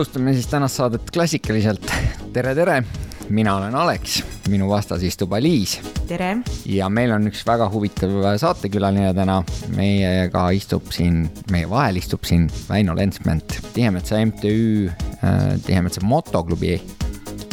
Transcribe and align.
alustame 0.00 0.32
siis 0.32 0.46
tänast 0.46 0.76
saadet 0.76 1.10
klassikaliselt. 1.12 1.92
tere, 2.32 2.54
tere, 2.54 2.82
mina 3.28 3.56
olen 3.56 3.74
Aleks, 3.74 4.22
minu 4.48 4.68
vastas 4.70 5.02
istub 5.02 5.32
Aliis. 5.32 5.89
Tere! 6.10 6.30
ja 6.66 6.88
meil 6.90 7.12
on 7.14 7.28
üks 7.30 7.42
väga 7.46 7.68
huvitav 7.70 8.12
saatekülaline 8.42 9.12
täna. 9.14 9.40
meiega 9.76 10.48
istub 10.56 10.90
siin, 10.94 11.22
meie 11.52 11.68
vahel 11.70 12.00
istub 12.00 12.26
siin 12.26 12.48
Väino 12.68 12.96
Lensment, 12.98 13.60
Tihemetsa 13.74 14.18
MTÜ 14.26 14.54
äh,, 14.90 15.54
Tihemetsa 15.66 16.02
motoklubi 16.06 16.80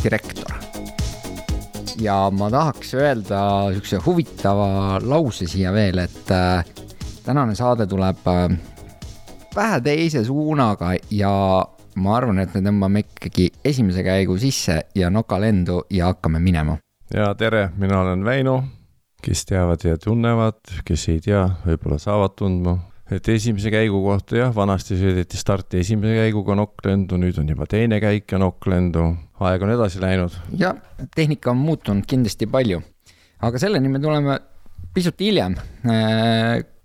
direktor. 0.02 0.55
ja 2.02 2.17
ma 2.34 2.50
tahaks 2.54 2.95
öelda 2.98 3.41
sihukese 3.73 4.02
huvitava 4.05 5.00
lause 5.05 5.48
siia 5.50 5.73
veel, 5.73 6.02
et 6.08 6.34
äh, 6.34 6.66
tänane 7.26 7.55
saade 7.58 7.88
tuleb 7.89 8.26
äh, 8.34 8.58
vähe 9.55 9.81
teise 9.86 10.26
suunaga 10.26 10.95
ja 11.12 11.34
ma 11.98 12.17
arvan, 12.17 12.42
et 12.42 12.53
me 12.58 12.66
tõmbame 12.66 13.05
ikkagi 13.05 13.52
esimese 13.66 14.05
käigu 14.05 14.38
sisse 14.42 14.84
ja 14.95 15.09
nokalendu 15.14 15.84
ja 15.94 16.12
hakkame 16.14 16.42
minema. 16.42 16.78
Ja 17.13 17.31
tere, 17.38 17.70
mina 17.77 18.02
olen 18.02 18.25
Väino, 18.25 18.57
kes 19.23 19.45
teavad 19.49 19.84
ja 19.85 19.97
tunnevad, 20.02 20.59
kes 20.88 21.07
ei 21.13 21.21
tea, 21.23 21.45
võib-olla 21.66 21.99
saavad 22.02 22.35
tundma. 22.39 22.77
et 23.11 23.27
esimese 23.31 23.71
käigu 23.71 24.02
kohta 24.03 24.35
jah, 24.35 24.49
vanasti 24.55 24.97
sõideti 24.99 25.39
starti 25.39 25.80
esimese 25.80 26.17
käiguga 26.17 26.57
nokklendu, 26.59 27.16
nüüd 27.21 27.39
on 27.39 27.47
juba 27.47 27.66
teine 27.66 28.02
käik 28.03 28.31
ja 28.31 28.41
nokklendu, 28.41 29.05
aeg 29.39 29.64
on 29.64 29.72
edasi 29.77 30.02
läinud. 30.03 30.36
ja 30.58 30.75
tehnika 31.16 31.52
on 31.52 31.64
muutunud 31.64 32.05
kindlasti 32.08 32.49
palju, 32.52 32.81
aga 33.39 33.59
selleni 33.59 33.89
me 33.89 34.03
tuleme 34.03 34.39
pisut 34.94 35.19
hiljem. 35.19 35.55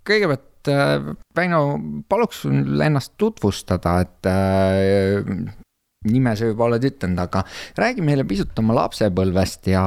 kõigepealt 0.07 0.48
et 0.62 1.19
Väino, 1.34 1.79
paluks 2.09 2.45
sul 2.45 2.81
ennast 2.84 3.14
tutvustada, 3.19 3.97
et 4.05 4.29
äh, 4.31 5.62
nime 6.08 6.34
sa 6.36 6.48
juba 6.48 6.67
oled 6.67 6.84
ütelnud, 6.86 7.20
aga 7.22 7.45
räägi 7.78 8.05
meile 8.05 8.25
pisut 8.28 8.58
oma 8.62 8.77
lapsepõlvest 8.81 9.70
ja, 9.72 9.84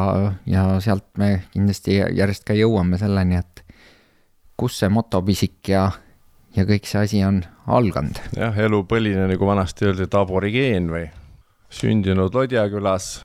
ja 0.49 0.65
sealt 0.83 1.07
me 1.21 1.45
kindlasti 1.53 1.99
järjest 1.99 2.47
ka 2.47 2.57
jõuame 2.57 2.99
selleni, 3.01 3.41
et 3.41 3.63
kus 4.59 4.79
see 4.79 4.89
motopisik 4.93 5.73
ja, 5.73 5.89
ja 6.55 6.65
kõik 6.67 6.87
see 6.87 7.03
asi 7.03 7.21
on 7.27 7.43
alganud. 7.67 8.21
jah, 8.37 8.57
elupõline, 8.67 9.27
nagu 9.31 9.47
vanasti 9.47 9.89
öeldi, 9.89 10.07
et 10.07 10.17
aborigeen 10.17 10.89
või, 10.93 11.05
sündinud 11.69 12.35
Lodja 12.35 12.67
külas. 12.71 13.19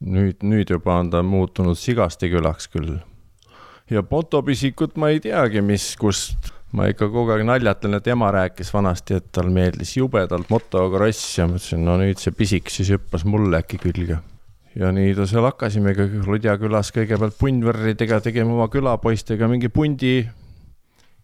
nüüd, 0.00 0.42
nüüd 0.42 0.70
juba 0.70 0.98
on 0.98 1.10
ta 1.10 1.22
muutunud 1.22 1.78
Sigaste 1.78 2.30
külaks 2.32 2.68
küll 2.72 3.00
ja 3.90 4.02
motopisikut 4.10 4.96
ma 4.96 5.12
ei 5.12 5.20
teagi, 5.20 5.62
mis, 5.64 5.92
kust, 6.00 6.51
ma 6.72 6.88
ikka 6.88 7.08
kogu 7.12 7.34
aeg 7.34 7.44
naljatan, 7.46 7.98
et 7.98 8.10
ema 8.12 8.30
rääkis 8.32 8.72
vanasti, 8.74 9.20
et 9.20 9.30
tal 9.32 9.50
meeldis 9.52 9.96
jubedalt 9.98 10.50
motokross 10.52 11.38
ja 11.38 11.48
mõtlesin, 11.50 11.82
no 11.86 11.98
nüüd 12.00 12.20
see 12.22 12.34
pisik 12.36 12.72
siis 12.72 12.92
hüppas 12.94 13.26
mulle 13.28 13.62
äkki 13.62 13.80
külge. 13.82 14.20
ja 14.74 14.92
nii 14.92 15.12
ta 15.14 15.26
seal 15.28 15.44
hakkasimegi 15.44 16.24
Ludja 16.26 16.56
külas 16.60 16.92
kõigepealt 16.96 17.36
punnvärridega, 17.40 18.22
tegime 18.24 18.54
oma 18.54 18.70
külapoistega 18.72 19.48
mingi 19.48 19.68
pundi 19.68 20.22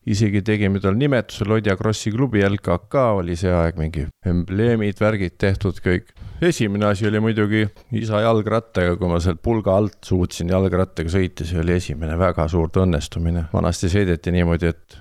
isegi 0.09 0.41
tegime 0.45 0.81
tal 0.81 0.97
nimetuse 0.99 1.47
Lodja 1.49 1.77
Krossi 1.77 2.11
klubi 2.15 2.43
LKK 2.45 3.03
oli 3.19 3.37
see 3.39 3.53
aeg 3.53 3.79
mingi 3.81 4.07
embleemid, 4.27 5.01
värgid 5.01 5.37
tehtud 5.41 5.81
kõik. 5.85 6.13
esimene 6.41 6.89
asi 6.89 7.09
oli 7.09 7.21
muidugi 7.21 7.67
isa 7.99 8.23
jalgrattaga, 8.25 8.97
kui 8.97 9.11
ma 9.11 9.19
sealt 9.21 9.43
pulga 9.45 9.77
alt 9.77 9.99
suutsin 10.07 10.53
jalgrattaga 10.55 11.13
sõita, 11.13 11.45
see 11.49 11.61
oli 11.61 11.77
esimene 11.77 12.17
väga 12.19 12.49
suurt 12.49 12.81
õnnestumine. 12.81 13.49
vanasti 13.53 13.91
sõideti 13.93 14.33
niimoodi, 14.33 14.73
et 14.73 14.99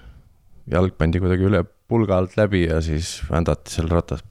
jalg 0.72 0.96
pandi 1.00 1.22
kuidagi 1.24 1.48
üle 1.48 1.64
pulga 1.88 2.20
alt 2.20 2.36
läbi 2.38 2.66
ja 2.66 2.82
siis 2.84 3.18
vändati 3.30 3.72
seal 3.74 3.90
ratas. 3.92 4.24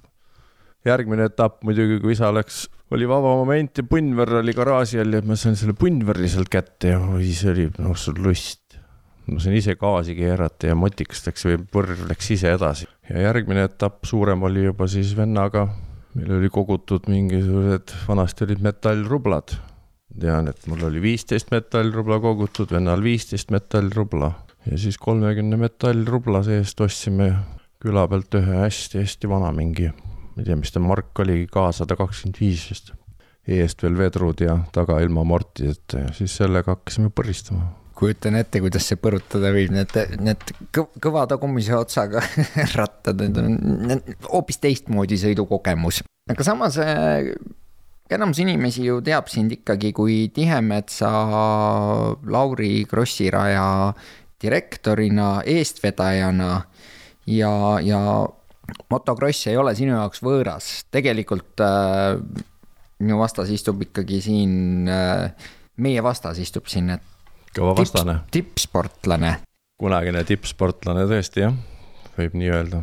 järgmine 0.86 1.26
etapp 1.26 1.64
muidugi, 1.66 1.98
kui 2.02 2.12
isa 2.14 2.28
läks, 2.30 2.66
oli 2.94 3.08
vaba 3.10 3.32
moment 3.40 3.80
ja 3.80 3.82
punnvärr 3.82 4.40
oli 4.42 4.54
garaaži 4.54 5.00
all 5.02 5.16
ja 5.16 5.22
ma 5.26 5.34
sain 5.38 5.56
selle 5.58 5.74
punnvärri 5.74 6.28
sealt 6.30 6.52
kätte 6.52 6.92
ja 6.94 7.00
oi, 7.00 7.32
see 7.34 7.50
oli, 7.50 7.66
noh, 7.82 7.96
sul 7.98 8.20
lust 8.22 8.76
ma 9.26 9.42
sain 9.42 9.56
ise 9.58 9.74
gaasi 9.80 10.14
keerata 10.18 10.70
ja 10.70 10.76
motikas 10.78 11.24
läks 11.26 11.48
või 11.48 11.58
põrr 11.72 12.06
läks 12.06 12.30
ise 12.36 12.52
edasi. 12.54 12.86
ja 13.10 13.26
järgmine 13.26 13.66
etapp, 13.66 14.04
suurem 14.06 14.44
oli 14.46 14.68
juba 14.68 14.86
siis 14.90 15.16
vennaga, 15.18 15.66
meil 16.14 16.36
oli 16.38 16.50
kogutud 16.52 17.08
mingisugused, 17.10 17.96
vanasti 18.06 18.46
olid 18.46 18.62
metallrublad. 18.62 19.56
tean, 20.20 20.48
et 20.48 20.68
mul 20.70 20.86
oli 20.86 21.02
viisteist 21.02 21.50
metallrubla 21.50 22.20
kogutud, 22.22 22.70
vennal 22.72 23.02
viisteist 23.02 23.50
metallrubla 23.50 24.32
ja 24.70 24.78
siis 24.78 24.98
kolmekümne 24.98 25.58
metallrubla 25.60 26.42
seest 26.46 26.80
ostsime 26.80 27.30
küla 27.82 28.06
pealt 28.10 28.34
ühe 28.38 28.60
hästi-hästi 28.64 29.30
vana 29.30 29.52
mingi, 29.54 29.90
ma 29.90 30.42
ei 30.42 30.48
tea, 30.48 30.58
mis 30.58 30.72
ta 30.74 30.82
mark 30.82 31.18
oligi, 31.22 31.48
K 31.52 31.66
sada 31.76 31.98
kakskümmend 31.98 32.40
viis 32.40 32.68
vist. 32.70 32.94
eest 33.46 33.82
veel 33.84 33.94
vedrud 33.94 34.40
ja 34.42 34.56
taga 34.74 34.98
ilma 35.04 35.22
amortideta 35.22 36.00
ja 36.00 36.14
siis 36.14 36.32
sellega 36.34 36.74
hakkasime 36.74 37.12
põristama 37.14 37.68
kujutan 37.96 38.36
ette, 38.36 38.60
kuidas 38.60 38.84
see 38.90 38.98
põrutada 39.00 39.52
võib, 39.54 39.70
need, 39.72 39.94
need 40.20 40.50
kõva 40.74 41.24
tagumise 41.30 41.76
otsaga 41.76 42.20
rattad, 42.76 43.22
need 43.22 43.38
on 43.40 44.02
hoopis 44.26 44.60
teistmoodi 44.60 45.16
sõidukogemus. 45.20 46.02
aga 46.32 46.44
samas 46.44 46.76
äh, 46.82 47.30
enamus 48.12 48.42
inimesi 48.42 48.84
ju 48.86 49.00
teab 49.04 49.30
sind 49.32 49.54
ikkagi 49.56 49.94
kui 49.96 50.26
Tihemetsa 50.34 51.10
Lauri 52.28 52.84
Krossi 52.90 53.30
raja 53.32 53.94
direktorina, 54.42 55.40
eestvedajana 55.48 56.50
ja, 57.26 57.52
ja 57.82 58.00
motokross 58.90 59.46
ei 59.50 59.56
ole 59.56 59.74
sinu 59.78 59.94
jaoks 59.96 60.22
võõras, 60.24 60.70
tegelikult 60.92 61.62
äh, 61.64 62.18
minu 63.02 63.20
vastas 63.20 63.50
istub 63.52 63.82
ikkagi 63.86 64.20
siin 64.24 64.88
äh,, 64.90 65.48
meie 65.82 66.02
vastas 66.04 66.40
istub 66.42 66.68
siin, 66.70 66.90
et 66.96 67.54
kõva 67.56 67.76
vastane. 67.78 68.20
tippsportlane. 68.32 69.32
kunagine 69.80 70.24
tippsportlane 70.28 71.06
tõesti 71.10 71.44
jah, 71.46 71.56
võib 72.18 72.36
nii 72.36 72.52
öelda. 72.52 72.82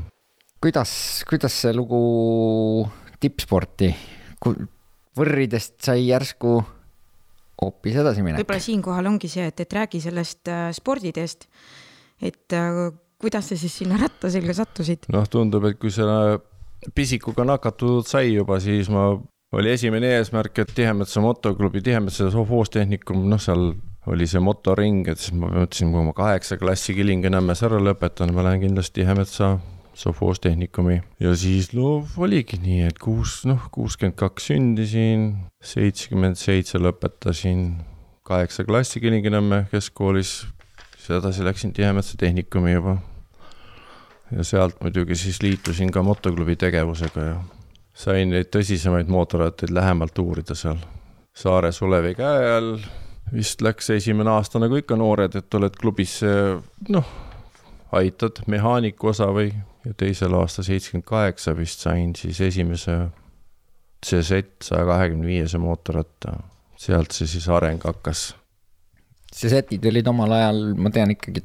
kuidas, 0.63 0.93
kuidas 1.29 1.57
see 1.65 1.73
lugu 1.75 2.03
tippsporti, 3.23 3.93
võrridest 5.17 5.77
sai 5.85 6.07
järsku 6.09 6.57
hoopis 7.61 7.99
edasi 8.01 8.25
minek? 8.25 8.41
võib-olla 8.41 8.65
siinkohal 8.65 9.11
ongi 9.13 9.29
see, 9.31 9.45
et, 9.51 9.63
et 9.65 9.77
räägi 9.79 10.01
sellest 10.03 10.49
äh, 10.51 10.65
sporditeest, 10.75 11.47
et 12.21 12.57
äh, 12.57 12.81
kuidas 13.21 13.51
sa 13.51 13.59
siis 13.59 13.77
sinna 13.83 13.99
ratta 14.01 14.31
selga 14.33 14.55
sattusid? 14.57 15.07
noh, 15.13 15.27
tundub, 15.31 15.69
et 15.69 15.79
kui 15.79 15.93
selle 15.93 16.39
pisikuga 16.95 17.45
nakatunud 17.47 18.07
sai 18.07 18.33
juba, 18.33 18.59
siis 18.63 18.89
ma, 18.91 19.11
oli 19.55 19.71
esimene 19.71 20.17
eesmärk, 20.17 20.63
et 20.63 20.73
Tihemetsa 20.75 21.23
motoklubi, 21.23 21.83
Tihemetsa 21.85 22.29
sovhoostehnikum, 22.33 23.27
noh, 23.31 23.41
seal 23.41 23.71
oli 24.11 24.27
see 24.27 24.41
motoring, 24.43 25.05
et 25.07 25.21
siis 25.21 25.35
ma 25.37 25.47
mõtlesin, 25.53 25.93
kui 25.93 26.03
ma 26.03 26.15
kaheksa 26.17 26.57
klassi 26.59 26.95
Kilingi-Nõmmes 26.97 27.63
ära 27.63 27.79
lõpetan, 27.79 28.33
ma 28.35 28.43
lähen 28.43 28.65
kindlasti 28.65 28.99
Tihemetsa 28.99 29.53
sovhoostehnikumi 29.93 31.01
ja 31.19 31.35
siis 31.37 31.71
no 31.73 32.03
oligi 32.17 32.57
nii, 32.61 32.81
et 32.89 32.99
kuus, 33.01 33.43
noh, 33.49 33.69
kuuskümmend 33.71 34.17
kaks 34.19 34.49
sündisin, 34.51 35.27
seitsekümmend 35.63 36.39
seitse 36.39 36.81
lõpetasin 36.81 37.65
kaheksa 38.27 38.65
klassi 38.65 39.01
Kilingi-Nõmme 39.03 39.65
keskkoolis, 39.71 40.35
siis 40.95 41.09
edasi 41.19 41.45
läksin 41.45 41.73
Tihemetsa 41.73 42.17
tehnikumi 42.17 42.73
juba. 42.73 42.97
ja 44.31 44.43
sealt 44.43 44.79
muidugi 44.81 45.15
siis 45.15 45.41
liitusin 45.43 45.91
ka 45.91 46.01
motoklubi 46.01 46.55
tegevusega 46.55 47.21
ja 47.21 47.35
sain 47.93 48.31
neid 48.33 48.49
tõsisemaid 48.49 49.11
mootorrattaid 49.11 49.69
lähemalt 49.69 50.19
uurida 50.19 50.55
seal. 50.57 50.79
Saare 51.33 51.71
Sulevi 51.71 52.15
käe 52.15 52.49
all 52.55 52.77
vist 53.33 53.61
läks 53.61 53.89
esimene 53.93 54.29
aasta 54.29 54.59
nagu 54.61 54.77
ikka 54.77 54.97
noored, 54.97 55.35
et 55.35 55.53
oled 55.57 55.75
klubis, 55.79 56.19
noh, 56.89 57.13
aitad 57.93 58.43
mehaaniku 58.47 59.09
osa 59.13 59.29
või, 59.33 59.51
ja 59.85 59.93
teisel 59.97 60.33
aastal 60.37 60.65
seitsekümmend 60.67 61.07
kaheksa 61.07 61.55
vist 61.57 61.83
sain 61.83 62.15
siis 62.15 62.41
esimese 62.41 62.97
CZ 64.05 64.43
saja 64.63 64.85
kahekümne 64.85 65.27
viiese 65.27 65.57
mootorratta. 65.57 66.39
sealt 66.77 67.11
see 67.15 67.27
siis 67.27 67.47
areng 67.49 67.83
hakkas. 67.83 68.33
CZ-id 69.33 69.85
olid 69.87 70.07
omal 70.07 70.31
ajal, 70.35 70.59
ma 70.75 70.89
tean 70.91 71.13
ikkagi 71.13 71.43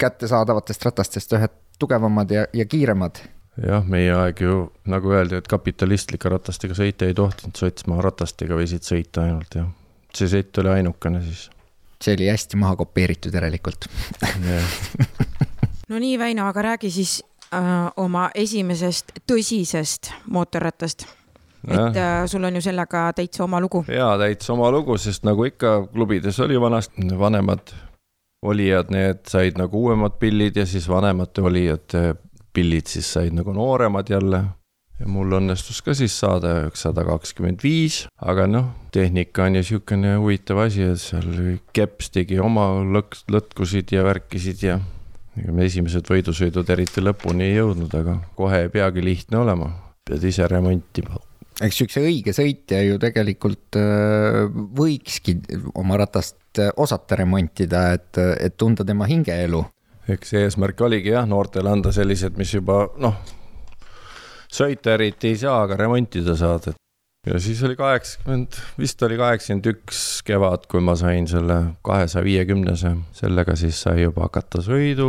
kättesaadavatest 0.00 0.84
ratastest 0.88 1.36
ühed 1.36 1.52
tugevamad 1.78 2.30
ja, 2.30 2.46
ja 2.52 2.64
kiiremad. 2.64 3.20
jah, 3.66 3.84
meie 3.84 4.14
aeg 4.14 4.40
ju 4.40 4.72
nagu 4.88 5.12
öeldi, 5.12 5.36
et 5.36 5.48
kapitalistlike 5.48 6.32
ratastega 6.32 6.74
sõita 6.74 7.06
ei 7.06 7.14
tohtinud, 7.14 7.56
Sotsmaa 7.58 8.00
ratastega 8.00 8.56
võisid 8.56 8.88
sõita 8.88 9.26
ainult, 9.26 9.54
jah 9.60 9.68
see 10.16 10.28
sett 10.28 10.58
oli 10.58 10.68
ainukene 10.68 11.22
siis. 11.24 11.50
see 12.02 12.14
oli 12.16 12.28
hästi 12.28 12.58
maha 12.60 12.76
kopeeritud 12.76 13.34
järelikult 13.34 13.88
no 15.90 15.98
nii, 15.98 16.18
Väino, 16.18 16.46
aga 16.48 16.62
räägi 16.72 16.90
siis 16.90 17.20
oma 17.96 18.30
esimesest 18.34 19.12
tõsisest 19.28 20.12
mootorrattast 20.32 21.06
et 21.68 21.96
äh, 21.96 22.26
sul 22.26 22.44
on 22.44 22.56
ju 22.56 22.62
sellega 22.64 23.06
täitsa 23.16 23.44
oma 23.44 23.60
lugu. 23.60 23.84
jaa, 23.88 24.16
täitsa 24.18 24.52
oma 24.52 24.70
lugu, 24.70 24.96
sest 24.98 25.26
nagu 25.28 25.44
ikka 25.46 25.86
klubides 25.92 26.40
oli 26.40 26.60
vanasti, 26.60 27.06
vanemad 27.18 27.74
olijad, 28.42 28.90
need 28.90 29.22
said 29.30 29.58
nagu 29.58 29.84
uuemad 29.86 30.18
pillid 30.18 30.56
ja 30.56 30.66
siis 30.66 30.88
vanemate 30.90 31.42
olijate 31.42 32.14
pillid 32.52 32.90
siis 32.90 33.12
said 33.12 33.34
nagu 33.34 33.54
nooremad 33.54 34.10
jälle. 34.10 34.44
ja 35.00 35.08
mul 35.08 35.32
õnnestus 35.38 35.80
ka 35.82 35.94
siis 35.98 36.14
saada 36.18 36.70
sada 36.78 37.04
kakskümmend 37.06 37.62
viis, 37.62 38.04
aga 38.22 38.46
noh, 38.46 38.68
tehnika 38.94 39.48
on 39.48 39.56
ju 39.58 39.62
sihukene 39.70 40.16
huvitav 40.16 40.60
asi, 40.66 40.82
et 40.82 41.00
seal 41.00 41.56
keps 41.74 42.10
tegi 42.14 42.38
oma 42.38 42.68
lõk-, 42.82 43.22
lõtkusid 43.30 43.94
ja 43.94 44.04
värkisid 44.06 44.62
ja 44.66 44.78
ega 45.40 45.52
me 45.52 45.66
esimesed 45.68 46.08
võidusõidud 46.08 46.70
eriti 46.74 47.04
lõpuni 47.04 47.50
ei 47.50 47.58
jõudnud, 47.58 47.94
aga 47.96 48.18
kohe 48.36 48.64
ei 48.66 48.72
peagi 48.72 49.04
lihtne 49.04 49.40
olema, 49.42 49.70
pead 50.08 50.24
ise 50.28 50.48
remontima 50.50 51.20
eks 51.60 51.82
siukse 51.82 52.02
õige 52.04 52.32
sõitja 52.36 52.80
ju 52.86 52.98
tegelikult 53.02 53.76
äh, 53.78 54.46
võikski 54.78 55.36
oma 55.78 55.98
ratast 56.00 56.62
äh, 56.62 56.72
osata 56.80 57.18
remontida, 57.20 57.90
et, 57.98 58.18
et 58.18 58.56
tunda 58.56 58.86
tema 58.88 59.08
hingeelu. 59.10 59.64
eks 60.08 60.34
eesmärk 60.40 60.80
oligi 60.80 61.12
jah, 61.12 61.26
noortele 61.28 61.70
anda 61.70 61.92
sellised, 61.94 62.38
mis 62.40 62.54
juba 62.54 62.86
noh, 63.02 63.18
sõita 64.52 64.96
eriti 64.96 65.32
ei 65.32 65.42
saa, 65.44 65.62
aga 65.66 65.78
remontida 65.84 66.36
saad, 66.38 66.72
et 66.72 66.81
ja 67.26 67.38
siis 67.38 67.62
oli 67.62 67.76
kaheksakümmend, 67.78 68.58
vist 68.78 69.02
oli 69.02 69.16
kaheksakümmend 69.20 69.70
üks 69.74 70.02
kevad, 70.26 70.66
kui 70.70 70.82
ma 70.82 70.96
sain 70.98 71.28
selle 71.30 71.58
kahesaja 71.86 72.24
viiekümnese, 72.26 72.96
sellega 73.14 73.56
siis 73.56 73.78
sai 73.86 74.02
juba 74.02 74.26
hakata 74.26 74.62
sõidu, 74.64 75.08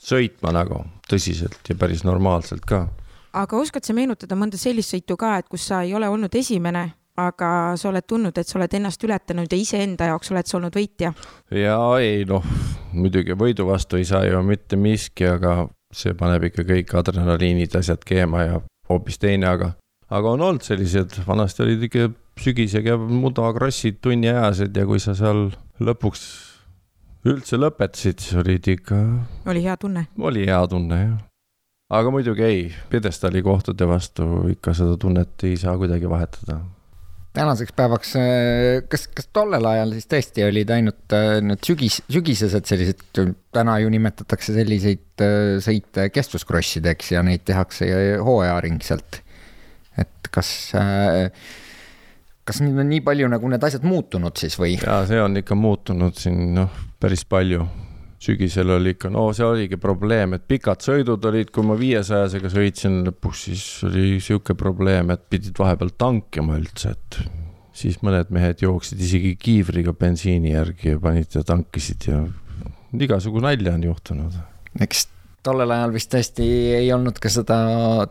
sõitma 0.00 0.52
nagu 0.56 0.84
tõsiselt 1.08 1.64
ja 1.68 1.76
päris 1.80 2.04
normaalselt 2.04 2.68
ka 2.68 2.86
aga 3.32 3.56
oskad 3.56 3.84
sa 3.84 3.94
meenutada 3.96 4.36
mõnda 4.38 4.60
sellist 4.60 4.94
sõitu 4.94 5.16
ka, 5.20 5.36
et 5.40 5.48
kus 5.48 5.68
sa 5.70 5.82
ei 5.86 5.94
ole 5.94 6.08
olnud 6.08 6.34
esimene, 6.34 6.84
aga 7.18 7.50
sa 7.76 7.90
oled 7.90 8.06
tundnud, 8.08 8.36
et 8.38 8.48
sa 8.48 8.58
oled 8.58 8.74
ennast 8.78 9.02
ületanud 9.04 9.52
ja 9.52 9.58
iseenda 9.58 10.10
jaoks 10.12 10.32
oled 10.32 10.48
sa 10.48 10.58
olnud 10.58 10.76
võitja? 10.76 11.12
ja 11.54 11.78
ei 12.02 12.24
noh, 12.28 12.44
muidugi 12.92 13.36
võidu 13.38 13.66
vastu 13.68 13.98
ei 13.98 14.06
saa 14.08 14.24
ju 14.26 14.42
mitte 14.46 14.76
miski, 14.76 15.26
aga 15.28 15.68
see 15.94 16.14
paneb 16.14 16.48
ikka 16.50 16.66
kõik 16.68 16.94
adrenaliinid, 17.00 17.74
asjad 17.78 18.04
keema 18.06 18.44
ja 18.44 18.62
hoopis 18.88 19.20
teine, 19.20 19.48
aga, 19.48 19.72
aga 20.10 20.34
on 20.34 20.40
olnud 20.40 20.64
sellised, 20.64 21.20
vanasti 21.26 21.64
olid 21.64 21.86
ikka 21.88 22.10
sügisega 22.40 22.96
mudakrossid 22.98 23.98
tunniajased 24.04 24.76
ja 24.76 24.86
kui 24.88 25.00
sa 25.02 25.16
seal 25.18 25.48
lõpuks 25.82 26.26
üldse 27.28 27.58
lõpetasid, 27.58 28.22
siis 28.22 28.38
olid 28.40 28.68
ikka. 28.72 29.00
oli 29.50 29.64
hea 29.64 29.76
tunne? 29.76 30.06
oli 30.18 30.46
hea 30.46 30.62
tunne 30.70 31.00
jah 31.02 31.18
aga 31.88 32.10
muidugi 32.12 32.44
ei, 32.44 32.64
pjedestaali 32.92 33.42
kohtade 33.44 33.86
vastu 33.88 34.26
ikka 34.52 34.74
seda 34.76 34.98
tunnet 35.00 35.46
ei 35.48 35.56
saa 35.60 35.76
kuidagi 35.80 36.10
vahetada. 36.10 36.60
tänaseks 37.38 37.72
päevaks, 37.76 38.14
äh, 38.18 38.82
kas, 38.90 39.06
kas 39.14 39.28
tollel 39.32 39.64
ajal 39.70 39.94
siis 39.94 40.08
tõesti 40.10 40.44
olid 40.48 40.70
ainult 40.74 41.14
äh, 41.16 41.38
need 41.44 41.62
sügis, 41.64 42.00
sügisesed 42.10 42.66
sellised, 42.68 43.04
täna 43.54 43.78
ju 43.82 43.92
nimetatakse 43.94 44.56
selliseid 44.56 45.24
äh, 45.24 45.56
sõite 45.64 46.08
kestvuskrossideks 46.12 47.12
ja 47.14 47.22
neid 47.24 47.46
tehakse 47.48 47.88
hooajaringselt. 48.24 49.22
Et 49.98 50.30
kas 50.34 50.52
kas 52.48 52.62
nüüd 52.64 52.78
on 52.80 52.88
nii 52.88 53.02
palju 53.04 53.28
nagu 53.28 53.50
need 53.52 53.64
asjad 53.68 53.84
muutunud 53.84 54.38
siis 54.40 54.56
või? 54.60 54.78
jaa, 54.80 55.02
see 55.08 55.20
on 55.20 55.36
ikka 55.42 55.58
muutunud 55.58 56.16
siin 56.16 56.54
noh, 56.56 56.72
päris 57.00 57.26
palju 57.28 57.66
sügisel 58.18 58.72
oli 58.74 58.94
ikka, 58.96 59.10
no 59.14 59.28
see 59.36 59.46
oligi 59.46 59.78
probleem, 59.80 60.34
et 60.34 60.46
pikad 60.50 60.82
sõidud 60.82 61.22
olid, 61.30 61.52
kui 61.54 61.66
ma 61.66 61.76
viiesajasega 61.78 62.50
sõitsin 62.50 63.02
lõpuks, 63.06 63.44
siis 63.48 63.66
oli 63.86 64.18
sihuke 64.22 64.56
probleem, 64.58 65.12
et 65.14 65.28
pidid 65.30 65.58
vahepeal 65.58 65.92
tankima 65.98 66.58
üldse, 66.58 66.96
et 66.96 67.20
siis 67.78 68.00
mõned 68.02 68.32
mehed 68.34 68.64
jooksid 68.64 68.98
isegi 69.06 69.36
kiivriga 69.38 69.94
bensiini 69.94 70.50
järgi 70.56 70.96
ja 70.96 71.02
panid 71.02 71.38
ja 71.38 71.44
tankisid 71.46 72.08
ja 72.10 72.24
igasugu 72.98 73.42
nalja 73.44 73.76
on 73.78 73.86
juhtunud. 73.86 74.40
eks 74.82 75.06
tollel 75.46 75.72
ajal 75.74 75.92
vist 75.94 76.10
tõesti 76.12 76.46
ei 76.78 76.88
olnud 76.94 77.18
ka 77.22 77.30
seda 77.32 77.58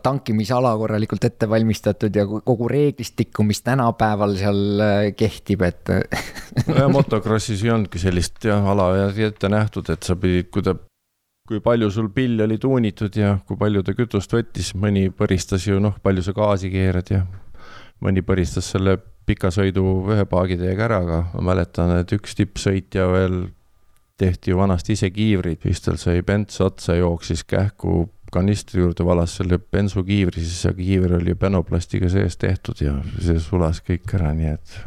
tankimisala 0.02 0.72
korralikult 0.80 1.24
ette 1.28 1.48
valmistatud 1.50 2.14
ja 2.16 2.24
kogu 2.26 2.68
reeglistikku, 2.70 3.44
mis 3.46 3.62
tänapäeval 3.66 4.36
seal 4.40 4.84
äh, 4.84 5.00
kehtib, 5.16 5.64
et 5.68 5.92
nojah, 6.68 6.88
motokrossis 6.92 7.64
ei 7.64 7.74
olnudki 7.74 8.00
sellist 8.02 8.48
jah, 8.48 8.64
ala 8.72 8.90
ette 9.10 9.52
nähtud, 9.52 9.90
et 9.92 10.08
sa 10.08 10.16
pidid, 10.20 10.48
kui 10.54 10.64
ta, 10.64 10.74
kui 11.48 11.60
palju 11.64 11.90
sul 11.92 12.08
pill 12.14 12.40
oli 12.44 12.58
tuunitud 12.60 13.14
ja 13.16 13.36
kui 13.46 13.60
palju 13.60 13.84
ta 13.84 13.94
kütust 13.98 14.34
võttis, 14.34 14.72
mõni 14.78 15.08
põristas 15.14 15.68
ju 15.68 15.78
noh, 15.82 15.96
palju 16.02 16.24
sa 16.24 16.34
gaasi 16.36 16.72
keerad 16.72 17.12
ja 17.14 17.22
mõni 18.04 18.24
põristas 18.24 18.68
selle 18.72 18.98
pika 19.28 19.50
sõidu 19.52 19.84
ühe 20.08 20.24
paagitäiega 20.28 20.86
ära, 20.88 21.02
aga 21.04 21.20
ma 21.34 21.50
mäletan, 21.50 21.92
et 22.00 22.12
üks 22.16 22.36
tippsõitja 22.38 23.08
veel 23.12 23.40
tehti 24.18 24.50
ju 24.52 24.58
vanasti 24.58 24.96
ise 24.98 25.10
kiivrid, 25.14 25.62
siis 25.62 25.82
tal 25.84 25.98
sai 26.00 26.22
bents 26.26 26.60
otsa, 26.64 26.96
jooksis 26.98 27.44
kähku 27.48 28.08
kanistri 28.32 28.82
juurde, 28.82 29.04
valas 29.06 29.38
selle 29.38 29.58
bensukiivri, 29.58 30.42
siis 30.42 30.62
see 30.66 30.74
kiiver 30.82 31.16
oli 31.16 31.34
penoplastiga 31.38 32.10
sees 32.12 32.36
tehtud 32.36 32.82
ja 32.84 32.98
see 33.24 33.38
sulas 33.40 33.80
kõik 33.84 34.10
ära, 34.18 34.34
nii 34.36 34.54
et 34.56 34.78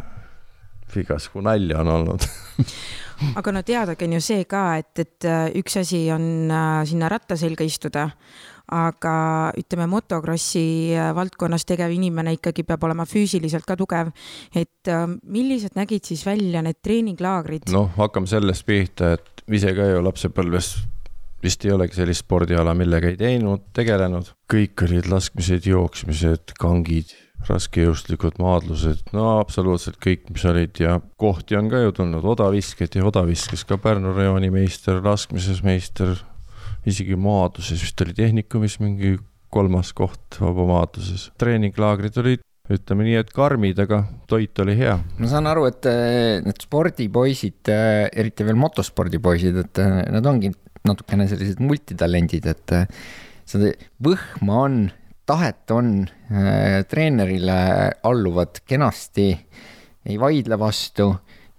igasugu 1.01 1.41
nalja 1.45 1.79
on 1.81 1.87
olnud. 1.95 2.27
Aga 3.39 3.53
no 3.53 3.61
teadagi 3.63 4.07
on 4.07 4.17
ju 4.17 4.21
see 4.25 4.45
ka, 4.49 4.63
et, 4.81 4.91
et 4.99 5.27
äh, 5.29 5.45
üks 5.61 5.77
asi 5.79 6.03
on 6.13 6.51
äh, 6.51 6.81
sinna 6.89 7.09
ratta 7.11 7.37
selga 7.39 7.65
istuda, 7.65 8.07
aga 8.71 9.15
ütleme, 9.59 9.87
motokrossi 9.91 10.63
äh, 10.95 11.11
valdkonnas 11.15 11.67
tegev 11.67 11.91
inimene 11.91 12.37
ikkagi 12.37 12.65
peab 12.67 12.85
olema 12.87 13.05
füüsiliselt 13.09 13.67
ka 13.67 13.75
tugev. 13.79 14.13
et 14.55 14.87
äh, 14.87 15.07
millised 15.23 15.75
nägid 15.75 16.07
siis 16.07 16.25
välja 16.25 16.63
need 16.63 16.79
treeninglaagrid? 16.83 17.69
noh, 17.73 17.91
hakkame 17.97 18.27
sellest 18.31 18.65
pihta, 18.65 19.15
et 19.17 19.45
ise 19.51 19.75
ka 19.75 19.91
ju 19.91 20.03
lapsepõlves 20.05 20.75
vist 21.41 21.65
ei 21.65 21.73
olegi 21.73 21.97
sellist 21.97 22.23
spordiala, 22.23 22.73
millega 22.77 23.09
ei 23.09 23.17
teinud, 23.17 23.65
tegelenud, 23.75 24.29
kõik 24.51 24.85
olid 24.85 25.09
laskmised, 25.09 25.65
jooksmised, 25.65 26.53
kangid, 26.61 27.15
raskejõustlikud 27.47 28.37
maadlused, 28.41 29.07
no 29.15 29.39
absoluutselt 29.39 29.97
kõik, 30.03 30.27
mis 30.29 30.45
olid 30.45 30.77
ja 30.83 30.99
kohti 31.21 31.57
on 31.57 31.71
ka 31.71 31.81
ju 31.81 31.95
tulnud, 31.97 32.27
odavisked 32.35 32.97
ja 32.97 33.07
odaviskes 33.09 33.65
ka 33.65 33.79
Pärnu 33.81 34.13
rajooni 34.13 34.51
meister, 34.53 35.01
laskmises 35.01 35.63
meister 35.65 36.13
isegi 36.87 37.17
maadluses 37.19 37.81
vist 37.83 38.05
oli 38.05 38.15
tehnikumis 38.17 38.79
mingi 38.81 39.17
kolmas 39.51 39.91
koht 39.93 40.39
vabamaadluses. 40.39 41.29
treeninglaagrid 41.41 42.17
olid 42.21 42.47
ütleme 42.71 43.05
nii, 43.07 43.17
et 43.19 43.31
karmid, 43.35 43.79
aga 43.83 44.03
toit 44.29 44.59
oli 44.63 44.77
hea. 44.79 44.95
ma 45.19 45.29
saan 45.29 45.49
aru, 45.49 45.65
et 45.71 45.87
eh, 45.89 46.39
need 46.45 46.61
spordipoisid, 46.63 47.59
eh, 47.73 48.05
eriti 48.21 48.47
veel 48.47 48.59
motospordipoisid, 48.61 49.59
et 49.65 49.81
eh, 49.81 49.97
nad 50.13 50.29
ongi 50.29 50.53
natukene 50.87 51.27
sellised 51.29 51.59
multitalendid, 51.61 52.47
et 52.49 52.73
seda 53.49 53.73
võhma 54.01 54.61
on, 54.65 54.79
tahet 55.29 55.71
on, 55.75 55.91
treenerile 56.89 57.57
alluvad 58.07 58.63
kenasti, 58.67 59.27
ei 60.09 60.17
vaidle 60.19 60.57
vastu 60.57 61.11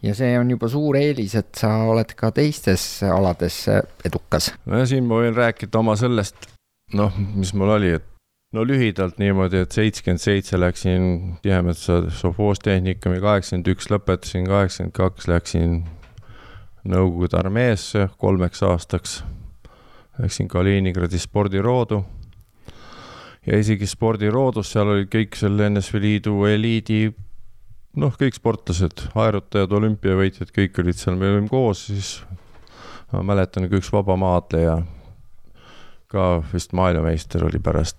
ja 0.03 0.15
see 0.19 0.39
on 0.39 0.51
juba 0.51 0.69
suur 0.71 0.97
eelis, 0.99 1.37
et 1.39 1.55
sa 1.59 1.73
oled 1.91 2.15
ka 2.19 2.33
teistes 2.35 3.03
alades 3.07 3.65
edukas. 4.05 4.53
no 4.67 4.83
ja 4.83 4.89
siin 4.89 5.07
ma 5.09 5.23
võin 5.23 5.37
rääkida 5.37 5.79
oma 5.79 5.97
sellest, 5.99 6.49
noh, 6.99 7.15
mis 7.37 7.55
mul 7.55 7.77
oli, 7.77 7.95
et 8.01 8.09
no 8.53 8.67
lühidalt 8.69 9.19
niimoodi, 9.23 9.63
et 9.65 9.73
seitsekümmend 9.73 10.21
seitse 10.21 10.61
läksin 10.61 11.37
Tihemetsa 11.43 12.03
sovhoostehnikumi, 12.19 13.21
kaheksakümmend 13.23 13.73
üks 13.73 13.91
lõpetasin, 13.93 14.49
kaheksakümmend 14.49 14.97
kaks 14.99 15.29
läksin 15.31 15.83
Nõukogude 16.83 17.37
armeesse 17.39 18.09
kolmeks 18.19 18.59
aastaks. 18.67 19.21
Läksin 20.19 20.49
Kaliningradi 20.51 21.21
spordiroodu 21.23 22.01
ja 23.47 23.59
isegi 23.59 23.87
spordiroodus, 23.87 24.73
seal 24.75 24.91
olid 24.91 25.07
kõik 25.13 25.39
selle 25.39 25.69
NSV 25.71 26.01
Liidu 26.03 26.35
eliidi 26.51 27.05
noh, 28.01 28.15
kõik 28.19 28.37
sportlased, 28.39 29.07
aerutajad, 29.19 29.73
olümpiavõitjad, 29.79 30.53
kõik 30.55 30.79
olid 30.83 30.99
seal, 30.99 31.19
me 31.21 31.33
olime 31.33 31.51
koos, 31.53 31.87
siis. 31.91 32.15
Ma 33.13 33.21
mäletan, 33.29 33.67
kui 33.69 33.77
üks 33.77 33.91
vabamaadleja, 33.93 34.79
ka 36.09 36.29
vist 36.49 36.71
maailmameister 36.77 37.45
oli 37.45 37.59
pärast, 37.61 37.99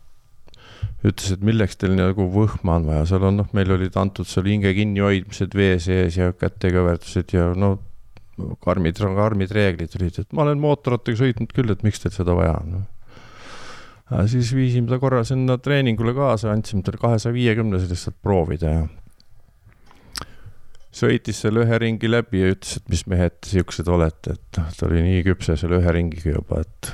ütles, 1.05 1.35
et 1.35 1.43
milleks 1.45 1.77
teil 1.77 1.93
nagu 1.97 2.25
võhma 2.33 2.79
on 2.79 2.87
vaja, 2.89 3.03
seal 3.11 3.27
on 3.29 3.37
noh, 3.43 3.49
meil 3.53 3.69
olid 3.75 3.93
antud 3.99 4.25
seal 4.29 4.49
hinge 4.49 4.71
kinnihoidmised 4.73 5.53
vee 5.57 5.75
sees 5.83 6.17
ja 6.17 6.31
kätekõverdused 6.33 7.35
ja 7.35 7.51
no 7.53 7.75
karmid, 8.65 8.97
karmid 8.97 9.53
reeglid 9.53 9.93
olid, 9.99 10.17
et 10.23 10.33
ma 10.33 10.47
olen 10.47 10.61
mootorrattaga 10.63 11.19
sõitnud 11.19 11.53
küll, 11.53 11.69
et 11.69 11.85
miks 11.85 12.01
teil 12.01 12.15
seda 12.15 12.33
vaja 12.37 12.55
on 12.57 12.73
no.. 12.73 12.83
siis 14.31 14.49
viisime 14.57 14.89
ta 14.89 14.97
korra 15.01 15.21
sinna 15.27 15.59
treeningule 15.61 16.15
kaasa, 16.17 16.49
andsime 16.55 16.81
talle 16.81 17.01
kahesaja 17.01 17.37
viiekümnese 17.37 17.91
lihtsalt 17.91 18.17
proovida 18.25 18.73
ja 18.79 18.83
sõitis 20.93 21.41
selle 21.43 21.65
ühe 21.65 21.79
ringi 21.81 22.09
läbi 22.11 22.43
ja 22.43 22.53
ütles, 22.53 22.77
et 22.79 22.93
mis 22.93 23.03
mehed 23.09 23.39
siuksed 23.47 23.89
olete, 23.91 24.37
et 24.37 24.59
noh, 24.59 24.71
ta 24.77 24.87
oli 24.87 25.03
nii 25.05 25.25
küpse 25.27 25.57
selle 25.59 25.81
ühe 25.81 25.95
ringiga 25.95 26.35
juba, 26.35 26.61
et 26.63 26.93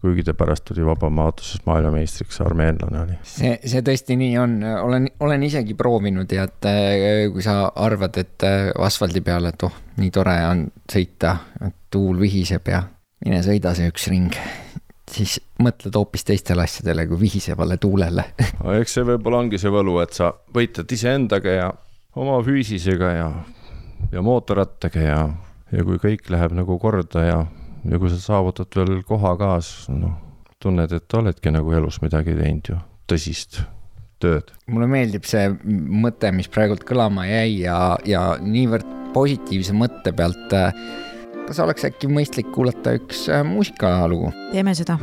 kuigi 0.00 0.22
ta 0.22 0.34
pärast 0.38 0.64
tuli 0.68 0.84
vabamaatuses 0.86 1.64
maailmameistriks, 1.66 2.40
armeenlane 2.44 3.00
oli. 3.00 3.16
see, 3.26 3.56
see 3.66 3.82
tõesti 3.86 4.14
nii 4.18 4.36
on, 4.38 4.54
olen, 4.62 5.08
olen 5.26 5.42
isegi 5.42 5.74
proovinud 5.78 6.30
ja 6.32 6.46
et 6.46 6.68
äh, 6.70 7.26
kui 7.34 7.42
sa 7.44 7.64
arvad, 7.74 8.20
et 8.22 8.46
äh, 8.46 8.70
asfaldi 8.86 9.22
peal, 9.26 9.50
et 9.50 9.66
oh, 9.66 9.74
nii 9.98 10.14
tore 10.14 10.36
on 10.46 10.64
sõita, 10.92 11.34
tuul 11.90 12.20
vihiseb 12.22 12.70
ja 12.70 12.84
mine 13.24 13.42
sõida 13.42 13.74
see 13.74 13.90
üks 13.90 14.06
ring, 14.12 14.38
siis 15.10 15.40
mõtled 15.64 15.96
hoopis 15.98 16.26
teistele 16.28 16.62
asjadele 16.62 17.08
kui 17.10 17.18
vihisevale 17.24 17.78
tuulele 17.82 18.28
eks 18.78 18.98
see 18.98 19.06
võib-olla 19.08 19.42
ongi 19.42 19.58
see 19.58 19.72
võlu, 19.72 19.98
et 20.04 20.14
sa 20.14 20.30
võitled 20.54 20.94
iseendaga 20.94 21.58
ja 21.58 21.68
oma 22.18 22.40
füüsisega 22.44 23.12
ja, 23.14 23.28
ja 24.12 24.24
mootorrattaga 24.24 25.04
ja, 25.04 25.22
ja 25.72 25.86
kui 25.86 26.00
kõik 26.02 26.28
läheb 26.34 26.56
nagu 26.58 26.78
korda 26.82 27.24
ja 27.26 27.38
ja 27.86 27.98
kui 27.98 28.10
sa 28.12 28.18
saavutad 28.20 28.74
veel 28.76 29.02
koha 29.06 29.34
ka, 29.38 29.56
siis 29.64 29.88
noh, 29.92 30.14
tunned, 30.62 30.92
et 30.94 31.18
oledki 31.18 31.52
nagu 31.54 31.74
elus 31.76 32.00
midagi 32.02 32.34
teinud 32.38 32.72
ju, 32.72 32.78
tõsist 33.10 33.60
tööd. 34.22 34.52
mulle 34.66 34.88
meeldib 34.90 35.26
see 35.28 35.46
mõte, 35.62 36.32
mis 36.34 36.50
praegult 36.50 36.84
kõlama 36.88 37.28
jäi 37.28 37.62
ja, 37.62 37.78
ja 38.08 38.24
niivõrd 38.42 38.88
positiivse 39.14 39.76
mõtte 39.76 40.12
pealt. 40.12 40.52
kas 41.46 41.62
oleks 41.64 41.86
äkki 41.88 42.10
mõistlik 42.12 42.50
kuulata 42.52 42.96
üks 42.98 43.28
äh, 43.32 43.44
muusikalugu? 43.46 44.32
teeme 44.52 44.74
seda. 44.74 44.98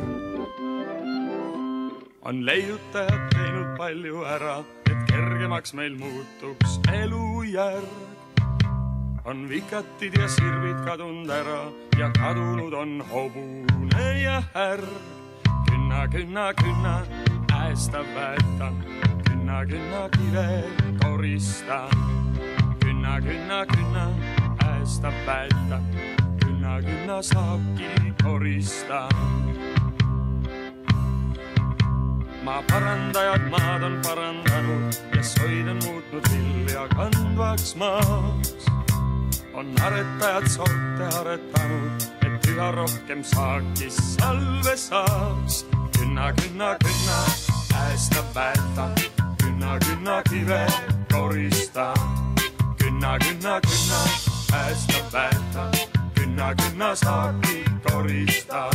on 2.26 2.46
leiutajad 2.46 3.45
palju 3.78 4.24
ära, 4.24 4.60
et 4.90 5.08
kergemaks 5.10 5.74
meil 5.74 5.96
muutuks 6.00 6.80
elujärg 6.94 8.16
on 9.26 9.50
vikatid 9.50 10.14
ja 10.20 10.28
sirvid 10.30 10.86
kadunud 10.86 11.30
ära 11.30 11.62
ja 12.00 12.10
kadunud 12.14 12.74
on 12.74 13.02
hobune 13.12 14.08
ja 14.22 14.44
härg. 14.54 14.88
künna, 15.68 16.08
künna, 16.08 16.54
künna, 16.54 17.02
äesta 17.54 18.04
väetan, 18.16 18.84
künna, 19.26 19.66
künna 19.66 20.10
kive 20.10 20.64
koristan. 21.04 21.90
künna, 22.80 23.22
künna, 23.22 23.66
künna, 23.66 24.08
äesta 24.66 25.12
väetan, 25.26 25.84
künna, 26.40 26.82
künna 26.82 27.22
saaki 27.22 28.14
koristan 28.24 29.75
maa 32.46 32.64
parandajad 32.72 33.50
maad 33.50 33.84
on 33.84 33.96
parandanud 34.06 34.94
ja 35.16 35.24
soid 35.24 35.68
on 35.68 35.80
muutnud 35.86 36.26
vilja 36.32 36.88
kandvaks 36.96 37.76
maaks 37.76 38.68
on 39.54 39.74
aretajad 39.82 40.48
sorte 40.50 41.06
aretanud, 41.20 42.06
et 42.28 42.48
üha 42.52 42.72
rohkem 42.72 43.24
saaki 43.24 43.90
salve 43.90 44.76
saaks. 44.78 45.66
künna, 45.98 46.34
künna, 46.34 46.76
künna, 46.84 47.20
äesta 47.84 48.24
väeta, 48.36 48.90
künna, 49.44 49.80
künna 49.80 50.22
kive 50.30 50.68
korista. 51.14 51.94
künna, 52.78 53.18
künna, 53.20 53.62
künna, 53.62 54.02
äesta 54.60 55.00
väeta, 55.14 55.72
künna, 56.16 56.54
künna 56.56 56.96
saaki 56.96 57.64
korista. 57.90 58.70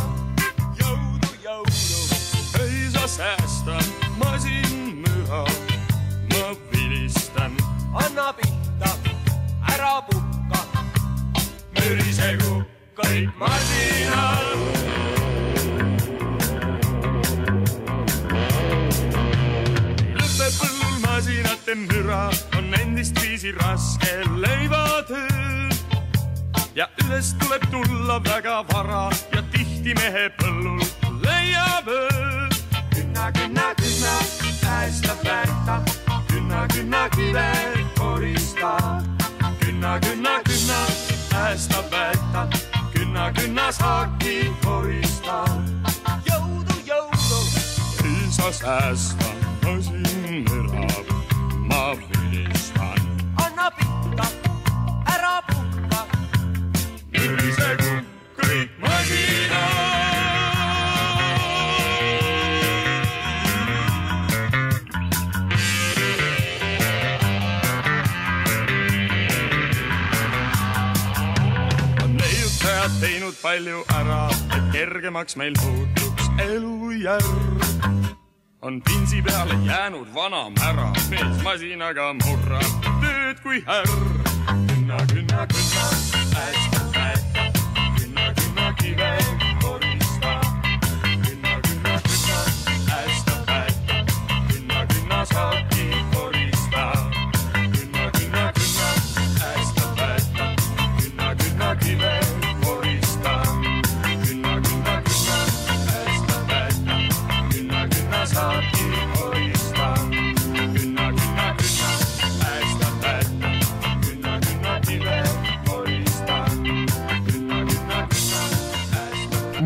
Anna 7.94 8.32
pihta, 8.32 8.90
ära 9.73 10.00
puhka 10.06 10.61
mürisegu 11.75 12.62
kõik 12.94 13.30
masinad. 13.40 14.47
lõpeb 20.14 20.54
põllul 20.61 20.97
masinate 21.06 21.75
müra, 21.75 22.23
on 22.59 22.75
endistviisi 22.82 23.52
raske 23.59 24.23
leivatöö. 24.38 25.68
ja 26.75 26.87
üles 27.04 27.35
tuleb 27.42 27.64
tulla 27.70 28.20
väga 28.25 28.62
vara 28.73 29.11
ja 29.35 29.42
tihti 29.52 29.94
mehe 29.94 30.28
põllul 30.38 30.82
leiab 31.25 31.88
öö. 31.88 32.49
künna, 32.94 33.32
künna, 33.32 33.75
künna, 33.82 34.14
päästab 34.62 35.25
väärta, 35.25 36.00
künna, 36.68 36.68
künna 36.68 37.08
kive 37.08 37.52
koristab. 37.98 39.02
künna, 39.60 40.00
künna, 40.00 40.42
künna 40.44 40.86
päästab 41.30 41.92
väeta, 41.92 42.48
künna, 42.94 43.32
künna 43.32 43.72
saaki 43.72 44.52
koristab. 44.64 45.48
jõudu, 46.26 46.74
jõudu. 46.86 47.40
ei 48.04 48.30
saa 48.30 48.52
säästa, 48.52 49.26
masin 49.64 50.44
elab, 50.52 50.89
palju 73.42 73.82
ära, 73.88 74.28
et 74.56 74.73
kergemaks 74.73 75.37
meil 75.37 75.54
muutuks 75.62 76.28
elujärg. 76.44 77.64
on 78.62 78.82
pinsi 78.82 79.23
peale 79.23 79.54
jäänud 79.66 80.14
vana 80.14 80.50
mära, 80.50 80.92
mees 81.11 81.42
masinaga 81.42 82.12
murrab 82.12 82.73
tööd 83.00 83.40
kui 83.42 83.62
härr. 83.66 83.88
künna, 84.66 84.99
künna, 85.12 85.47
künna, 85.52 85.87
hästi 86.35 86.80
päästa, 86.94 87.52
künna, 87.97 88.35
künna 88.35 88.73
kive 88.73 89.50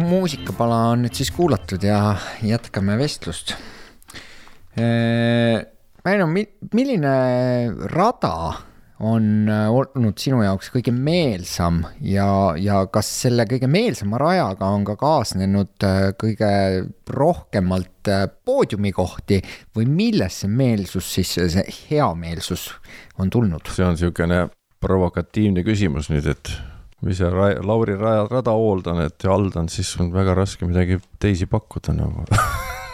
muusikapala 0.05 0.81
on 0.93 1.05
nüüd 1.07 1.17
siis 1.17 1.33
kuulatud 1.35 1.85
ja 1.85 2.17
jätkame 2.45 2.99
vestlust. 3.01 3.55
Väino, 6.05 6.27
milline 6.29 7.13
rada 7.93 8.35
on 9.05 9.49
olnud 9.51 10.19
sinu 10.23 10.41
jaoks 10.45 10.71
kõige 10.75 10.93
meelsam 10.95 11.81
ja, 12.05 12.27
ja 12.61 12.85
kas 12.93 13.09
selle 13.25 13.47
kõige 13.51 13.69
meelsama 13.71 14.19
rajaga 14.23 14.71
on 14.75 14.85
ka 14.87 14.97
kaasnenud 15.01 15.87
kõige 16.21 16.51
rohkemalt 17.11 18.13
poodiumikohti 18.47 19.41
või 19.77 19.89
millest 19.91 20.45
see 20.45 20.53
meelsus 20.53 21.11
siis, 21.17 21.35
see 21.35 21.65
heameelsus 21.91 22.69
on 23.19 23.33
tulnud? 23.35 23.67
see 23.75 23.87
on 23.87 23.99
niisugune 23.99 24.45
provokatiivne 24.85 25.65
küsimus 25.67 26.11
nüüd, 26.13 26.29
et 26.31 26.55
või 27.05 27.17
see 27.17 27.31
Ra 27.31 27.51
Lauri 27.65 27.97
Raja 28.01 28.27
rada 28.31 28.55
hooldan, 28.57 29.03
et 29.05 29.27
haldan, 29.29 29.69
siis 29.73 29.93
on 30.01 30.13
väga 30.15 30.37
raske 30.39 30.67
midagi 30.69 30.99
teisi 31.21 31.49
pakkuda 31.51 31.95
nagu 31.97 32.25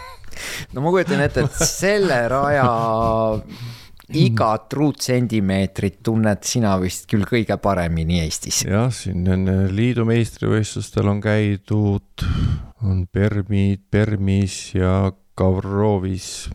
no 0.75 0.85
ma 0.85 0.93
kujutan 0.93 1.23
ette, 1.25 1.47
et 1.47 1.61
selle 1.69 2.23
raja 2.31 2.67
igat 4.21 4.75
ruutsentimeetrit 4.75 6.01
tunned 6.03 6.43
sina 6.47 6.75
vist 6.83 7.07
küll 7.11 7.27
kõige 7.29 7.57
paremini 7.63 8.21
Eestis. 8.25 8.65
jah, 8.67 8.91
siin 8.95 9.27
enne 9.31 9.69
liidu 9.71 10.07
meistrivõistlustel 10.09 11.11
on 11.13 11.23
käidud, 11.23 12.27
on 12.83 13.05
Permid, 13.13 13.87
Permis 13.91 14.75
ja 14.75 15.13
Gavrovis 15.39 16.51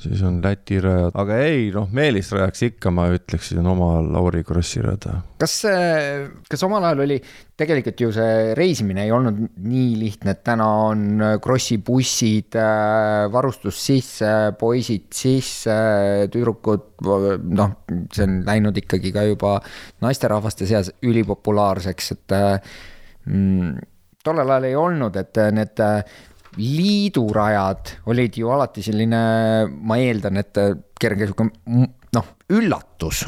siis 0.00 0.22
on 0.24 0.38
Läti 0.42 0.78
rajad, 0.80 1.14
aga 1.20 1.36
ei 1.44 1.68
noh, 1.74 1.88
Meelis 1.92 2.30
rajaks 2.32 2.64
ikka, 2.70 2.92
ma 2.94 3.06
ütleksin 3.12 3.66
oma 3.68 3.98
Lauri 4.04 4.42
Krossi 4.46 4.82
rada. 4.84 5.18
kas, 5.40 5.54
kas 6.48 6.64
omal 6.66 6.86
ajal 6.88 7.04
oli, 7.04 7.18
tegelikult 7.60 8.00
ju 8.00 8.10
see 8.16 8.54
reisimine 8.56 9.04
ei 9.04 9.12
olnud 9.12 9.42
nii 9.60 9.92
lihtne, 10.00 10.34
et 10.36 10.42
täna 10.46 10.68
on 10.86 11.04
Krossi 11.44 11.78
bussid, 11.84 12.56
varustus 13.32 13.82
sisse, 13.90 14.32
poisid 14.60 15.10
sisse, 15.16 15.76
tüdrukud, 16.32 16.88
noh, 17.60 17.76
see 18.14 18.26
on 18.26 18.40
läinud 18.48 18.80
ikkagi 18.80 19.12
ka 19.16 19.26
juba 19.28 19.58
naisterahvaste 20.04 20.68
seas 20.70 20.92
ülipopulaarseks, 21.04 22.12
et 22.16 22.36
mm, 23.28 23.76
tollel 24.24 24.56
ajal 24.56 24.68
ei 24.70 24.76
olnud, 24.76 25.16
et 25.20 25.44
need 25.56 25.84
liidurajad 26.58 27.94
olid 28.10 28.36
ju 28.40 28.50
alati 28.50 28.82
selline, 28.82 29.20
ma 29.70 29.98
eeldan, 30.02 30.40
et 30.42 30.58
kerge 31.00 31.28
sihuke 31.28 31.46
m- 31.46 31.88
noh, 32.14 32.30
üllatus. 32.50 33.22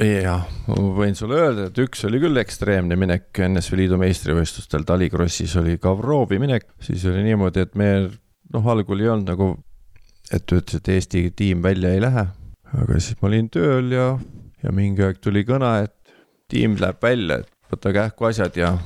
jah, 0.00 0.46
ma 0.68 0.78
võin 0.96 1.16
sulle 1.18 1.40
öelda, 1.40 1.68
et 1.68 1.80
üks 1.84 2.06
oli 2.08 2.20
küll 2.22 2.40
ekstreemne 2.40 2.96
minek 3.00 3.42
NSV 3.48 3.80
Liidu 3.82 3.98
meistrivõistlustel 4.00 4.86
Talikrossis 4.88 5.56
oli 5.60 5.76
Gavrovi 5.82 6.40
minek, 6.42 6.70
siis 6.82 7.04
oli 7.10 7.24
niimoodi, 7.26 7.66
et 7.66 7.76
me 7.78 7.90
noh, 8.54 8.70
algul 8.72 9.04
ei 9.04 9.12
olnud 9.12 9.34
nagu, 9.34 9.50
et 10.32 10.44
ütles, 10.48 10.80
et 10.80 10.92
Eesti 10.96 11.26
tiim 11.36 11.62
välja 11.64 11.92
ei 11.94 12.02
lähe, 12.04 12.26
aga 12.72 13.00
siis 13.00 13.20
ma 13.20 13.28
olin 13.30 13.50
tööl 13.52 13.92
ja, 13.92 14.12
ja 14.64 14.72
mingi 14.74 15.04
aeg 15.04 15.20
tuli 15.22 15.44
kõne, 15.48 15.76
et 15.84 16.16
tiim 16.48 16.78
läheb 16.80 17.02
välja, 17.02 17.42
et 17.42 17.74
võta 17.74 17.92
kähku 17.92 18.30
asjad 18.30 18.56
ja 18.56 18.76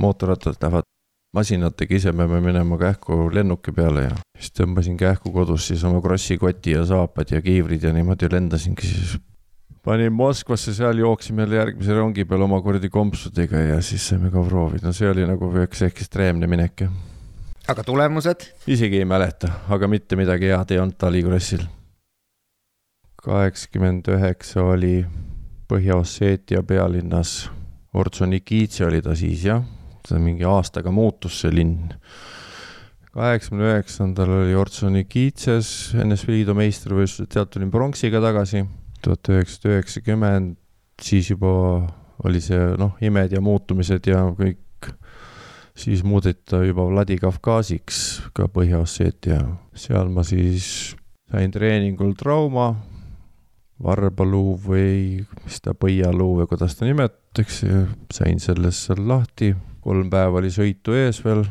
mootorrattad 0.00 0.58
lähevad 0.58 0.91
masinatega, 1.32 1.96
ise 1.96 2.12
me 2.12 2.26
peame 2.28 2.52
minema 2.52 2.78
kähku 2.78 3.26
lennuki 3.32 3.72
peale 3.72 4.06
ja 4.08 4.14
siis 4.36 4.52
tõmbasin 4.58 4.98
kähku 5.00 5.32
kodus 5.32 5.70
siis 5.70 5.84
oma 5.88 6.02
krossi 6.04 6.38
koti 6.38 6.76
ja 6.76 6.86
saapad 6.88 7.32
ja 7.32 7.40
kiivrid 7.42 7.84
ja 7.84 7.92
niimoodi 7.96 8.28
lendasingi 8.32 8.88
siis 8.88 9.14
panin 9.82 10.12
Moskvasse, 10.12 10.74
seal 10.74 10.98
jooksime 10.98 11.42
jälle 11.42 11.56
järgmise 11.56 11.94
rongi 11.94 12.24
peal 12.24 12.42
oma 12.42 12.60
kuradi 12.62 12.88
kompsudega 12.88 13.56
ja 13.56 13.80
siis 13.82 14.08
saime 14.08 14.30
Gavrovi, 14.30 14.78
no 14.82 14.92
see 14.92 15.10
oli 15.10 15.26
nagu 15.26 15.48
üks 15.64 15.82
ekstreemne 15.88 16.46
minek 16.46 16.84
jah. 16.84 16.92
aga 17.68 17.84
tulemused? 17.84 18.46
isegi 18.66 19.02
ei 19.02 19.08
mäleta, 19.08 19.50
aga 19.68 19.88
mitte 19.88 20.16
midagi 20.16 20.52
head 20.52 20.70
ei 20.70 20.82
olnud 20.84 20.98
talikrossil. 20.98 21.66
kaheksakümmend 23.22 24.08
üheksa 24.12 24.62
oli 24.62 25.06
Põhja-Osseetia 25.72 26.60
pealinnas, 26.68 27.48
Ortsonikidze 27.94 28.84
oli 28.84 29.00
ta 29.02 29.14
siis 29.16 29.44
jah, 29.46 29.62
mingi 30.20 30.46
aastaga 30.48 30.92
muutus 30.94 31.40
see 31.42 31.52
linn. 31.54 31.94
kaheksakümne 33.12 33.74
üheksandal 33.74 34.30
oli 34.38 34.54
Ortsonikidses 34.56 35.92
NSV 36.00 36.32
Liidu 36.32 36.56
meistrivõistlused, 36.56 37.32
sealt 37.34 37.50
tulin 37.52 37.70
pronksiga 37.72 38.22
tagasi, 38.24 38.64
tuhat 39.04 39.28
üheksasada 39.28 39.74
üheksakümmend, 39.76 40.56
siis 41.02 41.28
juba 41.30 41.52
oli 42.24 42.40
see 42.40 42.72
noh, 42.80 42.96
imed 43.04 43.34
ja 43.34 43.42
muutumised 43.44 44.06
ja 44.08 44.22
kõik, 44.38 44.88
siis 45.76 46.04
muudeti 46.06 46.44
ta 46.54 46.62
juba 46.64 46.86
Vladikavkaziks 46.88 47.98
ka 48.36 48.48
Põhja-Osseetia, 48.52 49.42
seal 49.74 50.08
ma 50.12 50.24
siis 50.26 50.94
sain 51.32 51.52
treeningul 51.52 52.14
trauma, 52.18 52.72
varbaluu 53.82 54.56
või 54.62 55.22
mis 55.42 55.60
ta, 55.62 55.74
põialuu 55.74 56.42
või 56.42 56.48
kuidas 56.50 56.76
ta 56.78 56.86
nimetatakse, 56.86 57.86
sain 58.12 58.40
sellest 58.42 58.88
seal 58.88 59.02
lahti, 59.08 59.52
kolm 59.82 60.10
päeva 60.12 60.40
oli 60.40 60.52
sõitu 60.54 60.94
ees 60.96 61.18
veel, 61.24 61.42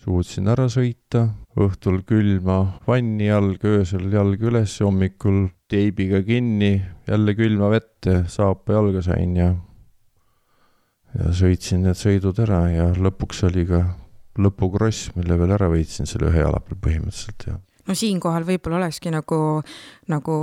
suutsin 0.00 0.48
ära 0.52 0.66
sõita, 0.72 1.26
õhtul 1.60 2.02
külma 2.08 2.58
vanni 2.86 3.28
jalg, 3.28 3.64
öösel 3.64 4.08
jalg 4.12 4.42
üles, 4.50 4.76
hommikul 4.84 5.48
teibiga 5.70 6.22
kinni, 6.26 6.76
jälle 7.08 7.34
külma 7.38 7.70
vette, 7.72 8.24
saapa 8.28 8.78
jalga 8.78 9.04
sain 9.04 9.34
ja 9.38 9.50
ja 11.10 11.32
sõitsin 11.34 11.82
need 11.82 11.98
sõidud 11.98 12.38
ära 12.44 12.60
ja 12.70 12.84
lõpuks 12.94 13.42
oli 13.48 13.64
ka 13.66 13.82
lõpukross, 14.40 15.10
mille 15.16 15.36
veel 15.40 15.56
ära 15.56 15.66
võitsin 15.72 16.06
selle 16.06 16.30
ühe 16.30 16.44
jala 16.44 16.60
peal 16.62 16.78
põhimõtteliselt 16.84 17.48
ja 17.48 17.56
no 17.88 17.96
siinkohal 17.98 18.46
võib-olla 18.46 18.78
olekski 18.84 19.10
nagu, 19.10 19.40
nagu 20.12 20.36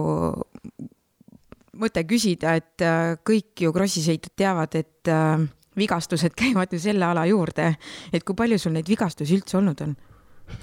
mõte 1.77 2.03
küsida, 2.09 2.57
et 2.57 2.83
äh, 2.83 3.15
kõik 3.25 3.63
ju 3.63 3.73
krossisõitjad 3.75 4.35
teavad, 4.37 4.75
et 4.79 5.11
äh, 5.13 5.45
vigastused 5.77 6.35
käivad 6.37 6.73
ju 6.73 6.79
selle 6.81 7.05
ala 7.05 7.25
juurde, 7.29 7.75
et 8.13 8.23
kui 8.23 8.35
palju 8.35 8.59
sul 8.59 8.75
neid 8.77 8.87
vigastusi 8.89 9.37
üldse 9.37 9.57
olnud 9.59 9.81
on? 9.85 9.95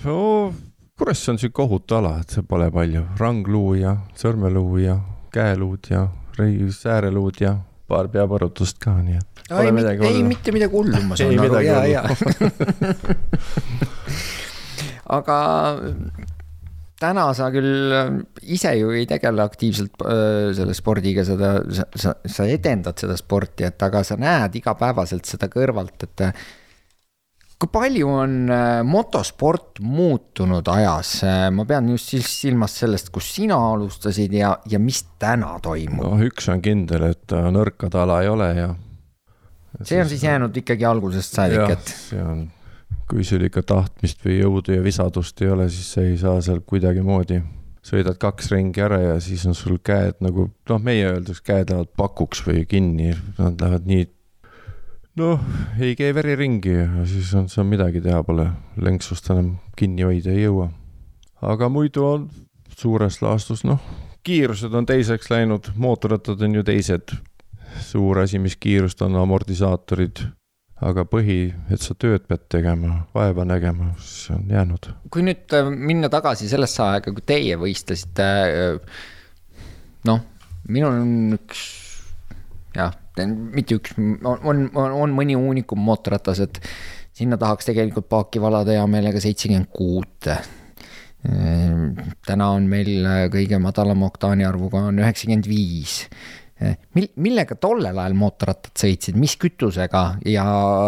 no 0.04 0.18
kross 0.98 1.28
on 1.28 1.38
sihuke 1.38 1.62
ohutu 1.62 1.98
ala, 1.98 2.18
et 2.22 2.30
see 2.34 2.42
pole 2.48 2.70
palju, 2.74 3.04
rangluu 3.20 3.74
ja 3.80 3.96
sõrmeluu 4.18 4.78
ja 4.82 4.98
käeluud 5.34 5.90
ja 5.90 6.08
sääreluud 6.74 7.40
ja 7.40 7.56
paar 7.88 8.08
peapõrutust 8.12 8.78
ka, 8.82 8.94
nii 9.04 9.18
et 9.20 9.34
ei, 9.52 9.72
midagi 9.76 10.06
ei 10.08 10.22
mitte 10.24 10.52
midagi 10.54 10.72
hullu, 10.72 11.00
ma 11.04 11.14
Ei 11.14 11.20
saan 11.20 11.38
aru, 11.38 11.48
midagi 11.48 11.66
ja, 11.68 11.74
hullu. 11.78 11.92
ja. 11.92 12.02
aga 15.18 15.36
täna 17.04 17.28
sa 17.36 17.50
küll 17.54 17.94
ise 18.56 18.74
ju 18.78 18.90
ei 18.96 19.06
tegele 19.08 19.44
aktiivselt 19.44 20.02
öö, 20.02 20.50
selle 20.56 20.74
spordiga, 20.76 21.24
seda, 21.26 21.56
sa, 21.68 22.16
sa, 22.24 22.48
edendad 22.48 22.98
seda 23.00 23.16
sporti, 23.20 23.66
et 23.68 23.82
aga 23.84 24.02
sa 24.06 24.18
näed 24.20 24.56
igapäevaselt 24.60 25.28
seda 25.28 25.50
kõrvalt, 25.52 26.06
et 26.08 26.24
äh, 26.26 26.46
kui 27.60 27.70
palju 27.72 28.10
on 28.10 28.38
äh, 28.52 28.80
motosport 28.88 29.82
muutunud 29.84 30.68
ajas, 30.74 31.14
ma 31.54 31.68
pean 31.68 31.92
just 31.94 32.12
sil- 32.12 32.26
silmas 32.26 32.78
sellest, 32.82 33.12
kus 33.14 33.30
sina 33.36 33.58
alustasid 33.72 34.34
ja, 34.34 34.56
ja 34.70 34.80
mis 34.82 35.04
täna 35.20 35.54
toimub 35.64 36.02
no.? 36.02 36.16
noh, 36.16 36.26
üks 36.26 36.50
on 36.52 36.64
kindel, 36.64 37.10
et 37.12 37.36
nõrkade 37.54 38.00
ala 38.00 38.22
ei 38.24 38.32
ole 38.32 38.50
ja. 38.58 38.74
see 39.82 40.02
on 40.02 40.10
siis 40.10 40.26
jäänud 40.26 40.62
ikkagi 40.64 40.88
algusest 40.88 41.40
saadik, 41.40 41.76
et 41.76 41.96
see 42.08 42.24
on, 42.24 42.46
kui 43.10 43.24
sul 43.24 43.44
ikka 43.44 43.62
tahtmist 43.66 44.24
või 44.24 44.38
jõudu 44.38 44.78
ja 44.78 44.84
visadust 44.84 45.40
ei 45.44 45.50
ole, 45.52 45.68
siis 45.72 45.92
sa 45.94 46.04
ei 46.04 46.16
saa 46.20 46.40
seal 46.44 46.62
kuidagimoodi. 46.66 47.42
sõidad 47.84 48.16
kaks 48.16 48.48
ringi 48.50 48.80
ära 48.80 49.00
ja 49.00 49.16
siis 49.20 49.44
on 49.46 49.54
sul 49.54 49.76
käed 49.84 50.22
nagu 50.24 50.48
noh, 50.68 50.80
meie 50.80 51.04
öeldakse, 51.10 51.42
käed 51.44 51.70
lähevad 51.70 51.90
pakuks 51.96 52.40
või 52.46 52.64
kinni, 52.68 53.12
nad 53.38 53.60
lähevad 53.60 53.86
nii. 53.86 54.06
noh, 55.20 55.40
ei 55.80 55.96
käi 55.96 56.14
veri 56.14 56.36
ringi 56.36 56.72
ja 56.72 57.04
siis 57.06 57.34
on 57.34 57.48
seal 57.48 57.68
midagi 57.68 58.00
teha 58.00 58.22
pole, 58.24 58.48
lenksust 58.76 59.30
enam 59.30 59.58
kinni 59.76 60.02
hoida 60.02 60.32
ei 60.32 60.46
jõua. 60.46 60.70
aga 61.42 61.68
muidu 61.68 62.06
on 62.06 62.30
suures 62.76 63.20
laastus 63.22 63.64
noh, 63.64 63.80
kiirused 64.24 64.72
on 64.74 64.86
teiseks 64.86 65.30
läinud, 65.30 65.74
mootorrattad 65.76 66.40
on 66.42 66.54
ju 66.54 66.62
teised. 66.64 67.16
suur 67.80 68.18
asi, 68.18 68.38
mis 68.38 68.56
kiirust 68.56 69.02
on, 69.02 69.16
amortisaatorid 69.16 70.20
aga 70.82 71.04
põhi, 71.06 71.38
et 71.70 71.82
sa 71.82 71.94
tööd 71.98 72.24
pead 72.28 72.48
tegema, 72.52 73.04
vaeva 73.14 73.44
nägema, 73.46 73.92
see 74.02 74.34
on 74.34 74.50
jäänud. 74.50 74.90
kui 75.12 75.22
nüüd 75.26 75.54
äh, 75.54 75.70
minna 75.70 76.10
tagasi 76.10 76.48
sellesse 76.50 76.82
aega, 76.82 77.14
kui 77.14 77.24
teie 77.26 77.58
võistlesite. 77.60 78.26
noh, 80.08 80.20
minul 80.68 80.98
on 80.98 81.38
üks, 81.38 81.62
jah, 82.74 82.96
mitte 83.54 83.78
üks, 83.78 83.94
on, 84.00 84.42
on, 84.42 84.66
on 84.74 85.14
mõni 85.14 85.38
uunikum 85.38 85.78
mootorratas, 85.78 86.42
et 86.42 86.60
sinna 87.14 87.38
tahaks 87.38 87.70
tegelikult 87.70 88.10
paaki 88.10 88.42
valada 88.42 88.74
hea 88.74 88.86
meelega 88.90 89.22
seitsekümmend 89.22 89.70
kuut. 89.70 90.30
täna 92.26 92.46
on 92.52 92.66
meil 92.68 93.06
kõige 93.32 93.56
madalama 93.62 94.10
oktaani 94.10 94.44
arvuga 94.44 94.82
on 94.90 94.98
üheksakümmend 95.00 95.46
viis 95.48 96.02
mil-, 96.94 97.10
millega 97.24 97.56
tollel 97.60 97.98
ajal 97.98 98.16
mootorrattad 98.18 98.74
sõitsid, 98.84 99.18
mis 99.20 99.36
kütusega 99.40 100.04
ja 100.30 100.46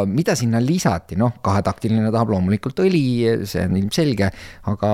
mida 0.09 0.37
sinna 0.39 0.61
lisati, 0.63 1.19
noh, 1.21 1.39
kahetaktiline 1.45 2.11
tahab 2.15 2.35
loomulikult 2.37 2.85
õli, 2.87 3.07
see 3.49 3.67
on 3.67 3.79
ilmselge, 3.81 4.31
aga 4.73 4.93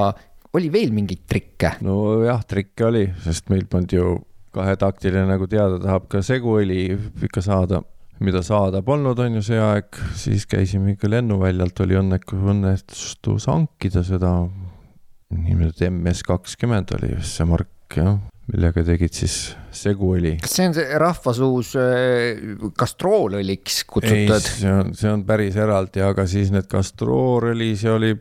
oli 0.57 0.69
veel 0.73 0.93
mingeid 0.95 1.25
trikke? 1.29 1.77
nojah, 1.85 2.45
trikke 2.49 2.89
oli, 2.89 3.07
sest 3.25 3.51
meil 3.53 3.67
polnud 3.71 3.97
ju 3.97 4.13
kahetaktiline, 4.53 5.25
nagu 5.31 5.49
teada, 5.49 5.79
tahab 5.81 6.09
ka 6.13 6.21
seguõli 6.25 6.91
ikka 7.29 7.45
saada, 7.45 7.81
mida 8.23 8.43
saada 8.45 8.83
polnud, 8.85 9.19
on 9.25 9.39
ju 9.41 9.45
see 9.47 9.61
aeg, 9.61 9.97
siis 10.19 10.45
käisime 10.51 10.95
ikka 10.95 11.11
lennuväljalt, 11.11 11.81
oli 11.85 11.97
õnneku, 12.01 12.39
õnnestus 12.53 13.49
hankida 13.49 14.05
seda. 14.07 14.37
Nimelt 15.33 15.81
MS 15.87 16.21
kakskümmend 16.29 16.91
oli 16.99 17.15
vist 17.17 17.39
see 17.39 17.47
mark 17.49 17.97
jah, 17.97 18.19
millega 18.51 18.83
tegid 18.87 19.15
siis 19.15 19.37
seguõli 19.75 20.35
kas 20.43 20.57
see 20.59 20.69
on 20.69 20.77
see 20.77 20.99
rahvasuus 21.01 21.73
äh, 21.79 22.43
kastroolõliks 22.79 23.83
ei, 23.83 23.89
kutsutud? 23.95 24.49
see 24.49 24.73
on, 24.73 24.93
see 24.99 25.11
on 25.13 25.25
päris 25.29 25.59
eraldi, 25.61 26.03
aga 26.05 26.27
siis 26.31 26.51
need 26.55 26.67
kastroorõli, 26.71 27.73
see 27.79 27.93
oli, 27.93 28.13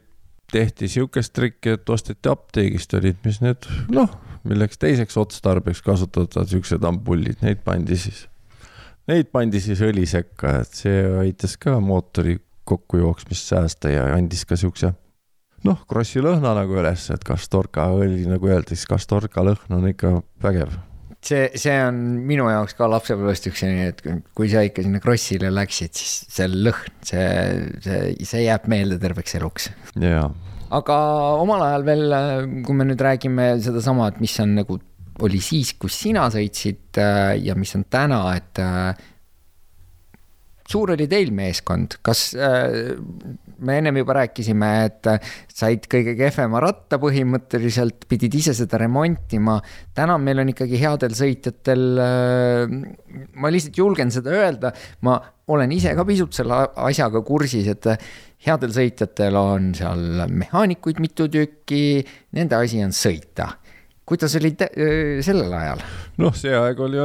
tehti 0.52 0.90
sihukest 0.92 1.34
trikki, 1.34 1.78
et 1.78 1.90
osteti 1.90 2.30
apteegist 2.30 2.94
olid, 3.00 3.18
mis 3.26 3.42
need 3.44 3.68
noh, 3.94 4.12
milleks 4.48 4.80
teiseks 4.82 5.18
otstarbeks 5.22 5.82
kasutatavad 5.86 6.52
siuksed 6.52 6.86
ampullid, 6.88 7.42
neid 7.46 7.64
pandi 7.66 7.98
siis, 8.00 8.26
neid 9.10 9.32
pandi 9.34 9.62
siis 9.64 9.82
õli 9.86 10.06
sekka, 10.10 10.60
et 10.62 10.82
see 10.84 11.04
aitas 11.24 11.58
ka 11.62 11.80
mootori 11.82 12.38
kokkujooksmist 12.70 13.56
säästa 13.56 13.92
ja 13.96 14.06
andis 14.16 14.46
ka 14.46 14.60
siukse 14.60 14.94
noh, 15.68 15.82
krossi 15.90 16.24
lõhna 16.24 16.56
nagu 16.58 16.80
üles, 16.82 17.10
et 17.14 17.26
kastorka 17.28 17.90
õli 17.96 18.26
nagu 18.30 18.50
öeldakse, 18.50 18.88
kastorka 18.90 19.46
lõhn 19.46 19.78
on 19.78 19.90
ikka 19.92 20.16
vägev 20.44 20.78
see, 21.22 21.50
see 21.60 21.76
on 21.86 21.98
minu 22.28 22.48
jaoks 22.50 22.76
ka 22.78 22.90
lapsepõlvest 22.90 23.50
üks 23.52 23.62
selline, 23.64 23.92
et 23.94 24.02
kui 24.38 24.50
sa 24.52 24.64
ikka 24.66 24.86
sinna 24.86 25.02
krossile 25.04 25.52
läksid, 25.54 25.94
siis 25.98 26.16
see 26.34 26.48
lõhn, 26.52 26.96
see, 27.06 27.26
see, 27.86 28.16
see 28.28 28.46
jääb 28.46 28.66
meelde 28.72 28.98
terveks 29.02 29.38
eluks. 29.40 29.70
ja 30.02 30.30
aga 30.72 30.98
omal 31.42 31.66
ajal 31.66 31.86
veel, 31.88 32.16
kui 32.66 32.78
me 32.78 32.88
nüüd 32.88 33.02
räägime 33.04 33.54
sedasama, 33.64 34.12
et 34.12 34.22
mis 34.24 34.38
on 34.44 34.56
nagu, 34.62 34.78
oli 35.22 35.42
siis, 35.44 35.74
kus 35.80 35.98
sina 36.06 36.28
sõitsid 36.34 37.00
äh, 37.02 37.36
ja 37.44 37.58
mis 37.60 37.76
on 37.78 37.86
täna, 37.92 38.24
et 38.40 38.62
äh, 38.64 39.10
suur 40.72 40.94
oli 40.96 41.08
teil 41.12 41.34
meeskond, 41.36 41.98
kas 42.06 42.32
äh, 42.36 42.96
me 43.62 43.78
ennem 43.80 44.00
juba 44.02 44.16
rääkisime, 44.22 44.70
et 44.88 45.10
said 45.54 45.86
kõige 45.92 46.16
kehvema 46.20 46.62
ratta 46.64 47.00
põhimõtteliselt, 47.02 48.08
pidid 48.10 48.36
ise 48.40 48.56
seda 48.58 48.80
remontima. 48.82 49.60
täna 49.98 50.18
meil 50.22 50.44
on 50.44 50.52
ikkagi 50.54 50.80
headel 50.82 51.16
sõitjatel 51.18 51.86
äh,, 52.02 52.76
ma 53.36 53.54
lihtsalt 53.54 53.78
julgen 53.78 54.14
seda 54.14 54.34
öelda, 54.34 54.74
ma 55.06 55.20
olen 55.52 55.72
ise 55.76 55.94
ka 55.98 56.06
pisut 56.08 56.36
selle 56.36 56.64
asjaga 56.88 57.22
kursis, 57.28 57.68
et 57.72 57.90
headel 58.48 58.74
sõitjatel 58.74 59.38
on 59.38 59.72
seal 59.78 60.26
mehaanikuid 60.32 61.02
mitu 61.04 61.28
tükki, 61.32 62.02
nende 62.38 62.58
asi 62.58 62.82
on 62.86 62.96
sõita. 62.96 63.52
kuidas 64.06 64.34
oli 64.40 64.56
äh, 64.58 65.22
sellel 65.24 65.54
ajal? 65.54 65.86
noh, 66.24 66.34
see 66.36 66.56
aeg 66.58 66.80
oli 66.80 67.00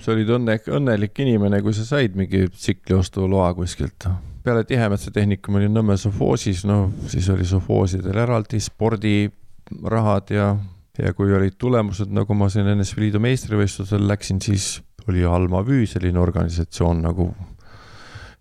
sa 0.00 0.12
olid 0.14 0.30
õnne, 0.38 0.56
õnnelik 0.78 1.20
inimene, 1.24 1.60
kui 1.64 1.74
sa 1.76 1.84
said 1.86 2.16
mingi 2.18 2.46
tsikliostululoa 2.54 3.52
kuskilt. 3.58 4.08
peale 4.44 4.64
Tihemetsa 4.64 5.10
tehnikum 5.12 5.58
olin 5.58 5.74
Nõmme 5.74 5.96
sovhoosis, 6.00 6.64
no 6.64 6.88
siis 7.10 7.28
oli 7.28 7.44
sovhoosidel 7.44 8.16
eraldi 8.16 8.60
spordirahad 8.64 10.32
ja, 10.32 10.48
ja 10.98 11.12
kui 11.14 11.34
olid 11.34 11.58
tulemused, 11.58 12.10
nagu 12.14 12.34
ma 12.34 12.48
siin 12.52 12.70
NSV 12.76 13.04
Liidu 13.04 13.20
meistrivõistlusel 13.20 14.06
läksin, 14.08 14.40
siis 14.40 14.78
oli 15.08 15.24
Alma 15.24 15.62
Vüü 15.66 15.86
selline 15.88 16.20
organisatsioon 16.20 17.02
nagu 17.04 17.30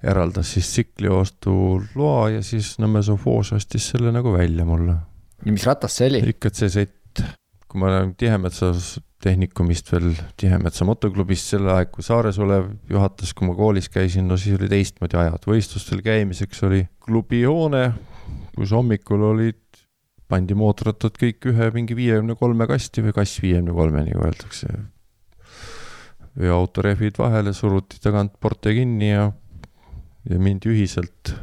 eraldas 0.04 0.54
siis 0.54 0.70
tsikliostuloa 0.72 2.30
ja 2.38 2.44
siis 2.46 2.76
Nõmme 2.80 3.02
sovhoos 3.04 3.52
ostis 3.58 3.90
selle 3.94 4.14
nagu 4.14 4.34
välja 4.34 4.66
mulle. 4.66 5.00
ja 5.46 5.52
mis 5.52 5.66
ratas 5.66 5.98
see 5.98 6.12
oli? 6.12 6.24
ikka 6.36 6.54
C-sett 6.54 6.98
kui 7.68 7.82
ma 7.82 7.92
olen 7.92 8.16
Tihemetsas 8.18 8.98
tehnikumist 9.24 9.90
veel 9.92 10.12
Tihemetsa 10.38 10.86
motoklubist 10.86 11.54
sel 11.54 11.66
ajal, 11.66 11.88
kui 11.94 12.06
Saares 12.06 12.38
olev 12.42 12.70
juhatas, 12.90 13.34
kui 13.34 13.48
ma 13.50 13.56
koolis 13.58 13.90
käisin, 13.90 14.28
no 14.30 14.38
siis 14.38 14.60
oli 14.60 14.70
teistmoodi 14.72 15.18
ajad, 15.18 15.48
võistlustel 15.50 16.04
käimiseks 16.06 16.62
oli 16.68 16.84
klubihoone, 17.04 17.84
kus 18.56 18.76
hommikul 18.78 19.26
olid, 19.32 19.64
pandi 20.30 20.58
mootorrattad 20.58 21.18
kõik 21.18 21.50
ühe 21.50 21.72
mingi 21.74 21.98
viiekümne 21.98 22.38
kolme 22.38 22.68
kasti 22.70 23.02
või 23.06 23.16
kass 23.16 23.42
viiekümne 23.42 23.74
kolme, 23.74 24.06
nagu 24.06 24.28
öeldakse. 24.28 24.70
veoautorehvid 26.38 27.18
vahele, 27.18 27.54
suruti 27.54 27.98
tagant 28.04 28.36
porte 28.40 28.74
kinni 28.78 29.10
ja, 29.10 29.32
ja 30.30 30.40
mindi 30.40 30.70
ühiselt 30.70 31.34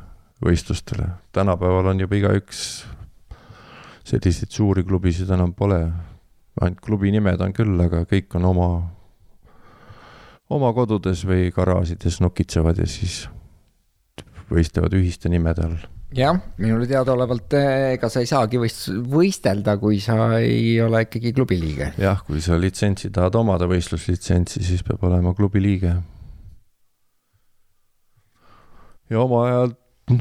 võistlustele. 0.45 1.09
tänapäeval 1.33 1.91
on 1.91 2.01
juba 2.05 2.21
igaüks 2.21 2.85
selliseid 4.05 4.53
suuri 4.53 4.85
klubisid 4.85 5.31
enam 5.33 5.55
pole 5.57 5.81
ainult 6.61 6.83
klubi 6.85 7.11
nimed 7.15 7.41
on 7.43 7.55
küll, 7.55 7.75
aga 7.83 8.05
kõik 8.11 8.37
on 8.39 8.47
oma, 8.51 8.69
oma 10.55 10.71
kodudes 10.77 11.25
või 11.27 11.49
garaažides 11.55 12.21
nokitsevad 12.23 12.79
ja 12.79 12.87
siis 12.91 13.25
võistlevad 14.51 14.95
ühiste 14.99 15.31
nimede 15.33 15.65
all. 15.67 15.83
jah, 16.15 16.39
minule 16.63 16.87
teadaolevalt 16.87 17.57
eh, 17.59 17.95
ega 17.97 18.11
sa 18.13 18.23
ei 18.23 18.31
saagi 18.31 18.61
võist-, 18.63 18.93
võistelda, 19.11 19.77
kui 19.83 19.99
sa 20.05 20.37
ei 20.39 20.77
ole 20.85 21.05
ikkagi 21.09 21.35
klubi 21.35 21.59
liige. 21.61 21.93
jah, 21.99 22.23
kui 22.27 22.43
sa 22.45 22.59
litsentsi 22.61 23.11
tahad 23.15 23.35
omada, 23.41 23.69
võistluslitsentsi, 23.71 24.63
siis 24.63 24.85
peab 24.87 25.03
olema 25.09 25.35
klubi 25.35 25.63
liige. 25.65 25.97
ja 29.11 29.21
oma 29.21 29.47
ajal 29.49 29.75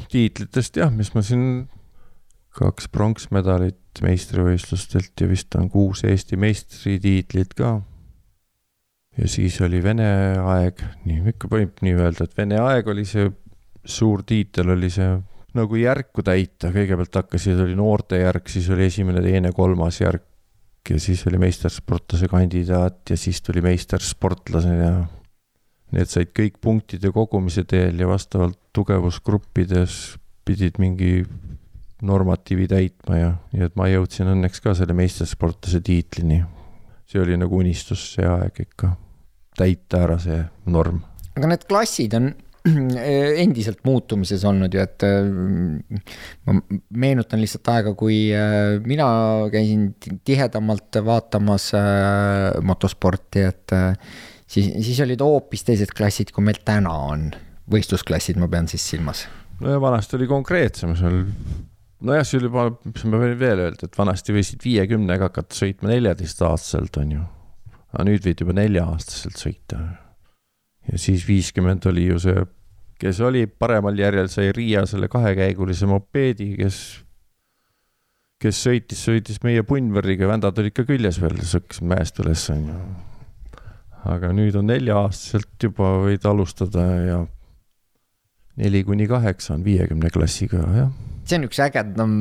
tiitlitest 0.10 0.82
jah, 0.82 0.92
mis 0.94 1.14
ma 1.14 1.22
siin 1.26 1.68
kaks 2.54 2.90
pronksmedalit 2.94 4.02
meistrivõistlustelt 4.04 5.22
ja 5.22 5.30
vist 5.30 5.56
on 5.58 5.70
kuus 5.74 6.04
Eesti 6.06 6.38
meistritiitlit 6.38 7.54
ka. 7.58 7.76
ja 9.18 9.28
siis 9.30 9.60
oli 9.62 9.82
Vene 9.84 10.10
aeg, 10.38 10.82
nii 11.06 11.34
ikka 11.34 11.50
võib 11.50 11.82
nii 11.86 11.96
öelda, 11.98 12.26
et 12.26 12.38
Vene 12.38 12.60
aeg 12.62 12.88
oli 12.94 13.06
see 13.10 13.30
suur 13.84 14.24
tiitel, 14.24 14.74
oli 14.74 14.90
see 14.94 15.10
nagu 15.54 15.78
järku 15.78 16.24
täita, 16.26 16.72
kõigepealt 16.74 17.20
hakkasid, 17.22 17.60
oli 17.62 17.76
noortejärk, 17.78 18.48
siis 18.50 18.70
oli 18.74 18.88
esimene, 18.90 19.22
teine, 19.22 19.52
kolmas 19.54 20.00
järk. 20.02 20.30
Ja 20.90 20.98
siis 21.00 21.22
oli 21.30 21.38
meistersportlase 21.40 22.28
kandidaat 22.28 23.14
ja 23.14 23.16
siis 23.16 23.38
tuli 23.42 23.62
meistersportlase 23.64 24.74
ja 24.82 24.90
need 25.96 26.10
said 26.12 26.34
kõik 26.36 26.58
punktide 26.60 27.12
kogumise 27.16 27.64
teel 27.70 28.02
ja 28.02 28.10
vastavalt 28.10 28.58
tugevusgruppides 28.76 30.18
pidid 30.44 30.82
mingi 30.84 31.22
normatiivi 32.04 32.68
täitma 32.72 33.20
ja, 33.20 33.32
nii 33.54 33.68
et 33.68 33.78
ma 33.80 33.88
jõudsin 33.92 34.32
õnneks 34.34 34.64
ka 34.64 34.76
selle 34.78 34.96
meistersportlase 34.98 35.82
tiitlini. 35.86 36.44
see 37.08 37.22
oli 37.22 37.38
nagu 37.38 37.60
unistus 37.60 38.14
see 38.16 38.28
aeg 38.28 38.64
ikka, 38.66 38.96
täita 39.58 40.04
ära 40.08 40.18
see 40.22 40.42
norm. 40.66 41.04
aga 41.38 41.54
need 41.54 41.68
klassid 41.70 42.16
on 42.20 42.34
endiselt 43.44 43.82
muutumises 43.84 44.44
olnud 44.48 44.74
ju, 44.74 44.84
et 44.84 45.04
äh, 45.04 45.26
ma 46.48 46.56
meenutan 47.04 47.42
lihtsalt 47.44 47.72
aega, 47.74 47.92
kui 48.00 48.30
äh, 48.32 48.78
mina 48.88 49.08
käisin 49.52 49.90
tihedamalt 50.24 51.02
vaatamas 51.04 51.72
äh, 51.76 52.62
motosporti, 52.64 53.44
et 53.50 53.76
siis, 54.48 54.72
siis 54.80 55.02
olid 55.04 55.24
hoopis 55.24 55.68
teised 55.68 55.92
klassid, 55.96 56.32
kui 56.32 56.46
meil 56.46 56.62
täna 56.66 56.94
on. 57.12 57.32
võistlusklassid, 57.72 58.40
ma 58.40 58.48
pean 58.52 58.68
siis 58.72 58.84
silmas. 58.92 59.28
no 59.60 59.76
ja 59.76 59.84
vanasti 59.84 60.18
oli 60.18 60.28
konkreetsem, 60.32 60.96
seal 61.00 61.22
nojah, 62.04 62.26
oli 62.38 62.50
juba, 62.50 62.66
mis 62.88 63.06
ma 63.10 63.20
võin 63.22 63.38
veel 63.40 63.62
öelda, 63.66 63.88
et 63.88 63.98
vanasti 63.98 64.36
võisid 64.36 64.64
viiekümnega 64.64 65.30
hakata 65.30 65.58
sõitma 65.58 65.92
neljateistaastaselt, 65.94 67.00
on 67.02 67.16
ju. 67.18 67.28
aga 67.94 68.08
nüüd 68.10 68.26
võid 68.26 68.44
juba 68.44 68.56
nelja-aastaselt 68.58 69.40
sõita. 69.40 69.80
ja 70.90 71.00
siis 71.00 71.26
viiskümmend 71.28 71.86
oli 71.92 72.08
ju 72.10 72.20
see, 72.20 72.44
kes 73.00 73.22
oli 73.24 73.46
paremal 73.48 73.98
järjel, 74.00 74.30
sai 74.32 74.52
Riia 74.56 74.86
selle 74.90 75.10
kahekäigulise 75.12 75.88
mopeedi, 75.90 76.54
kes, 76.60 76.80
kes 78.44 78.64
sõitis, 78.68 79.04
sõitis 79.08 79.42
meie 79.44 79.64
punnvõrriga, 79.68 80.28
vändad 80.28 80.60
olid 80.60 80.76
ka 80.76 80.88
küljes 80.88 81.22
veel, 81.24 81.40
sõkkisid 81.48 81.88
mäest 81.88 82.20
üles, 82.24 82.48
on 82.54 82.68
ju. 82.72 82.82
aga 84.14 84.34
nüüd 84.36 84.60
on 84.60 84.68
nelja-aastaselt 84.68 85.70
juba 85.70 85.96
võid 86.04 86.26
alustada 86.28 86.88
ja 87.08 87.22
neli 88.62 88.84
kuni 88.84 89.08
kaheksa 89.10 89.56
on 89.58 89.66
viiekümne 89.66 90.12
klassiga, 90.14 90.62
jah 90.78 90.94
see 91.24 91.40
on 91.40 91.48
üks 91.48 91.60
ägedam 91.64 92.14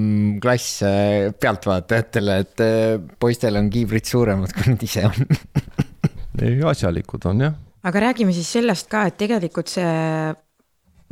klass 0.43 0.83
äh, 0.87 1.33
pealtvaatajatele, 1.43 2.39
et 2.45 2.63
äh, 2.63 2.95
poistel 3.21 3.59
on 3.59 3.71
kiivrid 3.73 4.07
suuremad, 4.07 4.53
kui 4.55 4.73
nad 4.73 4.85
ise 4.87 5.05
on 5.09 5.25
ei, 6.43 6.61
asjalikud 6.71 7.27
on 7.31 7.47
jah. 7.49 7.57
aga 7.89 8.05
räägime 8.07 8.35
siis 8.37 8.53
sellest 8.59 8.91
ka, 8.93 9.07
et 9.11 9.19
tegelikult 9.21 9.73
see 9.73 10.33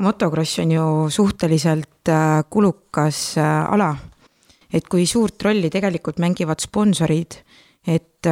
motokross 0.00 0.62
on 0.62 0.76
ju 0.76 0.86
suhteliselt 1.12 2.12
äh, 2.12 2.44
kulukas 2.50 3.34
ala. 3.40 3.90
et 4.72 4.86
kui 4.86 5.06
suurt 5.06 5.42
rolli 5.42 5.70
tegelikult 5.70 6.20
mängivad 6.22 6.62
sponsorid, 6.62 7.40
et 7.90 8.26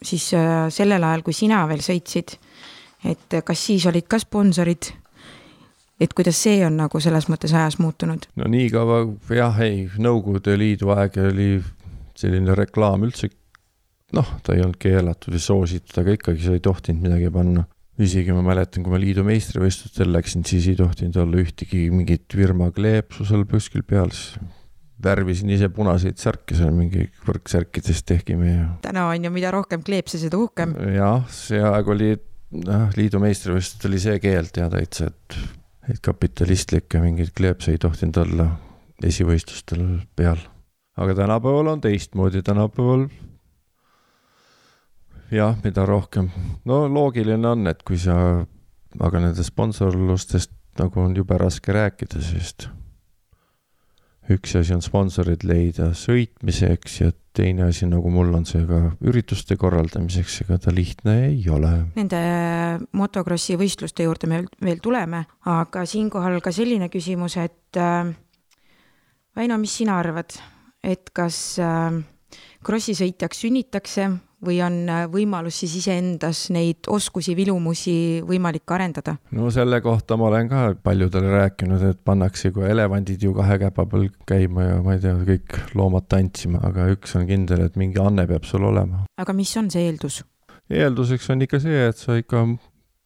siis 0.00 0.30
sellel 0.32 1.04
ajal, 1.04 1.22
kui 1.26 1.34
sina 1.36 1.58
veel 1.68 1.82
sõitsid, 1.84 2.38
et 3.10 3.36
kas 3.44 3.64
siis 3.66 3.84
olid 3.90 4.06
ka 4.08 4.16
sponsorid 4.22 4.88
et 6.00 6.14
kuidas 6.14 6.38
see 6.44 6.60
on 6.66 6.78
nagu 6.78 7.00
selles 7.02 7.28
mõttes 7.30 7.54
ajas 7.54 7.78
muutunud? 7.82 8.28
no 8.38 8.50
nii 8.50 8.68
kaua, 8.74 9.02
jah, 9.34 9.58
ei, 9.64 9.86
Nõukogude 9.98 10.56
Liidu 10.58 10.92
aeg 10.94 11.18
oli 11.22 11.50
selline 12.18 12.54
reklaam 12.58 13.06
üldse, 13.06 13.30
noh, 14.16 14.36
ta 14.42 14.54
ei 14.54 14.62
olnud 14.64 14.78
keelatud 14.80 15.34
või 15.34 15.42
soositud, 15.42 15.96
aga 16.02 16.14
ikkagi 16.16 16.46
sa 16.46 16.54
ei 16.56 16.62
tohtinud 16.64 17.04
midagi 17.06 17.32
panna. 17.34 17.66
isegi 17.98 18.30
ma 18.30 18.44
mäletan, 18.46 18.84
kui 18.86 18.94
ma 18.94 19.00
liidu 19.02 19.24
meistrivõistlustel 19.26 20.12
läksin, 20.14 20.44
siis 20.46 20.68
ei 20.70 20.78
tohtinud 20.78 21.16
olla 21.18 21.40
ühtegi 21.42 21.88
mingit 21.90 22.30
firma 22.30 22.70
kleepsu 22.70 23.26
seal 23.26 23.42
kuskil 23.50 23.82
peal, 23.82 24.12
siis 24.14 24.38
värvisin 25.02 25.50
ise 25.54 25.68
punaseid 25.70 26.18
särke 26.18 26.56
seal 26.58 26.72
mingi 26.74 27.08
võrksärkidest 27.26 28.06
tehkime 28.06 28.48
ja. 28.50 28.68
täna 28.82 29.08
on 29.10 29.26
ju, 29.26 29.30
mida 29.34 29.50
rohkem 29.54 29.82
kleepse, 29.86 30.18
seda 30.18 30.38
uhkem. 30.38 30.74
jah, 30.94 31.26
see 31.30 31.62
aeg 31.62 31.90
oli, 31.94 32.12
noh, 32.64 32.88
liidu 32.98 33.22
meistrivõistlustel 33.22 33.92
oli 33.92 34.02
see 34.02 34.18
keeld 34.22 34.58
ja 34.58 34.66
täitsa, 34.72 35.10
et 35.12 35.38
et 35.88 36.00
kapitalistlikke 36.04 37.00
mingeid 37.02 37.32
kleepse 37.36 37.72
ei 37.72 37.80
tohtinud 37.80 38.20
olla 38.24 38.48
esivõistlustel 39.04 39.84
peal. 40.16 40.38
aga 40.98 41.14
tänapäeval 41.14 41.72
on 41.74 41.80
teistmoodi, 41.80 42.42
tänapäeval 42.42 43.06
jah, 45.30 45.56
mida 45.64 45.86
rohkem, 45.86 46.30
no 46.64 46.86
loogiline 46.88 47.48
on, 47.48 47.66
et 47.70 47.82
kui 47.86 47.98
sa, 48.00 48.16
aga 48.98 49.20
nendest 49.20 49.52
sponsorlustest 49.52 50.52
nagu 50.78 51.00
on 51.00 51.16
jube 51.16 51.38
raske 51.38 51.72
rääkida, 51.74 52.22
sest 52.22 52.68
üks 54.34 54.54
asi 54.58 54.74
on 54.76 54.82
sponsorid 54.84 55.44
leida 55.48 55.90
sõitmiseks 55.96 57.00
ja 57.00 57.12
teine 57.38 57.68
asi, 57.68 57.86
nagu 57.88 58.10
mul 58.12 58.32
on 58.34 58.46
see 58.48 58.64
ka 58.66 58.80
ürituste 59.06 59.56
korraldamiseks, 59.60 60.40
ega 60.44 60.58
ta 60.62 60.74
lihtne 60.74 61.14
ei 61.30 61.42
ole. 61.52 61.70
Nende 61.96 62.20
motokrossi 62.98 63.56
võistluste 63.60 64.06
juurde 64.06 64.30
me 64.30 64.42
veel 64.64 64.82
tuleme, 64.84 65.24
aga 65.48 65.84
siinkohal 65.88 66.40
ka 66.44 66.52
selline 66.54 66.90
küsimus, 66.92 67.38
et 67.40 67.78
äh, 67.78 68.14
Väino, 69.38 69.54
mis 69.62 69.70
sina 69.78 70.00
arvad, 70.00 70.34
et 70.82 71.12
kas 71.14 71.36
äh, 71.62 71.94
krossi 72.66 72.96
sõitjaks 72.98 73.44
sünnitakse 73.44 74.08
või 74.44 74.60
on 74.62 74.78
äh, 74.90 75.04
võimalus 75.10 75.58
siis 75.62 75.74
iseendas 75.80 76.46
neid 76.54 76.88
oskusi, 76.90 77.34
vilumusi 77.38 77.96
võimalik 78.26 78.70
arendada? 78.74 79.16
no 79.34 79.50
selle 79.54 79.80
kohta 79.84 80.18
ma 80.20 80.28
olen 80.30 80.50
ka 80.50 80.62
paljudele 80.82 81.32
rääkinud, 81.34 81.84
et 81.90 82.00
pannakse 82.06 82.52
kui 82.54 82.68
elevandid 82.70 83.22
ju 83.22 83.34
kahe 83.36 83.58
käpa 83.64 83.86
peal 83.90 84.08
käima 84.28 84.68
ja 84.68 84.80
ma 84.84 84.96
ei 84.96 85.02
tea, 85.02 85.16
kõik 85.28 85.58
loomad 85.78 86.08
tantsima, 86.10 86.62
aga 86.68 86.88
üks 86.94 87.16
on 87.18 87.26
kindel, 87.28 87.66
et 87.66 87.78
mingi 87.80 88.00
anne 88.02 88.26
peab 88.30 88.46
sul 88.48 88.66
olema. 88.70 89.04
aga 89.18 89.36
mis 89.36 89.54
on 89.60 89.70
see 89.74 89.88
eeldus? 89.88 90.22
eelduseks 90.70 91.30
on 91.34 91.46
ikka 91.46 91.62
see, 91.64 91.86
et 91.90 91.98
sa 91.98 92.18
ikka 92.20 92.44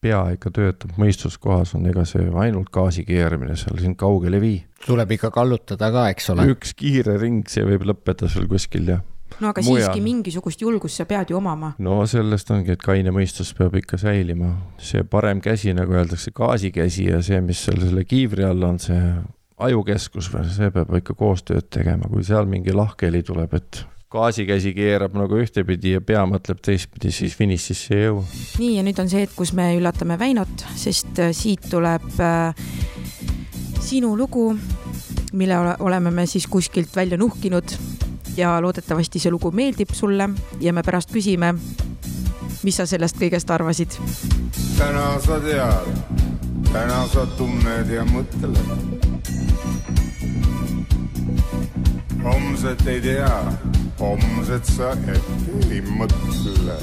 pea 0.03 0.19
ikka 0.35 0.51
töötab 0.51 0.97
mõistuskohas, 0.99 1.77
on 1.79 1.87
ega 1.87 2.05
see 2.09 2.27
ainult 2.43 2.73
gaasi 2.75 3.07
keeramine 3.07 3.55
seal 3.57 3.79
sind 3.81 3.97
kaugele 4.01 4.41
ei 4.41 4.45
vii. 4.45 4.61
tuleb 4.89 5.17
ikka 5.17 5.31
kallutada 5.33 5.93
ka, 5.95 6.09
eks 6.13 6.29
ole. 6.35 6.51
üks 6.57 6.75
kiire 6.77 7.17
ring, 7.23 7.47
see 7.49 7.65
võib 7.65 7.87
lõppeda 7.89 8.29
sul 8.29 8.51
kuskil 8.51 8.91
ja 8.91 9.01
no 9.41 9.53
aga 9.53 9.65
Mujal. 9.65 9.87
siiski 9.87 10.05
mingisugust 10.05 10.65
julgust 10.65 11.01
sa 11.01 11.07
pead 11.09 11.31
ju 11.31 11.39
omama. 11.39 11.73
no 11.79 12.03
sellest 12.07 12.51
ongi, 12.51 12.77
et 12.77 12.83
kaine 12.83 13.15
mõistus 13.15 13.53
peab 13.59 13.77
ikka 13.81 14.01
säilima. 14.01 14.55
see 14.79 15.05
parem 15.05 15.41
käsi, 15.41 15.75
nagu 15.77 15.95
öeldakse, 15.97 16.35
gaasikäsi 16.35 17.09
ja 17.11 17.23
see, 17.23 17.41
mis 17.41 17.65
seal 17.65 17.81
selle 17.83 18.05
kiivri 18.05 18.45
all 18.45 18.63
on, 18.69 18.79
see 18.83 19.01
ajukeskus 19.63 20.29
või 20.33 20.51
see 20.51 20.71
peab 20.75 20.93
ikka 20.99 21.17
koostööd 21.19 21.71
tegema, 21.71 22.11
kui 22.11 22.25
seal 22.27 22.49
mingi 22.51 22.75
lahkheli 22.75 23.23
tuleb, 23.27 23.55
et 23.59 23.85
gaasikäsi 24.13 24.75
keerab 24.77 25.15
nagu 25.17 25.39
ühtepidi 25.41 25.95
ja 25.97 26.03
pea 26.05 26.25
mõtleb 26.29 26.61
teistpidi, 26.65 27.13
siis 27.15 27.37
finišisse 27.39 27.97
ei 27.97 28.07
jõua. 28.09 28.25
nii, 28.61 28.75
ja 28.77 28.85
nüüd 28.87 29.01
on 29.01 29.11
see 29.13 29.25
hetk, 29.25 29.37
kus 29.39 29.55
me 29.57 29.71
üllatame 29.79 30.19
Väinot, 30.21 30.67
sest 30.77 31.23
äh, 31.23 31.33
siit 31.37 31.71
tuleb 31.73 32.09
äh, 32.21 32.53
sinu 33.81 34.13
lugu, 34.19 34.51
mille 35.33 35.59
oleme 35.81 36.13
me 36.13 36.27
siis 36.29 36.47
kuskilt 36.51 36.93
välja 36.97 37.17
nuhkinud 37.21 37.77
ja 38.37 38.61
loodetavasti 38.63 39.21
see 39.21 39.31
lugu 39.33 39.51
meeldib 39.53 39.93
sulle 39.93 40.29
ja 40.61 40.73
me 40.73 40.83
pärast 40.83 41.13
küsime, 41.13 41.53
mis 42.63 42.77
sa 42.77 42.87
sellest 42.87 43.19
kõigest 43.21 43.51
arvasid. 43.53 43.97
täna 44.79 45.19
sa 45.21 45.39
tead, 45.41 45.91
täna 46.73 47.07
sa 47.13 47.27
tunned 47.37 47.91
ja 47.91 48.05
mõtled. 48.09 48.59
homset 52.23 52.87
ei 52.87 53.01
tea, 53.01 53.33
homset 54.01 54.65
sa 54.65 54.93
ette 54.93 55.59
ei 55.71 55.83
mõtle. 55.83 56.79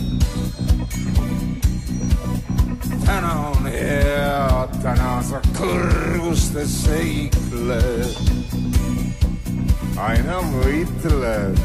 täna 3.06 3.34
on 3.50 3.66
hea, 3.66 4.68
täna 4.84 5.22
sa 5.24 5.42
kõrgustes 5.58 6.84
seikled 6.86 8.39
aina 10.00 10.38
võitled, 10.54 11.58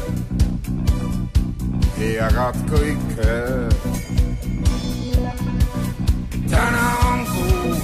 jagad 2.01 2.57
kõike. 2.67 3.35
täna 6.51 6.85
on 7.11 7.21
kuu, 7.31 7.75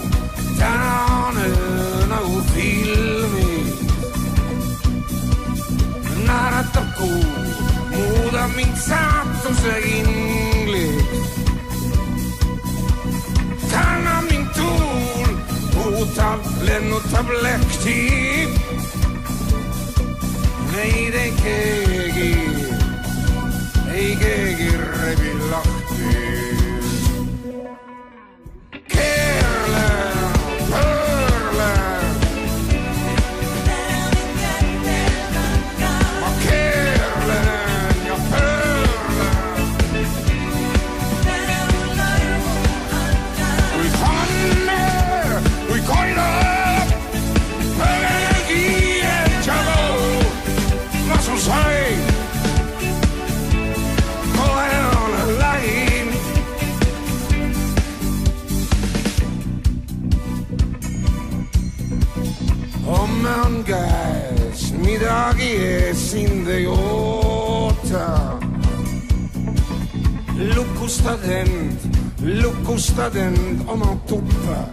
täna 0.59 0.89
on 1.27 1.39
öö 1.43 2.07
nagu 2.11 2.41
filmis. 2.51 3.71
naeratab 6.27 6.89
kuu, 6.99 7.23
muudab 7.93 8.51
mind 8.55 8.77
saatuse 8.87 9.77
ingliks. 9.93 11.39
kannab 13.71 14.27
mind 14.27 14.51
tuul, 14.59 15.31
puhutab, 15.71 16.51
lennutab 16.67 17.31
lehti 17.41 18.60
meid 20.71 21.13
ei 21.15 21.31
keegi, 21.43 22.31
ei 23.93 24.15
keegi 24.15 24.71
rebi 24.77 25.33
lahti. 25.51 25.70
Midagi 65.31 65.55
ees 65.63 66.11
sind 66.11 66.47
ei 66.47 66.65
oota. 66.67 68.39
lukustad 70.55 71.23
end, 71.23 71.77
lukustad 72.41 73.15
end 73.15 73.61
oma 73.67 73.95
tuppa. 74.07 74.67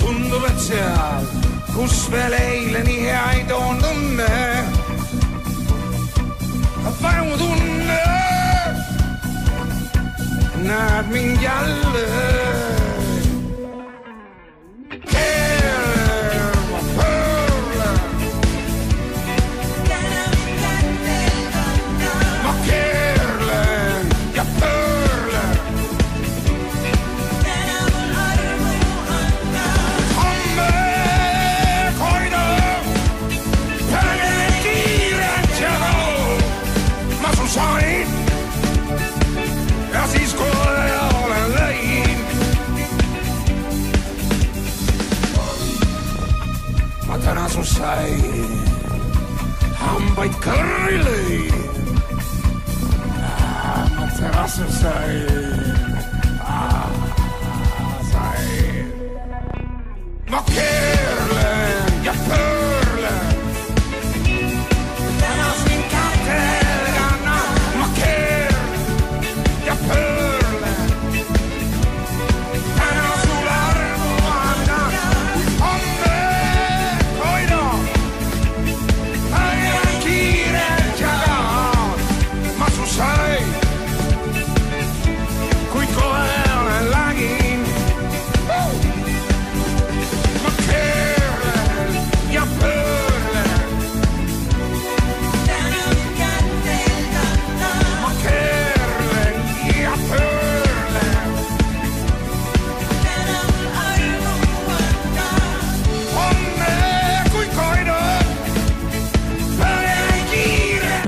tundub, 0.00 0.44
et 0.44 0.60
seal 0.60 1.24
kus 1.74 2.10
veel 2.10 2.32
eile 2.32 2.84
nii 2.84 3.00
hea 3.00 3.24
ei 3.32 3.44
toonud 3.48 3.84
õnne. 3.90 4.30
vajutunne, 7.02 8.00
näed 10.64 11.06
mind 11.12 11.42
jälle. 11.42 12.83
Ma 54.58 55.63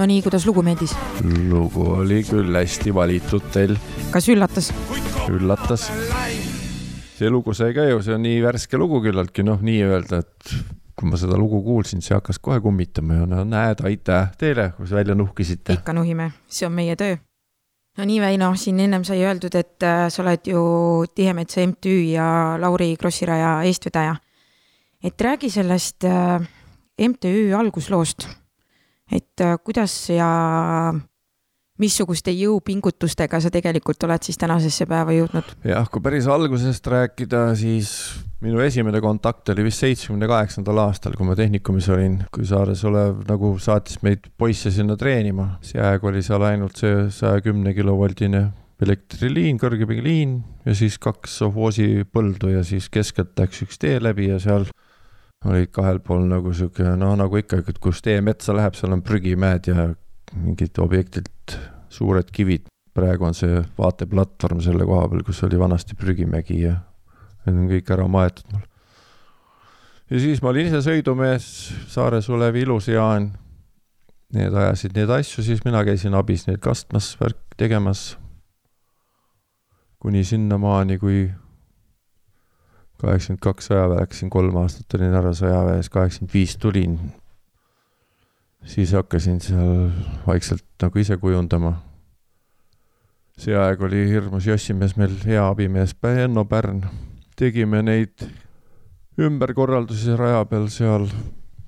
nii, 0.06 0.22
kuidas 0.24 0.46
lugu 0.46 0.62
meeldis? 0.66 0.94
lugu 1.50 1.90
oli 1.98 2.22
küll 2.26 2.54
hästi 2.56 2.94
valitud 2.94 3.50
teil, 3.54 3.76
kas 4.14 4.28
üllatas? 4.32 4.72
üllatas. 5.30 5.90
see 7.16 7.30
lugu 7.32 7.54
sai 7.56 7.74
ka 7.74 7.86
ju, 7.88 8.00
see 8.04 8.14
on 8.16 8.26
nii 8.26 8.40
värske 8.44 8.78
lugu 8.80 9.00
küllaltki, 9.04 9.44
noh, 9.46 9.62
nii-öelda, 9.64 10.22
et 10.24 10.56
kui 10.96 11.10
ma 11.10 11.18
seda 11.20 11.36
lugu 11.36 11.60
kuulsin, 11.64 12.00
see 12.04 12.16
hakkas 12.16 12.38
kohe 12.42 12.60
kummitama 12.64 13.20
ja 13.20 13.28
no 13.28 13.44
näed, 13.44 13.82
aitäh 13.84 14.30
teile, 14.40 14.70
kus 14.78 14.94
välja 14.96 15.14
nuhkisite. 15.14 15.76
ikka 15.80 15.92
nuhime, 15.92 16.30
see 16.48 16.66
on 16.66 16.72
meie 16.76 16.96
töö. 16.96 17.18
no 17.98 18.04
nii, 18.04 18.20
Väino, 18.20 18.54
siin 18.56 18.80
ennem 18.80 19.04
sai 19.04 19.20
öeldud, 19.24 19.54
et 19.54 19.82
äh, 19.84 20.06
sa 20.12 20.22
oled 20.22 20.48
ju 20.48 20.62
Tihemetsa 21.14 21.66
MTÜ 21.66 21.96
ja 22.12 22.28
Lauri 22.60 22.96
Krossiraja 22.96 23.62
eestvedaja. 23.68 24.16
et 25.04 25.20
räägi 25.20 25.50
sellest 25.50 26.04
äh, 26.04 26.40
MTÜ 27.08 27.52
algusloost, 27.58 28.28
et 29.12 29.44
äh, 29.44 29.58
kuidas 29.64 29.94
ja 30.10 30.30
missuguste 31.82 32.32
jõupingutustega 32.32 33.40
sa 33.42 33.50
tegelikult 33.52 34.06
oled 34.06 34.24
siis 34.24 34.38
tänasesse 34.40 34.86
päeva 34.88 35.14
jõudnud? 35.16 35.56
jah, 35.66 35.88
kui 35.92 36.02
päris 36.04 36.28
algusest 36.30 36.86
rääkida, 36.92 37.48
siis 37.58 37.92
minu 38.44 38.60
esimene 38.64 39.00
kontakt 39.04 39.52
oli 39.52 39.66
vist 39.66 39.84
seitsmekümne 39.84 40.28
kaheksandal 40.30 40.82
aastal, 40.86 41.16
kui 41.18 41.28
ma 41.28 41.36
Tehnikumis 41.38 41.88
olin, 41.92 42.20
kui 42.32 42.48
Saares 42.48 42.84
olev 42.88 43.24
nagu 43.28 43.54
saatis 43.62 44.00
meid 44.06 44.30
poisse 44.38 44.72
sinna 44.72 44.96
treenima. 44.96 45.56
see 45.64 45.82
aeg 45.82 46.04
oli 46.04 46.22
seal 46.24 46.44
ainult 46.48 46.80
see 46.80 47.08
saja 47.14 47.42
kümne 47.44 47.74
kilovoldine 47.76 48.48
elektriliin, 48.82 49.56
kõrgepingeliin 49.60 50.40
ja 50.66 50.74
siis 50.76 50.98
kaks 51.00 51.38
sovhoosi 51.40 52.04
põldu 52.12 52.52
ja 52.52 52.64
siis 52.64 52.90
keskelt 52.92 53.38
läks 53.40 53.62
üks 53.64 53.80
tee 53.80 53.96
läbi 54.02 54.28
ja 54.28 54.40
seal 54.42 54.68
olid 55.50 55.70
kahel 55.74 56.00
pool 56.04 56.24
nagu 56.28 56.52
sihuke 56.56 56.96
noh, 56.98 57.14
nagu 57.18 57.38
ikka, 57.40 57.60
et 57.68 57.78
kus 57.82 58.02
tee 58.04 58.20
metsa 58.24 58.54
läheb, 58.56 58.76
seal 58.78 58.94
on 58.96 59.02
prügimäed 59.06 59.68
ja 59.70 59.90
mingid 60.34 60.78
objektilt 60.82 61.58
suured 61.92 62.30
kivid. 62.32 62.66
praegu 62.96 63.26
on 63.28 63.34
see 63.36 63.58
vaateplatvorm 63.76 64.62
selle 64.64 64.86
koha 64.88 65.08
peal, 65.12 65.20
kus 65.26 65.42
oli 65.44 65.58
vanasti 65.60 65.98
prügimägi 66.00 66.62
ja 66.62 66.78
need 67.44 67.58
on 67.60 67.66
kõik 67.68 67.90
ära 67.92 68.06
maetud 68.08 68.54
mul. 68.54 68.62
ja 70.10 70.20
siis 70.22 70.40
ma 70.42 70.52
olin 70.52 70.70
ise 70.70 70.80
sõidumees, 70.86 71.48
Saares 71.92 72.30
Olev, 72.32 72.56
Ilus 72.56 72.88
Jaan. 72.88 73.34
Need 74.34 74.56
ajasid 74.58 74.96
neid 74.96 75.10
asju, 75.14 75.44
siis 75.46 75.60
mina 75.62 75.84
käisin 75.86 76.16
abis 76.18 76.48
neid 76.48 76.58
kastmas, 76.58 77.12
värk 77.20 77.38
tegemas. 77.56 78.16
kuni 80.02 80.24
sinnamaani, 80.24 80.98
kui 80.98 81.28
kaheksakümmend 83.00 83.42
kaks 83.44 83.70
sõjaväe 83.70 84.00
läksin, 84.00 84.30
kolm 84.32 84.56
aastat 84.62 84.94
olin 84.98 85.14
ära 85.14 85.32
sõjaväes, 85.36 85.90
kaheksakümmend 85.92 86.34
viis 86.34 86.56
tulin. 86.56 86.98
siis 88.66 88.92
hakkasin 88.92 89.40
seal 89.40 89.90
vaikselt 90.26 90.64
nagu 90.82 90.98
ise 90.98 91.16
kujundama. 91.16 91.82
see 93.38 93.56
aeg 93.56 93.82
oli 93.82 94.08
hirmus 94.08 94.46
jossimees 94.46 94.96
meil, 94.96 95.12
hea 95.24 95.48
abimees 95.48 95.94
Enno 96.02 96.44
Pärn 96.44 96.84
tegime 97.36 97.82
neid 97.82 98.24
ümberkorraldusi 99.20 100.16
raja 100.16 100.44
peal 100.48 100.68
seal, 100.72 101.06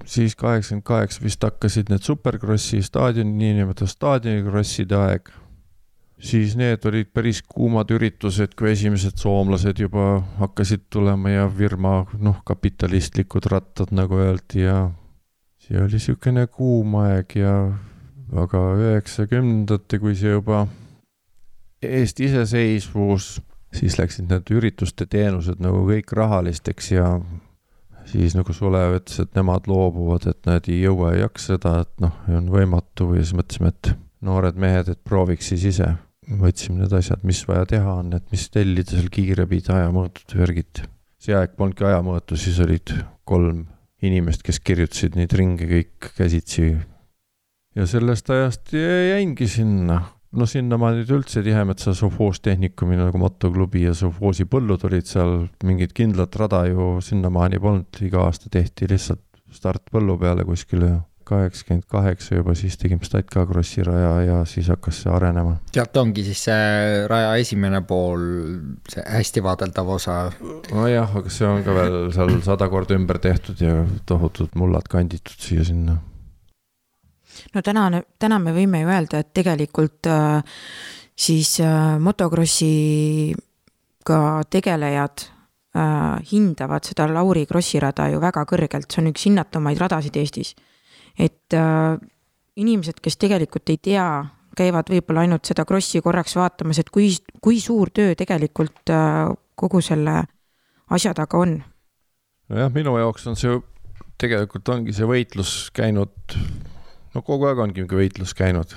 siis 0.05 0.37
kaheksakümmend 0.37 0.85
kaheksa 0.88 1.25
vist 1.25 1.45
hakkasid 1.45 1.93
need 1.93 2.05
superkrossi 2.05 2.83
staadioni, 2.83 3.33
niinimetatud 3.43 3.93
staadionikrosside 3.93 4.97
aeg. 4.97 5.31
Siis 6.18 6.57
need 6.59 6.85
olid 6.88 7.11
päris 7.14 7.42
kuumad 7.46 7.90
üritused, 7.94 8.54
kui 8.59 8.72
esimesed 8.72 9.18
soomlased 9.20 9.78
juba 9.78 10.20
hakkasid 10.38 10.88
tulema 10.90 11.35
ja 11.35 11.48
firma, 11.50 12.00
noh, 12.18 12.40
kapitalistlikud 12.46 13.46
rattad, 13.50 13.92
nagu 13.94 14.18
öeldi 14.18 14.64
ja 14.64 14.88
see 15.62 15.78
oli 15.78 15.98
niisugune 15.98 16.46
kuum 16.50 16.98
aeg 17.04 17.38
ja 17.38 17.54
aga 18.37 18.64
üheksakümnendate, 18.76 20.00
kui 20.02 20.16
see 20.18 20.35
juba 20.35 20.66
Eesti 21.78 22.26
iseseisvus 22.26 23.37
siis 23.74 23.98
läksid 23.98 24.31
need 24.31 24.50
ürituste 24.50 25.07
teenused 25.07 25.61
nagu 25.62 25.85
kõik 25.87 26.11
rahalisteks 26.16 26.90
ja 26.96 27.12
siis 28.09 28.35
nagu 28.37 28.54
Sulev 28.57 28.96
ütles, 28.98 29.20
et 29.22 29.37
nemad 29.37 29.68
loobuvad, 29.68 30.26
et 30.31 30.48
nad 30.48 30.68
ei 30.70 30.81
jõua, 30.81 31.12
ei 31.14 31.22
jaksa 31.22 31.54
seda, 31.54 31.74
et 31.85 32.02
noh, 32.02 32.14
on 32.33 32.48
võimatu 32.52 33.12
ja 33.14 33.24
siis 33.24 33.37
mõtlesime, 33.37 33.72
et 33.74 33.92
noored 34.24 34.59
mehed, 34.59 34.88
et 34.92 35.02
prooviks 35.04 35.52
siis 35.52 35.68
ise. 35.74 35.92
Võtsime 36.29 36.83
need 36.83 36.93
asjad, 36.93 37.25
mis 37.27 37.41
vaja 37.49 37.64
teha 37.69 37.95
on, 38.03 38.12
et 38.17 38.27
mis 38.35 38.45
tellida 38.53 38.97
seal 38.97 39.09
kiirepidi, 39.12 39.73
ajamõõtud, 39.73 40.37
värgid. 40.38 40.85
see 41.19 41.35
aeg 41.35 41.57
polnudki 41.59 41.87
ajamõõtu, 41.88 42.37
siis 42.38 42.61
olid 42.62 42.93
kolm 43.29 43.64
inimest, 44.05 44.45
kes 44.47 44.61
kirjutasid 44.62 45.17
neid 45.19 45.33
ringe 45.35 45.67
kõik 45.67 46.12
käsitsi. 46.17 46.77
ja 47.75 47.87
sellest 47.87 48.31
ajast 48.31 48.73
jäingi 48.75 49.49
sinna 49.49 50.03
no 50.33 50.47
sinnamaani 50.47 51.03
nüüd 51.03 51.12
üldse 51.19 51.43
Tihemetsa 51.43 51.95
sovhoostehnikumi 51.97 52.99
nagu 52.99 53.21
motoklubi 53.21 53.87
ja 53.87 53.95
sovhoosi 53.97 54.45
põllud 54.45 54.85
olid 54.85 55.09
seal, 55.09 55.49
mingit 55.64 55.95
kindlat 55.97 56.37
rada 56.37 56.64
ju 56.69 56.99
sinnamaani 57.05 57.61
polnud, 57.62 58.03
iga 58.05 58.27
aasta 58.27 58.53
tehti 58.53 58.91
lihtsalt 58.91 59.25
start 59.55 59.88
põllu 59.93 60.19
peale 60.21 60.45
kuskile 60.45 60.99
kaheksakümmend 61.29 61.87
kaheksa 61.91 62.41
juba, 62.41 62.57
siis 62.59 62.79
tegime 62.81 63.05
Statka 63.07 63.47
Krossi 63.47 63.85
raja 63.87 64.12
ja 64.25 64.43
siis 64.49 64.69
hakkas 64.73 65.03
see 65.05 65.14
arenema. 65.14 65.57
sealt 65.75 65.97
ongi 66.01 66.25
siis 66.27 66.45
see 66.49 67.07
raja 67.11 67.35
esimene 67.41 67.83
pool, 67.87 68.27
see 68.88 69.05
hästi 69.05 69.45
vaadeldav 69.45 69.95
osa. 69.99 70.19
nojah, 70.73 71.17
aga 71.23 71.33
see 71.33 71.49
on 71.49 71.64
ka 71.67 71.79
veel 71.79 71.99
seal 72.17 72.37
sada 72.47 72.69
korda 72.73 72.99
ümber 72.99 73.21
tehtud 73.23 73.61
ja 73.64 73.83
tohutud 74.07 74.57
mullad 74.59 74.88
kanditud 74.91 75.37
siia-sinna 75.38 75.99
no 77.55 77.62
täna, 77.64 78.03
täna 78.19 78.38
me 78.43 78.53
võime 78.57 78.83
ju 78.83 78.88
öelda, 78.91 79.23
et 79.23 79.33
tegelikult 79.37 80.07
äh, 80.11 80.43
siis 81.19 81.61
äh, 81.64 81.99
motokrossiga 82.03 83.35
tegelejad 84.51 85.17
äh, 85.25 86.19
hindavad 86.33 86.85
seda 86.88 87.09
Lauri 87.11 87.47
Krossi 87.47 87.81
rada 87.83 88.09
ju 88.12 88.19
väga 88.23 88.45
kõrgelt, 88.49 88.88
see 88.91 89.03
on 89.03 89.11
üks 89.12 89.23
hinnatumaid 89.29 89.79
radasid 89.83 90.17
Eestis. 90.21 90.55
Et 91.18 91.54
äh, 91.54 91.98
inimesed, 92.57 93.00
kes 93.02 93.16
tegelikult 93.16 93.70
ei 93.70 93.78
tea, 93.83 94.09
käivad 94.59 94.90
võib-olla 94.90 95.26
ainult 95.26 95.46
seda 95.46 95.64
Krossi 95.68 96.02
korraks 96.02 96.37
vaatamas, 96.38 96.81
et 96.83 96.90
kui, 96.90 97.11
kui 97.42 97.61
suur 97.62 97.92
töö 97.94 98.14
tegelikult 98.18 98.90
äh, 98.94 99.26
kogu 99.59 99.83
selle 99.85 100.22
asja 100.90 101.14
taga 101.14 101.38
on. 101.38 101.59
nojah, 102.48 102.72
minu 102.74 102.96
jaoks 102.98 103.26
on 103.31 103.37
see 103.37 103.59
tegelikult 104.18 104.68
ongi 104.74 104.94
see 104.96 105.07
võitlus 105.07 105.68
käinud 105.74 106.37
no 107.14 107.22
kogu 107.26 107.48
aeg 107.48 107.62
ongi 107.62 107.83
mingi 107.83 107.98
võitlus 107.98 108.35
käinud. 108.37 108.76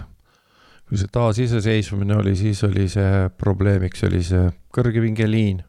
kui 0.87 0.99
see 0.99 1.11
taasiseseisvumine 1.11 2.17
oli, 2.19 2.35
siis 2.35 2.63
oli 2.67 2.87
see 2.91 3.29
probleemiks, 3.39 4.03
oli 4.07 4.23
see 4.23 4.49
kõrgepingeliin. 4.75 5.61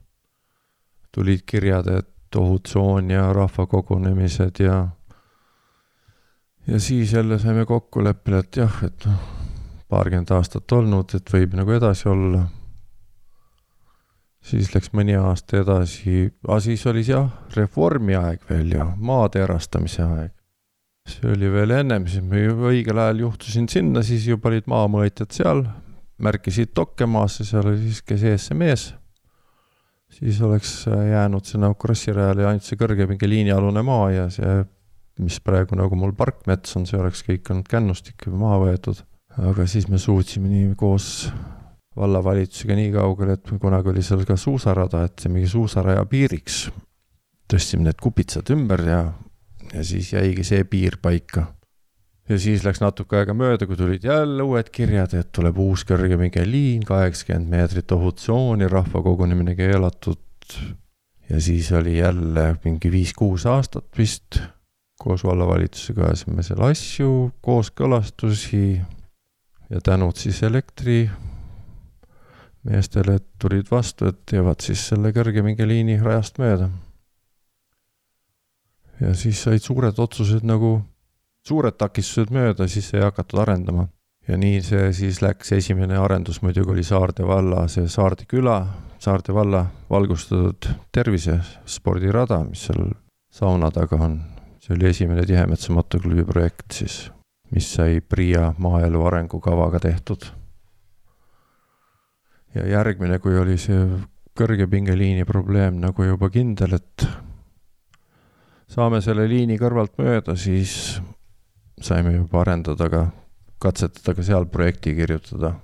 tulid 1.12 1.44
kirjad, 1.46 1.86
et 1.86 2.36
ohutsoon 2.36 3.10
ja 3.10 3.32
rahvakogunemised 3.36 4.62
ja 4.64 4.88
ja 6.66 6.80
siis 6.80 7.12
jälle 7.12 7.38
saime 7.38 7.66
kokkuleppele, 7.66 8.38
et 8.38 8.56
jah, 8.56 8.82
et 8.84 9.06
noh, 9.06 9.22
paarkümmend 9.88 10.30
aastat 10.30 10.72
olnud, 10.72 11.14
et 11.14 11.32
võib 11.32 11.56
nagu 11.58 11.72
edasi 11.72 12.08
olla. 12.08 12.46
siis 14.42 14.74
läks 14.74 14.90
mõni 14.92 15.14
aasta 15.14 15.60
edasi, 15.62 16.32
aga 16.48 16.60
siis 16.60 16.86
oli 16.86 17.04
jah, 17.06 17.28
reformi 17.56 18.14
aeg 18.18 18.48
veel 18.50 18.72
ja 18.74 18.86
maade 18.96 19.42
erastamise 19.42 20.02
aeg 20.02 20.32
see 21.08 21.32
oli 21.32 21.50
veel 21.50 21.72
ennem, 21.74 22.06
siis 22.06 22.22
ma 22.24 22.40
õigel 22.70 22.98
ajal 23.02 23.24
juhtusin 23.26 23.68
sinna, 23.70 24.02
siis 24.06 24.26
juba 24.28 24.50
olid 24.52 24.68
maamõõtjad 24.70 25.34
seal, 25.34 25.64
märkisid 26.22 26.72
dokke 26.76 27.08
maasse, 27.10 27.46
seal 27.46 27.66
oli 27.72 27.80
siis, 27.88 28.02
kes 28.06 28.26
ees, 28.30 28.48
see 28.48 28.58
mees. 28.58 28.92
siis 30.12 30.40
oleks 30.44 30.84
jäänud 30.86 31.46
sinna 31.48 31.72
Krossi 31.74 32.12
rajale 32.12 32.44
ainult 32.46 32.66
see 32.66 32.76
kõrgepingeliini 32.76 33.52
alune 33.54 33.82
maa 33.82 34.10
ja 34.12 34.26
see, 34.30 34.58
mis 35.20 35.40
praegu 35.44 35.76
nagu 35.76 35.96
mul 35.98 36.14
parkmets 36.16 36.76
on, 36.78 36.86
see 36.88 37.00
oleks 37.00 37.24
kõik 37.26 37.50
olnud 37.52 37.68
kännustik 37.68 38.26
juba 38.26 38.38
maha 38.46 38.60
võetud. 38.66 39.02
aga 39.36 39.66
siis 39.66 39.88
me 39.88 39.98
suutsime 39.98 40.48
nii 40.48 40.74
koos 40.76 41.28
vallavalitsusega 41.96 42.76
nii 42.76 42.92
kaugele, 42.94 43.36
et 43.36 43.52
kunagi 43.60 43.92
oli 43.92 44.02
seal 44.02 44.24
ka 44.28 44.36
suusarada, 44.36 45.04
et 45.04 45.26
mingi 45.28 45.48
suusaraja 45.48 46.04
piiriks 46.08 46.70
tõstsime 47.52 47.84
need 47.84 48.00
kupitsad 48.00 48.48
ümber 48.54 48.80
ja 48.88 49.02
ja 49.72 49.84
siis 49.84 50.12
jäigi 50.12 50.44
see 50.46 50.64
piir 50.68 50.98
paika. 51.02 51.46
ja 52.28 52.38
siis 52.38 52.64
läks 52.64 52.80
natuke 52.80 53.18
aega 53.18 53.34
mööda, 53.36 53.66
kui 53.66 53.76
tulid 53.76 54.04
jälle 54.06 54.44
uued 54.46 54.70
kirjad, 54.72 55.14
et 55.18 55.32
tuleb 55.34 55.58
uus 55.58 55.84
kõrgepingeliin, 55.88 56.84
kaheksakümmend 56.88 57.50
meetrit 57.50 57.92
ohutsooni, 57.92 58.68
rahvakogunemine 58.70 59.56
keelatud. 59.58 60.56
ja 61.28 61.40
siis 61.40 61.72
oli 61.72 61.98
jälle 61.98 62.56
mingi 62.64 62.90
viis-kuus 62.92 63.46
aastat 63.46 63.88
vist 63.98 64.40
koos 65.02 65.24
vallavalitsusega 65.26 66.06
ajasime 66.08 66.44
seal 66.46 66.62
asju, 66.68 67.10
kooskõlastusi 67.42 68.64
ja 69.72 69.82
tänud 69.84 70.16
siis 70.20 70.42
elektri 70.46 71.02
meestele, 72.62 73.18
et 73.18 73.26
tulid 73.42 73.66
vastu, 73.70 74.12
et 74.12 74.22
teevad 74.30 74.62
siis 74.62 74.86
selle 74.92 75.10
kõrgepingeliini 75.16 75.98
rajast 76.02 76.38
mööda 76.38 76.70
ja 79.02 79.14
siis 79.18 79.42
said 79.42 79.62
suured 79.62 79.98
otsused 79.98 80.46
nagu, 80.46 80.76
suured 81.46 81.76
takistused 81.78 82.32
mööda, 82.34 82.68
siis 82.68 82.92
ei 82.94 83.04
hakatud 83.04 83.42
arendama. 83.42 83.88
ja 84.28 84.36
nii 84.38 84.60
see 84.62 84.92
siis 84.94 85.18
läks, 85.18 85.50
esimene 85.52 85.96
arendus 85.98 86.42
muidugi 86.42 86.70
oli 86.70 86.84
Saarde 86.86 87.26
valla, 87.26 87.66
see 87.68 87.88
Saarde 87.90 88.22
küla, 88.30 88.60
Saarde 89.02 89.34
valla 89.34 89.64
valgustatud 89.90 90.68
tervisespordirada, 90.94 92.44
mis 92.46 92.68
seal 92.68 92.92
sauna 93.34 93.70
taga 93.74 93.98
on. 93.98 94.20
See 94.62 94.76
oli 94.76 94.88
esimene 94.88 95.26
Tihemetsa 95.26 95.72
motoklubi 95.74 96.24
projekt 96.24 96.76
siis, 96.78 97.10
mis 97.50 97.66
sai 97.74 98.00
PRIA 98.00 98.52
maaelu 98.58 99.06
arengukavaga 99.06 99.80
tehtud. 99.80 100.24
ja 102.54 102.66
järgmine, 102.68 103.18
kui 103.18 103.38
oli 103.38 103.56
see 103.58 103.80
kõrgepingeliini 104.38 105.24
probleem 105.24 105.80
nagu 105.80 106.04
juba 106.04 106.28
kindel, 106.30 106.76
et 106.76 107.06
saame 108.68 109.00
selle 109.04 109.26
liini 109.28 109.58
kõrvalt 109.60 109.98
mööda, 110.00 110.36
siis 110.36 111.00
saime 111.80 112.14
juba 112.14 112.42
arendada 112.44 112.88
ka, 112.92 113.02
katsetada 113.60 114.14
ka 114.14 114.22
seal 114.22 114.46
projekti 114.46 114.94
kirjutada. 114.94 115.54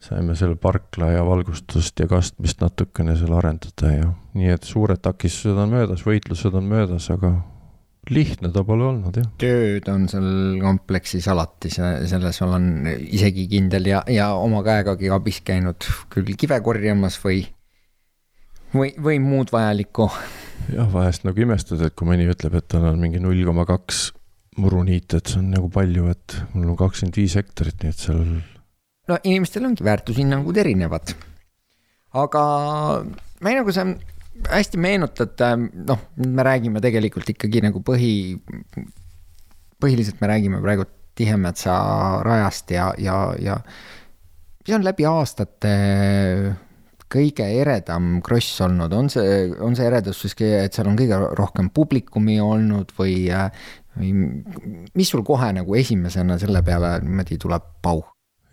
saime 0.00 0.32
selle 0.32 0.56
parkla 0.56 1.10
ja 1.12 1.24
valgustust 1.28 2.00
ja 2.00 2.06
kastmist 2.08 2.62
natukene 2.64 3.16
seal 3.20 3.34
arendada 3.36 3.90
ja 3.92 4.06
nii 4.32 4.48
et 4.48 4.64
suured 4.64 4.96
takistused 5.04 5.58
on 5.60 5.74
möödas, 5.74 6.06
võitlused 6.06 6.54
on 6.56 6.64
möödas, 6.64 7.10
aga 7.12 7.34
lihtne 8.08 8.48
ta 8.52 8.62
pole 8.64 8.86
olnud 8.88 9.16
jah. 9.18 9.26
tööd 9.40 9.88
on 9.92 10.06
seal 10.10 10.60
kompleksis 10.62 11.26
alati, 11.30 11.70
selles 11.72 12.40
olen 12.46 12.88
isegi 12.88 13.46
kindel 13.50 13.90
ja, 13.90 14.02
ja 14.08 14.30
oma 14.40 14.62
käegagi 14.66 15.10
abis 15.12 15.42
käinud 15.46 15.88
küll 16.12 16.32
kive 16.40 16.60
korjamas 16.64 17.18
või, 17.22 17.42
või, 18.72 18.94
või 18.96 19.18
muud 19.22 19.52
vajalikku. 19.52 20.08
jah, 20.72 20.88
vahest 20.92 21.26
nagu 21.28 21.44
imestad, 21.44 21.82
et 21.84 21.96
kui 21.96 22.08
mõni 22.08 22.28
ütleb, 22.30 22.56
et 22.56 22.70
tal 22.72 22.88
on 22.92 23.02
mingi 23.02 23.20
null 23.22 23.44
koma 23.46 23.66
kaks 23.68 24.08
muruniit, 24.60 25.14
et 25.14 25.30
see 25.30 25.40
on 25.42 25.50
nagu 25.52 25.68
palju, 25.72 26.08
et 26.10 26.38
mul 26.54 26.72
on 26.72 26.78
kakskümmend 26.80 27.20
viis 27.20 27.36
hektarit, 27.38 27.82
nii 27.82 27.92
et 27.92 28.06
seal. 28.06 28.24
no 29.10 29.20
inimestel 29.22 29.68
ongi 29.68 29.84
väärtushinnangud 29.86 30.56
erinevad. 30.64 31.12
aga 32.16 32.42
me 33.44 33.54
nagu 33.60 33.76
sa 33.76 33.84
hästi 34.48 34.80
meenutad, 34.80 35.42
noh, 35.86 36.06
me 36.16 36.46
räägime 36.46 36.80
tegelikult 36.82 37.28
ikkagi 37.34 37.62
nagu 37.64 37.82
põhi, 37.84 38.14
põhiliselt 39.80 40.20
me 40.22 40.32
räägime 40.32 40.62
praegu 40.64 40.86
Tihemetsa 41.20 41.74
rajast 42.24 42.70
ja, 42.72 42.92
ja, 42.98 43.16
ja 43.42 43.58
see 44.64 44.76
on 44.76 44.84
läbi 44.86 45.04
aastate 45.08 45.72
kõige 47.10 47.46
eredam 47.58 48.20
kross 48.24 48.60
olnud, 48.64 48.92
on 48.94 49.10
see, 49.12 49.50
on 49.60 49.74
see 49.76 49.88
eredus 49.88 50.22
siis, 50.22 50.36
et 50.46 50.76
seal 50.76 50.88
on 50.92 50.98
kõige 50.98 51.18
rohkem 51.38 51.72
publikumi 51.74 52.38
olnud 52.40 52.94
või, 52.98 53.26
või 53.98 54.12
mis 54.94 55.10
sul 55.10 55.24
kohe 55.26 55.50
nagu 55.56 55.76
esimesena 55.76 56.38
selle 56.40 56.62
peale 56.66 56.98
niimoodi 57.02 57.40
tuleb 57.42 57.66
pauh? 57.82 58.06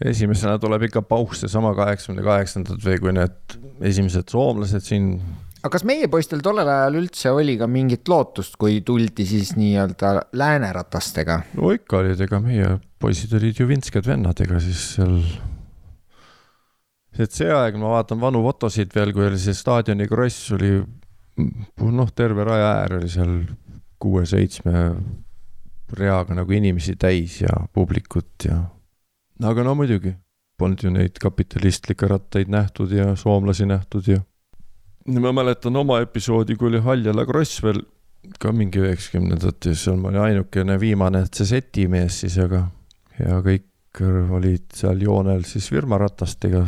esimesena 0.04 0.58
tuleb 0.62 0.88
ikka 0.90 1.02
pauh 1.10 1.32
seesama 1.38 1.74
kaheksakümne 1.78 2.26
kaheksandad 2.26 2.82
või 2.86 3.00
kui 3.02 3.14
need 3.18 3.58
esimesed 3.92 4.30
soomlased 4.30 4.86
siin. 4.86 5.16
Aga 5.62 5.74
kas 5.74 5.86
meie 5.88 6.08
poistel 6.12 6.42
tollel 6.46 6.70
ajal 6.70 7.00
üldse 7.02 7.34
oli 7.34 7.58
ka 7.60 7.68
mingit 7.72 8.08
lootust, 8.12 8.56
kui 8.62 8.82
tuldi 8.86 9.26
siis 9.28 9.56
nii-öelda 9.58 10.14
lääneratastega? 10.38 11.42
no 11.58 11.74
ikka 11.76 12.02
olid, 12.02 12.22
ega 12.28 12.42
meie 12.44 12.78
poisid 13.02 13.34
olid 13.38 13.60
ju 13.62 13.68
vintsked 13.70 14.08
vennad, 14.08 14.40
ega 14.46 14.62
siis 14.64 14.84
seal. 14.96 15.18
et 17.18 17.34
see 17.34 17.50
aeg, 17.54 17.80
ma 17.82 17.98
vaatan 17.98 18.22
vanu 18.22 18.44
fotosid 18.46 18.94
veel, 18.96 19.14
kui 19.16 19.28
oli 19.30 19.42
see 19.42 19.58
staadioni 19.58 20.10
kross 20.10 20.52
oli 20.58 20.76
noh, 21.38 22.12
terve 22.16 22.46
raja 22.48 22.74
äär 22.82 22.98
oli 23.00 23.10
seal 23.12 23.34
kuue-seitsme 24.02 24.74
reaga 25.98 26.36
nagu 26.36 26.54
inimesi 26.54 26.96
täis 27.00 27.42
ja 27.42 27.54
publikut 27.74 28.46
ja. 28.46 28.62
aga 29.44 29.64
no 29.64 29.76
muidugi, 29.80 30.14
polnud 30.60 30.84
ju 30.84 30.92
neid 30.94 31.20
kapitalistlikke 31.22 32.10
rattaid 32.10 32.52
nähtud 32.52 32.92
ja 32.92 33.14
soomlasi 33.16 33.70
nähtud 33.70 34.10
ja. 34.12 34.22
Ma 35.08 35.32
mäletan 35.32 35.76
oma 35.80 36.02
episoodi, 36.04 36.58
kui 36.60 36.72
oli 36.72 36.82
Haljala 36.84 37.26
kross 37.28 37.62
veel 37.64 37.80
ka 38.42 38.52
mingi 38.52 38.82
üheksakümnendates, 38.84 39.86
seal 39.86 40.00
ma 40.02 40.12
olin 40.12 40.26
ainukene 40.26 40.76
viimane 40.82 41.24
CZ-i 41.32 41.88
mees 41.92 42.22
siis, 42.24 42.36
aga 42.44 42.66
ja 43.20 43.40
kõik 43.46 44.02
olid 44.38 44.68
seal 44.76 45.02
joonel 45.02 45.46
siis 45.48 45.70
firmaratastega. 45.72 46.66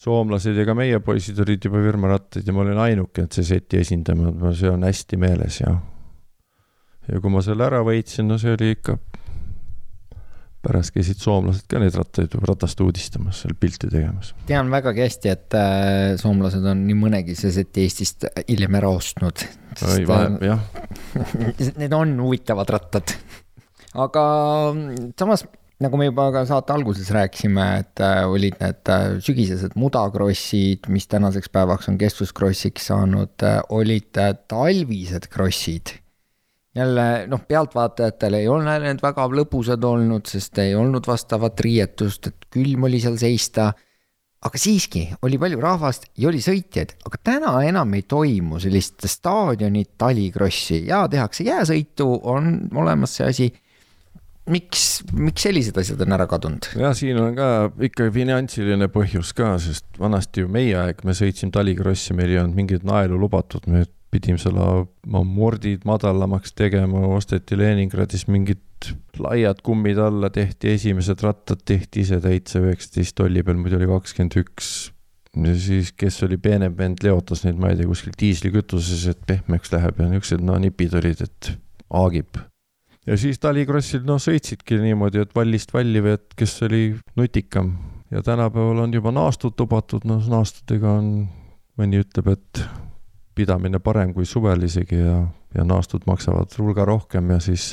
soomlased 0.00 0.56
ja 0.56 0.64
ka 0.64 0.74
meie 0.74 1.00
poisid 1.04 1.38
olid 1.42 1.64
juba 1.64 1.82
firmarattaid 1.84 2.46
ja 2.46 2.52
ma 2.56 2.62
olin 2.62 2.78
ainuke 2.78 3.26
CZ-i 3.26 3.82
esindaja, 3.82 4.52
see 4.56 4.70
on 4.70 4.86
hästi 4.86 5.16
meeles 5.20 5.60
ja 5.60 5.74
ja 7.10 7.20
kui 7.20 7.32
ma 7.32 7.42
selle 7.42 7.66
ära 7.66 7.82
võitsin, 7.84 8.28
no 8.28 8.38
see 8.38 8.54
oli 8.54 8.70
ikka, 8.76 8.96
pärast 10.64 10.92
käisid 10.94 11.20
soomlased 11.22 11.66
ka 11.70 11.80
neid 11.80 11.94
rattaid 11.96 12.34
ratast 12.44 12.80
uudistamas, 12.84 13.42
seal 13.42 13.54
pilti 13.60 13.88
tegemas. 13.90 14.34
tean 14.48 14.72
vägagi 14.72 15.04
hästi, 15.06 15.32
et 15.32 15.56
äh, 15.58 16.16
soomlased 16.20 16.66
on 16.72 16.84
nii 16.88 16.98
mõnegi 16.98 17.36
seseti 17.38 17.86
Eestist 17.86 18.28
hiljem 18.46 18.76
ära 18.80 18.90
ostnud. 18.92 19.46
oi, 19.86 20.02
vahem, 20.08 20.36
jah. 20.44 20.66
Need 21.80 21.96
on 21.96 22.18
huvitavad 22.20 22.76
rattad. 22.76 23.16
aga 23.94 24.26
samas 25.18 25.46
nagu 25.80 25.96
me 25.96 26.10
juba 26.10 26.28
ka 26.34 26.44
saate 26.48 26.74
alguses 26.74 27.08
rääkisime, 27.14 27.66
et 27.80 28.04
äh, 28.04 28.20
olid 28.28 28.58
need 28.60 28.92
äh, 28.92 29.06
sügisesed 29.24 29.78
mudakrossid, 29.80 30.90
mis 30.92 31.08
tänaseks 31.08 31.48
päevaks 31.52 31.88
on 31.88 31.96
kestvuskrossiks 32.00 32.90
saanud 32.92 33.48
äh,, 33.48 33.62
olid 33.72 34.20
äh, 34.20 34.34
talvised 34.50 35.30
krossid 35.32 35.96
jälle 36.76 37.06
noh, 37.30 37.42
pealtvaatajatel 37.48 38.38
ei 38.38 38.48
ole 38.48 38.76
need 38.84 39.00
väga 39.02 39.26
lõbusad 39.34 39.84
olnud, 39.86 40.26
sest 40.30 40.58
ei 40.62 40.74
olnud 40.78 41.06
vastavat 41.06 41.60
riietust, 41.66 42.30
et 42.30 42.50
külm 42.54 42.86
oli 42.88 43.00
seal 43.02 43.18
seista. 43.20 43.72
aga 44.40 44.56
siiski 44.56 45.02
oli 45.22 45.36
palju 45.36 45.58
rahvast 45.60 46.06
ja 46.16 46.28
oli 46.30 46.38
sõitjaid, 46.40 46.94
aga 47.04 47.18
täna 47.24 47.50
enam 47.68 47.90
ei 47.92 48.06
toimu 48.08 48.60
sellist 48.60 49.04
staadionit 49.04 49.98
talikrossi 49.98 50.86
ja 50.86 51.02
tehakse 51.08 51.44
jääsõitu, 51.44 52.06
on 52.22 52.70
olemas 52.72 53.18
see 53.18 53.26
asi 53.26 53.50
miks, 54.48 54.84
miks 55.12 55.44
sellised 55.44 55.76
asjad 55.80 56.00
on 56.06 56.16
ära 56.16 56.26
kadunud? 56.30 56.70
ja 56.78 56.94
siin 56.96 57.18
on 57.20 57.36
ka 57.36 57.48
ikka 57.90 58.08
finantsiline 58.14 58.88
põhjus 58.92 59.34
ka, 59.36 59.54
sest 59.62 59.86
vanasti 60.00 60.44
ju 60.44 60.50
meie 60.52 60.76
aeg 60.86 61.04
me 61.04 61.14
sõitsime 61.16 61.52
talikrossi, 61.54 62.16
meil 62.16 62.32
ei 62.32 62.40
olnud 62.40 62.56
mingeid 62.62 62.86
naelu 62.86 63.18
lubatud, 63.20 63.66
me 63.70 63.84
pidime 64.10 64.40
selle 64.42 64.86
mordid 65.06 65.84
madalamaks 65.88 66.54
tegema, 66.58 67.02
osteti 67.14 67.58
Leningradis 67.58 68.26
mingid 68.30 68.90
laiad 69.20 69.60
kummid 69.64 70.00
alla, 70.00 70.30
tehti 70.32 70.74
esimesed 70.74 71.22
rattad, 71.24 71.62
tehti 71.68 72.04
ise 72.04 72.20
täitsa 72.22 72.62
üheksateist 72.62 73.16
tolli 73.18 73.44
peal, 73.46 73.60
muidu 73.60 73.78
oli 73.78 73.88
kakskümmend 73.90 74.38
üks. 74.40 74.90
ja 75.36 75.54
siis, 75.54 75.92
kes 75.94 76.22
oli 76.26 76.40
peenem 76.42 76.74
vend, 76.78 77.04
leotas 77.06 77.44
neid, 77.44 77.58
ma 77.60 77.70
ei 77.70 77.78
tea, 77.78 77.86
kuskil 77.86 78.16
diislikütuses, 78.18 79.06
et 79.12 79.20
pehmeks 79.28 79.70
läheb 79.74 80.00
ja 80.00 80.08
niisugused 80.10 80.42
no 80.42 80.56
nipid 80.58 80.96
olid, 80.98 81.22
et 81.26 81.52
haagib. 81.92 82.40
ja 83.06 83.18
siis 83.20 83.38
talikrossil 83.42 84.02
noh, 84.08 84.18
sõitsidki 84.22 84.80
niimoodi, 84.82 85.22
et 85.22 85.34
vallist 85.36 85.74
valli 85.76 86.02
või 86.02 86.16
et 86.18 86.38
kes 86.38 86.56
oli 86.66 86.84
nutikam. 87.20 87.76
ja 88.10 88.24
tänapäeval 88.26 88.86
on 88.86 88.94
juba 88.96 89.14
naastut 89.14 89.60
lubatud, 89.60 90.08
noh 90.08 90.24
naastutega 90.32 90.98
on, 90.98 91.12
mõni 91.78 92.02
ütleb, 92.02 92.34
et 92.34 92.64
pidamine 93.40 93.80
parem 93.82 94.14
kui 94.14 94.28
suvel 94.28 94.68
isegi 94.68 95.00
ja, 95.00 95.20
ja 95.56 95.64
naastud 95.64 96.04
maksavad 96.08 96.52
hulga 96.58 96.84
rohkem 96.88 97.32
ja 97.34 97.40
siis 97.40 97.72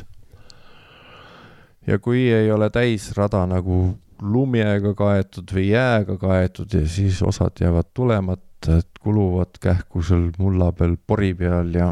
ja 1.88 2.00
kui 2.04 2.28
ei 2.34 2.52
ole 2.52 2.70
täisrada 2.74 3.46
nagu 3.50 3.98
lumega 4.22 4.94
kaetud 4.98 5.54
või 5.54 5.70
jääga 5.70 6.18
kaetud 6.20 6.74
ja 6.74 6.84
siis 6.90 7.22
osad 7.22 7.60
jäävad 7.62 7.92
tulemata, 7.94 8.80
et 8.80 9.00
kuluvad 9.00 9.60
kähku 9.62 10.02
seal 10.04 10.32
mulla 10.42 10.72
peal, 10.76 10.98
pori 10.98 11.34
peal 11.38 11.74
ja 11.76 11.92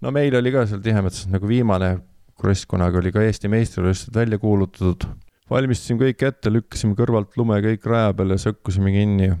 no 0.00 0.14
meil 0.14 0.34
oli 0.38 0.52
ka 0.54 0.64
seal 0.66 0.80
Tihemetsas 0.84 1.28
nagu 1.30 1.48
viimane 1.48 1.98
kross 2.40 2.64
kunagi 2.66 2.96
oli 3.02 3.12
ka 3.12 3.22
Eesti 3.26 3.50
meistrivõistlused 3.52 4.16
välja 4.16 4.38
kuulutatud. 4.40 5.04
valmistasime 5.50 6.06
kõik 6.06 6.24
ette, 6.24 6.52
lükkasime 6.52 6.96
kõrvalt 6.96 7.36
lume 7.36 7.58
kõik 7.60 7.86
raja 7.86 8.14
peale, 8.16 8.38
sõkkusime 8.38 8.94
kinni 8.94 9.32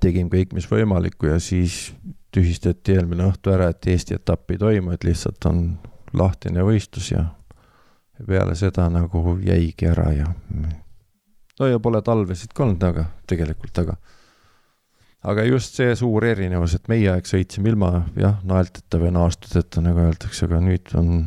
tegime 0.00 0.30
kõik, 0.32 0.54
mis 0.56 0.68
võimalikku 0.70 1.30
ja 1.30 1.38
siis 1.42 1.92
tühistati 2.34 2.94
eelmine 2.94 3.26
õhtu 3.30 3.52
ära, 3.52 3.70
et 3.72 3.86
Eesti 3.90 4.16
etappi 4.16 4.56
ei 4.56 4.62
toimu, 4.62 4.94
et 4.94 5.04
lihtsalt 5.04 5.44
on 5.50 5.64
lahtine 6.16 6.64
võistlus 6.66 7.12
ja 7.12 7.26
ja 8.20 8.26
peale 8.26 8.54
seda 8.58 8.88
nagu 8.92 9.38
jäigi 9.40 9.88
ära 9.88 10.10
ja 10.12 10.26
no 11.60 11.68
ja 11.68 11.80
pole 11.80 12.02
talvesid 12.04 12.52
ka 12.54 12.66
olnud, 12.66 12.82
aga 12.84 13.06
tegelikult, 13.30 13.78
aga 13.80 13.96
aga 15.30 15.44
just 15.48 15.76
see 15.76 15.94
suur 15.96 16.24
erinevus, 16.24 16.76
et 16.76 16.88
meie 16.92 17.10
aeg 17.12 17.28
sõitsime 17.28 17.72
ilma 17.72 18.06
jah, 18.20 18.38
naelteta 18.44 19.00
või 19.00 19.12
naastudeta, 19.16 19.82
nagu 19.84 20.04
öeldakse, 20.04 20.46
aga 20.48 20.60
nüüd 20.64 20.94
on, 21.00 21.26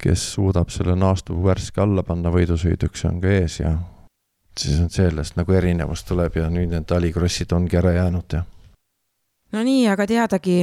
kes 0.00 0.22
suudab 0.36 0.72
selle 0.72 0.96
naastu 0.96 1.36
värske 1.44 1.80
alla 1.82 2.04
panna 2.06 2.32
võidusõiduks, 2.32 3.04
on 3.08 3.20
ka 3.20 3.32
ees 3.32 3.60
ja 3.60 3.76
siis 4.60 4.80
on 4.80 4.90
sellest 4.90 5.36
nagu 5.36 5.52
erinevus 5.52 6.04
tuleb 6.08 6.36
ja 6.40 6.50
nüüd 6.52 6.72
need 6.72 6.86
talikrossid 6.88 7.52
ongi 7.56 7.78
ära 7.80 7.92
jäänud 7.96 8.36
ja. 8.38 8.42
no 9.52 9.62
nii, 9.66 9.84
aga 9.92 10.06
teadagi, 10.10 10.56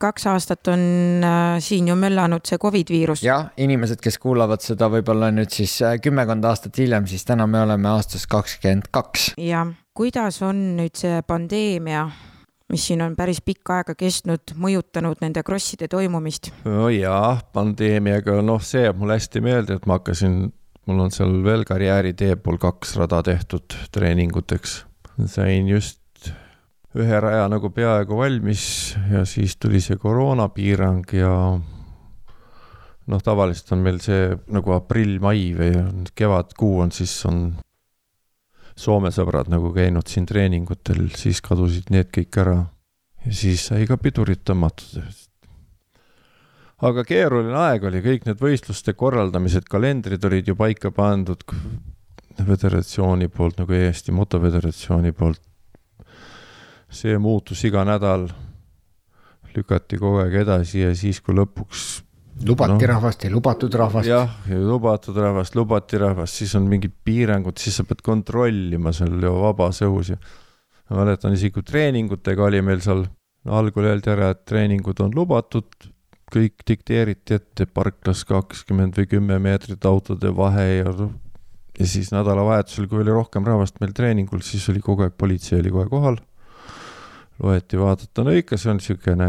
kaks 0.00 0.26
aastat 0.32 0.72
on 0.72 0.82
äh, 1.26 1.60
siin 1.64 1.88
ju 1.88 1.96
möllanud 1.98 2.48
see 2.48 2.58
Covid 2.62 2.90
viirus. 2.94 3.22
jah, 3.26 3.50
inimesed, 3.56 4.00
kes 4.02 4.18
kuulavad 4.22 4.64
seda 4.64 4.90
võib-olla 4.92 5.30
nüüd 5.34 5.52
siis 5.52 5.78
äh, 5.82 5.96
kümmekond 6.02 6.44
aastat 6.48 6.78
hiljem, 6.78 7.06
siis 7.10 7.24
täna 7.28 7.46
me 7.46 7.62
oleme 7.62 7.92
aastas 7.92 8.26
kakskümmend 8.26 8.90
kaks. 8.90 9.32
jah, 9.40 9.72
kuidas 9.94 10.42
on 10.42 10.66
nüüd 10.80 10.98
see 10.98 11.22
pandeemia 11.26 12.08
mis 12.72 12.86
siin 12.86 13.02
on 13.04 13.16
päris 13.16 13.42
pikka 13.44 13.80
aega 13.80 13.94
kestnud, 13.98 14.54
mõjutanud 14.56 15.20
nende 15.20 15.44
krosside 15.46 15.88
toimumist? 15.92 16.50
no 16.64 16.88
jaa, 16.92 17.36
pandeemiaga, 17.52 18.40
noh, 18.44 18.62
see 18.64 18.86
jääb 18.86 18.98
mulle 19.00 19.18
hästi 19.20 19.44
meelde, 19.44 19.76
et 19.76 19.86
ma 19.86 20.00
hakkasin, 20.00 20.46
mul 20.86 21.04
on 21.04 21.12
seal 21.14 21.34
veel 21.44 21.66
karjääritee 21.68 22.36
pool 22.42 22.58
kaks 22.62 22.96
rada 22.98 23.22
tehtud 23.22 23.74
treeninguteks. 23.94 24.84
sain 25.26 25.68
just 25.68 26.00
ühe 26.98 27.20
raja 27.20 27.48
nagu 27.48 27.70
peaaegu 27.70 28.16
valmis 28.16 28.96
ja 29.10 29.24
siis 29.28 29.56
tuli 29.56 29.80
see 29.80 29.96
koroonapiirang 29.96 31.04
ja 31.16 31.32
noh, 33.06 33.22
tavaliselt 33.24 33.72
on 33.76 33.84
meil 33.84 34.00
see 34.02 34.32
nagu 34.52 34.74
aprill-mai 34.76 35.52
või 35.56 35.72
kevadkuu 36.14 36.80
on, 36.84 36.94
siis 36.94 37.14
on 37.28 37.44
Soome 38.82 39.10
sõbrad 39.12 39.50
nagu 39.52 39.68
käinud 39.76 40.08
siin 40.08 40.24
treeningutel, 40.24 41.10
siis 41.12 41.42
kadusid 41.44 41.90
need 41.92 42.08
kõik 42.08 42.38
ära. 42.40 42.54
ja 43.26 43.32
siis 43.36 43.66
sai 43.68 43.84
ka 43.86 43.98
pidurit 44.00 44.40
tõmmatud. 44.48 44.96
Aga 46.82 47.04
keeruline 47.06 47.56
aeg 47.68 47.86
oli, 47.88 48.02
kõik 48.04 48.26
need 48.26 48.42
võistluste 48.42 48.94
korraldamised, 48.98 49.68
kalendrid 49.70 50.24
olid 50.28 50.50
ju 50.50 50.56
paika 50.58 50.90
pandud 50.94 51.44
föderatsiooni 52.42 53.28
poolt 53.30 53.60
nagu 53.60 53.76
Eesti 53.76 54.14
Motoföderatsiooni 54.16 55.12
poolt. 55.16 55.42
see 56.92 57.16
muutus 57.16 57.62
iga 57.64 57.86
nädal, 57.88 58.26
lükati 59.54 59.96
kogu 59.96 60.18
aeg 60.20 60.34
edasi 60.42 60.82
ja 60.82 60.90
siis, 60.96 61.22
kui 61.24 61.32
lõpuks 61.36 62.02
lubati 62.46 62.84
no. 62.84 62.90
rahvast, 62.90 63.24
ei 63.24 63.32
lubatud 63.32 63.74
rahvast. 63.74 64.08
jah, 64.08 64.28
ei 64.50 64.60
lubatud 64.60 65.16
rahvast, 65.16 65.56
lubati 65.56 66.00
rahvast, 66.00 66.40
siis 66.40 66.54
on 66.58 66.68
mingid 66.68 66.94
piirangud, 67.04 67.56
siis 67.60 67.78
sa 67.80 67.86
pead 67.88 68.02
kontrollima 68.04 68.92
seal 68.96 69.16
ju 69.22 69.32
vabas 69.40 69.82
õhus 69.86 70.12
ja 70.14 70.18
ma 70.90 71.02
mäletan 71.04 71.36
isegi, 71.36 71.64
treeningutega 71.64 72.44
oli 72.44 72.62
meil 72.64 72.82
seal 72.84 73.04
no,, 73.06 73.56
algul 73.58 73.88
öeldi 73.88 74.12
ära, 74.12 74.32
et 74.34 74.44
treeningud 74.48 75.00
on 75.04 75.12
lubatud, 75.16 75.68
kõik 76.32 76.64
dikteeriti 76.68 77.36
ette, 77.36 77.66
parklas 77.66 78.24
kakskümmend 78.28 78.96
või 78.98 79.10
kümme 79.10 79.38
meetrit 79.42 79.84
autode 79.88 80.32
vahe 80.36 80.66
ja 80.80 80.94
ja 81.78 81.86
siis 81.88 82.10
nädalavahetusel, 82.12 82.86
kui 82.88 83.00
oli 83.00 83.14
rohkem 83.14 83.46
rahvast 83.48 83.80
meil 83.80 83.94
treeningul, 83.96 84.42
siis 84.44 84.68
oli 84.68 84.82
kogu 84.84 85.06
aeg, 85.06 85.16
politsei 85.18 85.60
oli 85.60 85.72
kohe 85.72 85.88
kohal 85.90 86.18
loeti, 87.42 87.78
vaadata, 87.78 88.24
no 88.24 88.34
ikka 88.36 88.58
see 88.60 88.70
on 88.70 88.78
niisugune, 88.78 89.28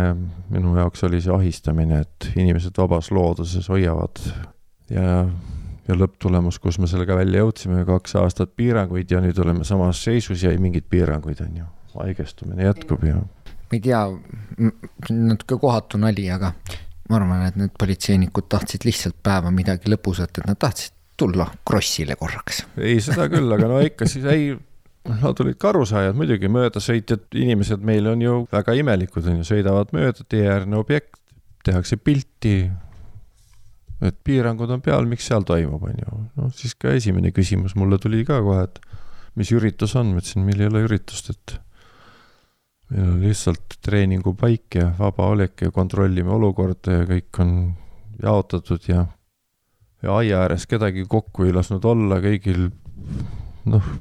minu 0.54 0.76
jaoks 0.78 1.06
oli 1.08 1.22
see 1.24 1.34
ahistamine, 1.34 2.04
et 2.04 2.30
inimesed 2.36 2.78
vabas 2.78 3.10
looduses 3.16 3.70
hoiavad 3.72 4.22
ja, 4.92 5.24
ja 5.88 5.98
lõpptulemus, 5.98 6.60
kus 6.62 6.78
me 6.84 6.90
sellega 6.92 7.18
välja 7.18 7.42
jõudsime, 7.42 7.86
kaks 7.88 8.18
aastat 8.22 8.54
piiranguid 8.60 9.12
ja 9.12 9.22
nüüd 9.24 9.40
oleme 9.42 9.66
samas 9.68 10.04
seisus 10.04 10.44
ja 10.44 10.52
ei 10.54 10.62
mingeid 10.62 10.90
piiranguid, 10.92 11.42
on 11.48 11.64
ju, 11.64 11.70
haigestumine 11.96 12.68
jätkub 12.68 13.08
ja. 13.08 13.22
ma 13.24 13.80
ei 13.80 13.82
tea, 13.82 14.04
natuke 15.10 15.58
kohatu 15.62 16.02
nali, 16.02 16.28
aga 16.34 16.54
ma 17.10 17.20
arvan, 17.20 17.46
et 17.48 17.56
need 17.60 17.74
politseinikud 17.80 18.48
tahtsid 18.52 18.86
lihtsalt 18.88 19.18
päeva 19.24 19.52
midagi 19.52 19.92
lõbusat, 19.92 20.40
et 20.40 20.48
nad 20.48 20.60
tahtsid 20.60 20.94
tulla 21.20 21.48
krossile 21.68 22.16
korraks. 22.20 22.64
ei, 22.78 23.00
seda 23.04 23.28
küll, 23.32 23.52
aga 23.54 23.70
no 23.70 23.82
ikka 23.84 24.08
siis 24.10 24.26
ei 24.30 24.54
Nad 25.04 25.40
olid 25.44 25.58
karusaajad 25.60 26.16
muidugi, 26.16 26.48
möödasõitjad, 26.48 27.26
inimesed 27.36 27.82
meil 27.84 28.06
on 28.08 28.22
ju 28.24 28.36
väga 28.48 28.72
imelikud, 28.80 29.26
on 29.28 29.42
ju, 29.42 29.48
sõidavad 29.50 29.92
mööda, 29.92 30.24
teeäärne 30.32 30.78
objekt, 30.80 31.20
tehakse 31.68 31.98
pilti. 32.00 32.72
et 34.04 34.16
piirangud 34.24 34.72
on 34.72 34.82
peal, 34.84 35.06
miks 35.08 35.28
seal 35.28 35.44
toimub, 35.48 35.84
on 35.84 36.00
ju. 36.00 36.22
noh, 36.40 36.54
siis 36.56 36.72
ka 36.80 36.96
esimene 36.96 37.34
küsimus 37.36 37.76
mulle 37.76 38.00
tuli 38.00 38.24
ka 38.28 38.40
kohe, 38.44 38.64
et 38.64 38.80
mis 39.36 39.52
üritus 39.52 39.96
on, 40.00 40.14
ma 40.16 40.24
ütlesin, 40.24 40.44
meil 40.48 40.64
ei 40.64 40.72
ole 40.72 40.86
üritust, 40.88 41.30
et 41.36 41.58
meil 42.94 43.10
on 43.10 43.20
lihtsalt 43.24 43.80
treeningupaik 43.82 44.78
ja 44.78 44.92
vaba 45.00 45.28
olek 45.34 45.66
ja 45.66 45.72
kontrollime 45.72 46.30
olukorda 46.32 47.00
ja 47.00 47.06
kõik 47.10 47.42
on 47.42 47.54
jaotatud 48.22 48.88
ja 48.88 49.06
ja 50.04 50.18
aia 50.18 50.44
ääres 50.44 50.68
kedagi 50.68 51.06
kokku 51.10 51.48
ei 51.48 51.54
lasknud 51.56 51.86
olla, 51.86 52.20
kõigil 52.22 52.68
noh 53.66 53.94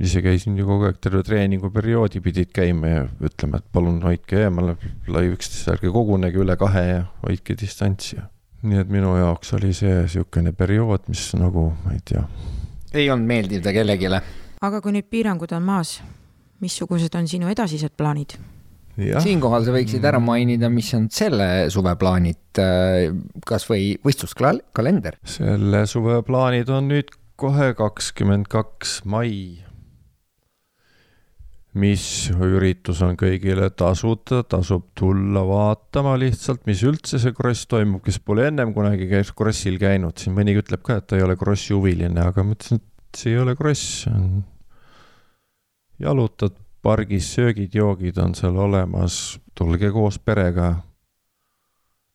ise 0.00 0.20
käisin 0.22 0.56
ju 0.58 0.66
kogu 0.68 0.88
aeg 0.88 0.98
terve 1.00 1.22
treeninguperioodi 1.24 2.20
pidid 2.20 2.50
käima 2.54 2.90
ja 2.90 3.04
ütlema, 3.24 3.60
et 3.62 3.68
palun 3.72 4.00
hoidke 4.04 4.42
eemale, 4.44 4.76
lai 5.08 5.26
üksteist, 5.30 5.70
ärge 5.72 5.92
kogunege 5.92 6.42
üle 6.42 6.56
kahe 6.60 6.82
ja 6.88 7.04
hoidke 7.22 7.56
distantsi. 7.58 8.20
nii 8.66 8.80
et 8.82 8.88
minu 8.90 9.12
jaoks 9.16 9.52
oli 9.54 9.72
see 9.76 9.92
niisugune 10.02 10.52
periood, 10.56 11.04
mis 11.08 11.22
nagu, 11.38 11.68
ma 11.84 11.92
ei 11.94 12.00
tea. 12.04 12.24
ei 12.92 13.10
olnud 13.10 13.28
meeldiv 13.28 13.62
ta 13.62 13.72
kellelegi. 13.72 14.10
aga 14.60 14.80
kui 14.80 14.92
nüüd 14.92 15.08
piirangud 15.10 15.52
on 15.52 15.62
maas, 15.62 16.00
missugused 16.60 17.14
on 17.18 17.28
sinu 17.30 17.50
edasised 17.52 17.96
plaanid? 17.96 18.38
siinkohal 18.96 19.66
sa 19.66 19.74
võiksid 19.74 20.04
ära 20.08 20.16
mainida, 20.24 20.70
mis 20.72 20.88
on 20.96 21.10
selle 21.12 21.68
suve 21.72 21.92
plaanid, 22.00 22.60
äh, 22.62 23.10
kasvõi 23.44 23.98
võistluskalender. 24.04 25.18
selle 25.28 25.84
suve 25.90 26.22
plaanid 26.24 26.72
on 26.72 26.88
nüüd 26.94 27.12
kohe 27.36 27.74
kakskümmend 27.76 28.48
kaks 28.48 29.02
mai 29.04 29.66
mis 31.76 32.02
üritus 32.32 33.02
on 33.04 33.18
kõigile 33.20 33.68
tasuta, 33.76 34.40
tasub 34.48 34.88
tulla 34.96 35.42
vaatama 35.46 36.16
lihtsalt, 36.20 36.64
mis 36.68 36.82
üldse 36.88 37.20
see 37.20 37.36
kross 37.36 37.68
toimub, 37.68 38.00
kes 38.06 38.18
pole 38.24 38.48
ennem 38.48 38.72
kunagi 38.76 39.08
käis 39.10 39.32
krossil 39.36 39.76
käinud, 39.80 40.16
siin 40.16 40.36
mõni 40.36 40.56
ütleb 40.56 40.80
ka, 40.86 41.00
et 41.02 41.10
ta 41.10 41.18
ei 41.18 41.26
ole 41.26 41.36
krossi 41.36 41.76
huviline, 41.76 42.16
aga 42.22 42.46
ma 42.46 42.56
ütlesin, 42.56 42.80
et 42.80 43.20
see 43.20 43.34
ei 43.34 43.42
ole 43.42 43.56
kross, 43.58 44.06
on 44.08 44.40
jalutad 45.98 46.56
pargis, 46.82 47.32
söögid-joogid 47.34 48.18
on 48.22 48.34
seal 48.38 48.56
olemas, 48.56 49.40
tulge 49.58 49.90
koos 49.90 50.18
perega. 50.18 50.74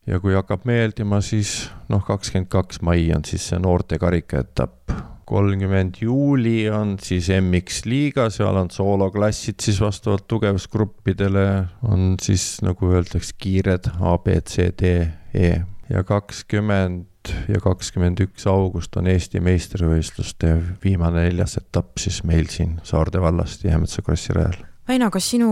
ja 0.07 0.17
kui 0.19 0.33
hakkab 0.33 0.63
meeldima, 0.65 1.19
siis 1.21 1.69
noh, 1.89 2.01
kakskümmend 2.03 2.49
kaks 2.49 2.81
mai 2.81 3.11
on 3.15 3.25
siis 3.25 3.49
see 3.51 3.59
noorte 3.59 3.99
karikaetapp. 4.01 4.91
kolmkümmend 5.31 6.01
juuli 6.01 6.69
on 6.69 6.97
siis 6.99 7.29
MX 7.29 7.85
liiga, 7.85 8.29
seal 8.29 8.57
on 8.59 8.71
sooloklassid 8.71 9.61
siis 9.63 9.79
vastavalt 9.81 10.27
tugevusgruppidele, 10.27 11.45
on 11.87 12.15
siis 12.21 12.57
nagu 12.61 12.89
öeldakse, 12.91 13.35
kiired 13.37 13.91
A, 13.99 14.17
B, 14.17 14.41
C, 14.47 14.71
D, 14.81 15.07
E. 15.33 15.53
Ja 15.89 16.03
kakskümmend 16.03 17.10
ja 17.51 17.59
kakskümmend 17.61 18.19
üks 18.25 18.47
august 18.49 18.95
on 18.97 19.07
Eesti 19.11 19.41
meistrivõistluste 19.43 20.55
viimane 20.83 21.27
neljas 21.27 21.57
etapp 21.61 22.01
siis 22.01 22.23
meil 22.27 22.49
siin 22.49 22.79
Saarde 22.87 23.21
vallas 23.21 23.59
Tihemetsa 23.61 24.01
krossi 24.01 24.33
rajal. 24.33 24.57
Väino, 24.87 25.11
kas 25.13 25.29
sinu 25.33 25.51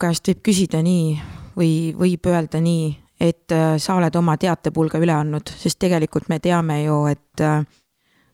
käest 0.00 0.28
võib 0.30 0.42
küsida 0.48 0.80
nii 0.82 1.16
või 1.56 1.72
võib 1.98 2.26
öelda 2.32 2.60
nii, 2.64 2.88
et 3.20 3.52
äh, 3.52 3.76
sa 3.78 3.96
oled 3.98 4.16
oma 4.18 4.36
teatepulga 4.40 5.00
üle 5.02 5.14
andnud, 5.14 5.52
sest 5.58 5.78
tegelikult 5.82 6.30
me 6.32 6.40
teame 6.42 6.82
ju, 6.82 7.02
et 7.12 7.44
äh, 7.44 7.62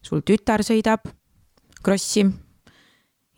sul 0.02 0.22
tütar 0.26 0.62
sõidab 0.66 1.10
krossi 1.82 2.24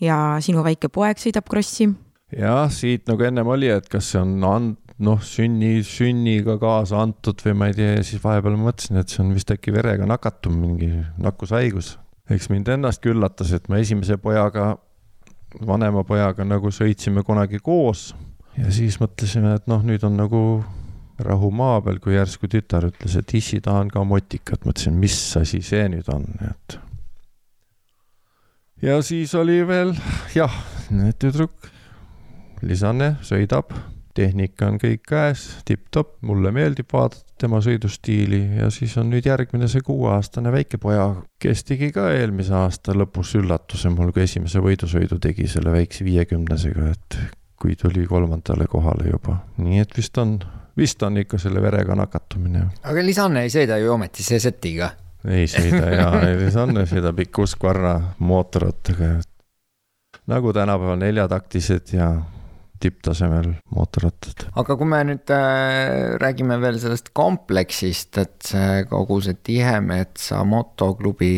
ja 0.01 0.21
sinu 0.45 0.65
väike 0.65 0.89
poeg 0.93 1.21
sõidab 1.21 1.49
krossi. 1.49 1.89
jah, 2.37 2.69
siit 2.73 3.09
nagu 3.09 3.25
ennem 3.27 3.49
oli, 3.49 3.73
et 3.73 3.89
kas 3.89 4.13
see 4.13 4.21
on 4.21 4.37
and-, 4.45 4.90
noh, 5.05 5.21
sünni, 5.25 5.81
sünniga 5.87 6.57
kaasa 6.61 7.01
antud 7.05 7.41
või 7.45 7.57
ma 7.57 7.71
ei 7.71 7.77
tea, 7.77 8.01
siis 8.07 8.23
vahepeal 8.23 8.59
mõtlesin, 8.61 9.01
et 9.01 9.13
see 9.13 9.23
on 9.25 9.33
vist 9.37 9.51
äkki 9.53 9.73
verega 9.75 10.09
nakatuv 10.09 10.55
mingi 10.55 10.91
nakkushaigus. 11.21 11.97
eks 12.31 12.51
mind 12.53 12.69
ennastki 12.69 13.11
üllatas, 13.11 13.53
et 13.57 13.69
ma 13.69 13.81
esimese 13.83 14.19
pojaga, 14.21 14.75
vanema 15.67 16.05
pojaga 16.07 16.45
nagu 16.47 16.71
sõitsime 16.71 17.25
kunagi 17.27 17.59
koos 17.59 18.11
ja 18.59 18.71
siis 18.75 19.01
mõtlesime, 19.01 19.57
et 19.57 19.67
noh, 19.71 19.83
nüüd 19.87 20.05
on 20.07 20.19
nagu 20.21 20.43
rahu 21.21 21.51
maa 21.53 21.81
peal, 21.85 21.99
kui 22.01 22.15
järsku 22.15 22.49
tütar 22.51 22.87
ütles, 22.89 23.17
et 23.19 23.35
issi, 23.37 23.61
tahan 23.65 23.91
ka 23.93 24.05
motikat, 24.09 24.65
mõtlesin, 24.69 24.97
mis 25.01 25.17
asi 25.41 25.61
see 25.65 25.89
nüüd 25.93 26.09
on, 26.13 26.27
et. 26.49 26.79
ja 28.85 29.01
siis 29.05 29.35
oli 29.39 29.61
veel 29.69 29.95
jah, 30.37 30.55
tüdruk, 31.21 31.57
Lisanne 32.61 33.15
sõidab, 33.25 33.71
tehnika 34.15 34.69
on 34.69 34.79
kõik 34.83 35.03
käes, 35.09 35.45
tipp-topp, 35.69 36.19
mulle 36.27 36.53
meeldib 36.55 36.91
vaadata 36.93 37.25
tema 37.41 37.61
sõidustiili 37.65 38.41
ja 38.61 38.69
siis 38.75 38.97
on 39.01 39.09
nüüd 39.13 39.27
järgmine 39.27 39.69
see 39.71 39.85
kuueaastane 39.87 40.53
väikepoja, 40.53 41.07
kes 41.41 41.65
tegi 41.65 41.91
ka 41.95 42.11
eelmise 42.13 42.55
aasta 42.59 42.97
lõpus 42.97 43.33
üllatuse 43.41 43.93
mul, 43.95 44.13
kui 44.13 44.27
esimese 44.27 44.63
võidusõidu 44.65 45.21
tegi 45.23 45.49
selle 45.49 45.73
väikse 45.73 46.05
viiekümnesega, 46.05 46.91
et 46.93 47.21
kui 47.61 47.77
tuli 47.81 48.07
kolmandale 48.09 48.67
kohale 48.69 49.09
juba, 49.13 49.41
nii 49.61 49.85
et 49.85 49.97
vist 49.97 50.19
on 50.21 50.39
vist 50.77 51.03
on 51.03 51.19
ikka 51.21 51.39
selle 51.39 51.63
verega 51.63 51.95
nakatumine. 51.99 52.67
aga 52.83 53.05
Lisanne 53.05 53.45
ei 53.45 53.53
sõida 53.53 53.79
ju 53.81 53.93
ometi 53.95 54.25
Cezetiga? 54.25 54.91
ei 55.29 55.49
sõida 55.51 55.91
ja 55.93 56.11
Lisanne 56.41 56.87
sõidab 56.89 57.21
ikka 57.25 57.45
Husqvarna 57.45 57.95
mootorrattaga. 58.19 59.21
nagu 60.31 60.53
tänapäeval 60.53 61.01
neljataktised 61.01 61.95
ja 61.97 62.13
tipptasemel 62.81 63.53
mootorrattad. 63.75 64.49
aga 64.61 64.77
kui 64.77 64.89
me 64.89 65.03
nüüd 65.11 65.33
äh, 65.35 66.17
räägime 66.23 66.59
veel 66.63 66.81
sellest 66.83 67.13
kompleksist, 67.17 68.19
et 68.23 68.51
see 68.53 68.83
kogu 68.91 69.21
see 69.25 69.39
Tihemetsa 69.45 70.43
motoklubi 70.49 71.37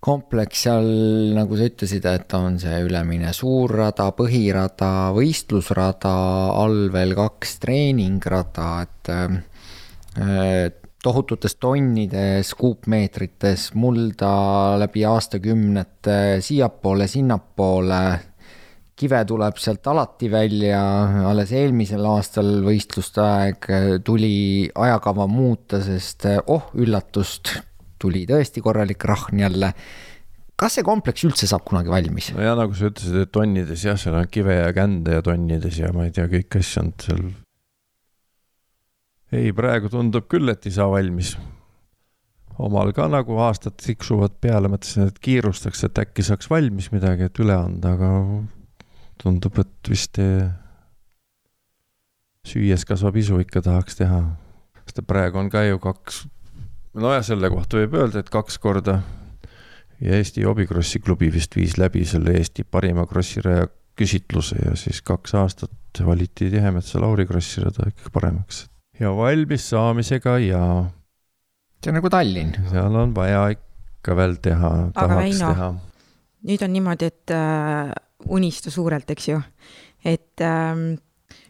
kompleks 0.00 0.64
seal, 0.64 0.86
nagu 1.36 1.56
sa 1.58 1.68
ütlesid, 1.68 2.06
et 2.08 2.34
on 2.38 2.56
see 2.60 2.78
ülemine 2.86 3.34
suurrada, 3.36 4.08
põhirada, 4.16 5.10
võistlusrada, 5.16 6.12
all 6.56 6.88
veel 6.92 7.12
kaks 7.18 7.58
treeningrada, 7.60 8.70
et 8.86 9.12
äh, 9.12 10.70
tohututes 11.02 11.56
tonnides, 11.60 12.54
kuupmeetrites 12.54 13.70
mulda 13.74 14.32
läbi 14.80 15.04
aastakümnete 15.08 16.40
siiapoole, 16.44 17.06
sinnapoole. 17.08 18.02
Kive 19.00 19.22
tuleb 19.28 19.58
sealt 19.60 19.86
alati 19.90 20.28
välja, 20.32 20.80
alles 21.30 21.54
eelmisel 21.56 22.04
aastal 22.10 22.60
võistluste 22.66 23.24
aeg 23.24 23.68
tuli 24.04 24.68
ajakava 24.68 25.26
muuta, 25.30 25.80
sest 25.84 26.28
oh 26.46 26.70
üllatust, 26.76 27.56
tuli 28.00 28.26
tõesti 28.28 28.62
korralik 28.64 29.04
rahn 29.08 29.40
jälle. 29.40 29.72
kas 30.60 30.76
see 30.76 30.84
kompleks 30.84 31.24
üldse 31.24 31.48
saab 31.48 31.64
kunagi 31.68 31.92
valmis? 31.92 32.32
no 32.36 32.44
ja 32.44 32.56
nagu 32.58 32.76
sa 32.76 32.90
ütlesid, 32.92 33.22
et 33.24 33.32
tonnides 33.32 33.84
jah, 33.88 33.96
seal 34.00 34.18
on 34.20 34.28
kive 34.28 34.58
ja 34.58 34.72
kände 34.76 35.16
ja 35.16 35.22
tonnides 35.24 35.80
ja 35.80 35.92
ma 35.96 36.08
ei 36.08 36.12
tea, 36.12 36.28
kõik 36.28 36.60
asju 36.60 36.84
on 36.84 36.92
seal 37.00 37.30
ei, 39.32 39.52
praegu 39.54 39.90
tundub 39.90 40.26
küll, 40.30 40.50
et 40.50 40.66
ei 40.66 40.74
saa 40.74 40.90
valmis. 40.90 41.36
omal 42.60 42.90
ka 42.92 43.06
nagu 43.08 43.38
aastad 43.40 43.78
tiksuvad 43.80 44.34
peale, 44.42 44.68
mõtlesin, 44.68 45.08
et 45.08 45.20
kiirustaks, 45.22 45.86
et 45.86 46.00
äkki 46.02 46.24
saaks 46.26 46.50
valmis 46.50 46.90
midagi, 46.92 47.30
et 47.30 47.38
üle 47.40 47.54
anda, 47.56 47.94
aga 47.96 48.10
tundub, 49.20 49.58
et 49.60 49.90
vist 49.90 50.18
süües 52.46 52.86
kasvab 52.88 53.16
isu 53.20 53.40
ikka 53.44 53.62
tahaks 53.64 53.98
teha. 54.00 54.20
sest 54.86 55.02
praegu 55.06 55.38
on 55.38 55.50
ka 55.52 55.62
ju 55.66 55.78
kaks, 55.78 56.24
nojah, 56.98 57.24
selle 57.24 57.50
kohta 57.52 57.82
võib 57.82 57.98
öelda, 58.00 58.24
et 58.24 58.32
kaks 58.32 58.58
korda 58.58 59.00
ja 60.00 60.16
Eesti 60.16 60.46
Hobikrossi 60.48 61.02
klubi 61.04 61.28
vist 61.32 61.56
viis 61.56 61.76
läbi 61.78 62.06
selle 62.08 62.34
Eesti 62.38 62.64
parima 62.64 63.06
krossiraja 63.06 63.68
küsitluse 64.00 64.56
ja 64.64 64.74
siis 64.78 65.02
kaks 65.04 65.36
aastat 65.36 66.02
valiti 66.06 66.48
Tihemetsa 66.50 67.00
Lauri 67.02 67.26
krossirada 67.28 67.90
ikkagi 67.90 68.12
paremaks 68.14 68.64
ja 69.00 69.12
valmis 69.16 69.70
saamisega 69.70 70.38
ja. 70.44 70.62
see 71.84 71.92
on 71.92 71.98
nagu 72.00 72.10
Tallinn. 72.12 72.54
seal 72.70 72.96
on 73.02 73.14
vaja 73.16 73.48
ikka 73.54 74.16
veel 74.16 74.36
teha, 74.42 74.70
tahaks 74.96 75.20
Väino, 75.20 75.52
teha. 75.54 75.70
nüüd 76.48 76.64
on 76.64 76.72
niimoodi, 76.76 77.10
et 77.12 77.34
äh, 77.36 77.92
unista 78.28 78.70
suurelt, 78.70 79.10
eks 79.10 79.28
ju, 79.28 79.40
et 80.04 80.44
äh, 80.44 80.98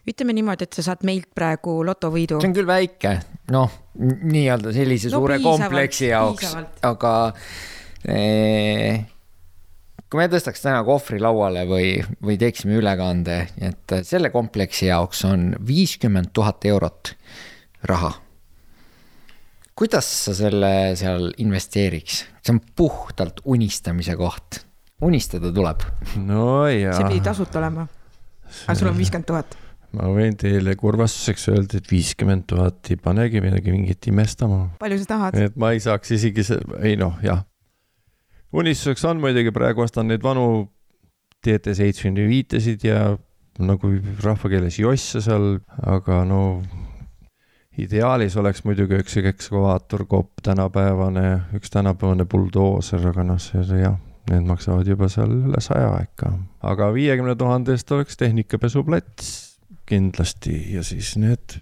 ütleme 0.07 0.33
niimoodi, 0.35 0.65
et 0.67 0.77
sa 0.77 0.85
saad 0.91 1.05
meilt 1.07 1.29
praegu 1.35 1.81
lotovõidu. 1.85 2.41
see 2.41 2.51
on 2.51 2.57
küll 2.57 2.69
väike, 2.69 3.15
noh, 3.53 3.71
nii-öelda 4.01 4.73
sellise 4.75 5.11
no, 5.11 5.21
suure 5.21 5.39
kompleksi 5.43 6.09
jaoks, 6.09 6.55
aga 6.87 7.13
eh, 8.09 9.03
kui 10.07 10.19
me 10.19 10.27
tõstaks 10.31 10.65
täna 10.65 10.81
kohvri 10.87 11.21
lauale 11.23 11.65
või, 11.69 11.93
või 12.23 12.39
teeksime 12.41 12.79
ülekande, 12.81 13.37
et 13.61 13.95
selle 14.07 14.33
kompleksi 14.33 14.89
jaoks 14.89 15.23
on 15.29 15.51
viiskümmend 15.67 16.33
tuhat 16.33 16.65
eurot 16.71 17.15
raha. 17.89 18.11
kuidas 19.75 20.09
sa 20.25 20.33
selle 20.37 20.73
seal 20.99 21.31
investeeriks, 21.41 22.25
see 22.41 22.53
on 22.53 22.59
puhtalt 22.75 23.41
unistamise 23.45 24.17
koht, 24.17 24.65
unistada 25.01 25.51
tuleb. 25.53 25.83
no 26.21 26.67
jaa. 26.69 26.95
see 26.97 27.09
pidi 27.09 27.25
tasuta 27.25 27.59
olema, 27.61 27.87
aga 28.65 28.77
sul 28.79 28.91
on 28.91 28.97
viiskümmend 28.99 29.29
tuhat 29.29 29.57
ma 29.97 30.07
võin 30.11 30.35
teile 30.39 30.75
kurvastuseks 30.79 31.49
öelda, 31.51 31.79
et 31.81 31.89
viiskümmend 31.91 32.47
tuhat 32.51 32.91
ei 32.93 32.99
panegi 33.01 33.41
midagi 33.43 33.73
mingit 33.73 34.07
imestama. 34.11 34.63
palju 34.79 34.99
sa 35.01 35.09
tahad? 35.15 35.39
et 35.39 35.57
ma 35.59 35.73
ei 35.75 35.81
saaks 35.83 36.15
isegi 36.17 36.45
see, 36.47 36.61
ei 36.79 36.99
noh, 36.99 37.17
jah. 37.25 37.43
unistuseks 38.55 39.03
on 39.09 39.19
muidugi, 39.23 39.53
praegu 39.55 39.83
ostan 39.83 40.11
neid 40.11 40.23
vanu 40.23 40.69
TT 41.41 41.73
seitsmekümne 41.75 42.27
viitesid 42.29 42.85
ja 42.85 43.17
nagu 43.61 43.91
rahvakeeles 44.23 44.77
josse 44.79 45.21
seal, 45.23 45.57
aga 45.83 46.21
no 46.27 46.41
ideaalis 47.81 48.37
oleks 48.39 48.63
muidugi 48.67 48.99
üks 49.01 49.17
ekskavaator, 49.21 50.05
kopp 50.09 50.43
tänapäevane, 50.45 51.27
üks 51.57 51.73
tänapäevane 51.73 52.27
buldooser, 52.29 53.03
aga 53.11 53.25
noh, 53.27 53.41
see 53.41 53.81
jah, 53.81 53.97
need 54.31 54.47
maksavad 54.47 54.87
juba 54.87 55.09
seal 55.11 55.33
üle 55.35 55.61
saja 55.63 55.93
ikka. 56.03 56.31
aga 56.73 56.91
viiekümne 56.95 57.35
tuhande 57.35 57.75
eest 57.75 57.91
oleks 57.91 58.17
tehnikapesuplats 58.21 59.33
kindlasti 59.89 60.55
ja 60.75 60.83
siis 60.87 61.15
need 61.19 61.59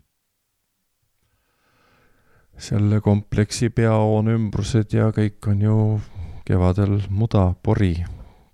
selle 2.59 2.99
kompleksi 3.01 3.69
peahoone 3.71 4.35
ümbrused 4.35 4.93
ja 4.93 5.09
kõik 5.15 5.47
on 5.47 5.61
ju 5.63 5.75
kevadel 6.45 6.97
muda, 7.09 7.53
pori, 7.63 7.93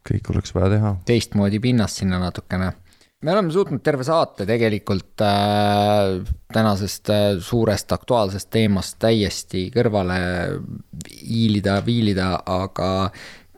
kõik 0.06 0.34
oleks 0.34 0.54
vaja 0.56 0.74
teha. 0.76 0.96
teistmoodi 1.10 1.62
pinnast 1.64 2.04
sinna 2.04 2.20
natukene 2.22 2.74
me 3.26 3.34
oleme 3.34 3.52
suutnud 3.52 3.82
terve 3.84 4.06
saate 4.06 4.46
tegelikult 4.46 5.22
äh, 5.26 6.20
tänasest 6.54 7.10
äh, 7.10 7.24
suurest 7.42 7.92
aktuaalsest 7.96 8.52
teemast 8.54 9.00
täiesti 9.02 9.70
kõrvale 9.74 10.20
hiilida, 11.10 11.80
viilida, 11.86 12.36
aga 12.46 12.90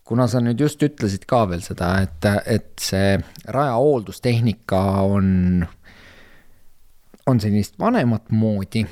kuna 0.08 0.28
sa 0.32 0.40
nüüd 0.44 0.62
just 0.64 0.84
ütlesid 0.84 1.26
ka 1.28 1.44
veel 1.52 1.64
seda, 1.66 1.92
et, 2.06 2.28
et 2.48 2.72
see 2.80 3.18
raja 3.52 3.76
hooldustehnika 3.76 4.80
on, 5.04 5.66
on 7.28 7.44
sellist 7.44 7.76
vanemat 7.80 8.32
moodi. 8.32 8.86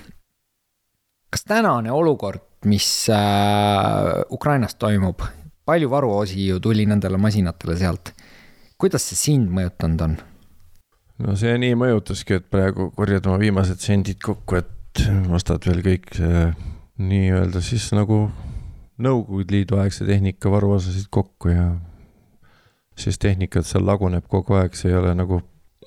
kas 1.32 1.43
tänane 1.47 1.91
olukord, 1.91 2.43
mis 2.66 3.09
äh, 3.11 4.22
Ukrainas 4.32 4.76
toimub, 4.76 5.24
palju 5.66 5.89
varuosi 5.91 6.47
ju 6.47 6.59
tuli 6.59 6.86
nendele 6.86 7.18
masinatele 7.18 7.76
sealt, 7.80 8.11
kuidas 8.78 9.07
see 9.09 9.20
sind 9.20 9.51
mõjutanud 9.55 10.07
on? 10.07 10.18
no 11.24 11.36
see 11.39 11.55
nii 11.59 11.76
mõjutaski, 11.80 12.41
et 12.41 12.49
praegu 12.51 12.89
korjad 12.95 13.28
oma 13.28 13.39
viimased 13.39 13.80
sendid 13.80 14.20
kokku, 14.24 14.59
et 14.59 15.05
ostad 15.36 15.63
veel 15.68 15.84
kõik 15.86 16.11
see 16.16 16.49
nii-öelda 16.99 17.63
siis 17.63 17.89
nagu 17.95 18.26
Nõukogude 19.02 19.52
Liidu 19.52 19.80
aegse 19.82 20.06
tehnika 20.08 20.52
varuosasid 20.52 21.10
kokku 21.12 21.52
ja 21.52 21.66
siis 22.96 23.20
tehnikat 23.20 23.68
seal 23.68 23.84
laguneb 23.88 24.28
kogu 24.32 24.56
aeg, 24.56 24.76
see 24.78 24.93
ei 24.93 24.98
ole 25.00 25.12
nagu, 25.18 25.41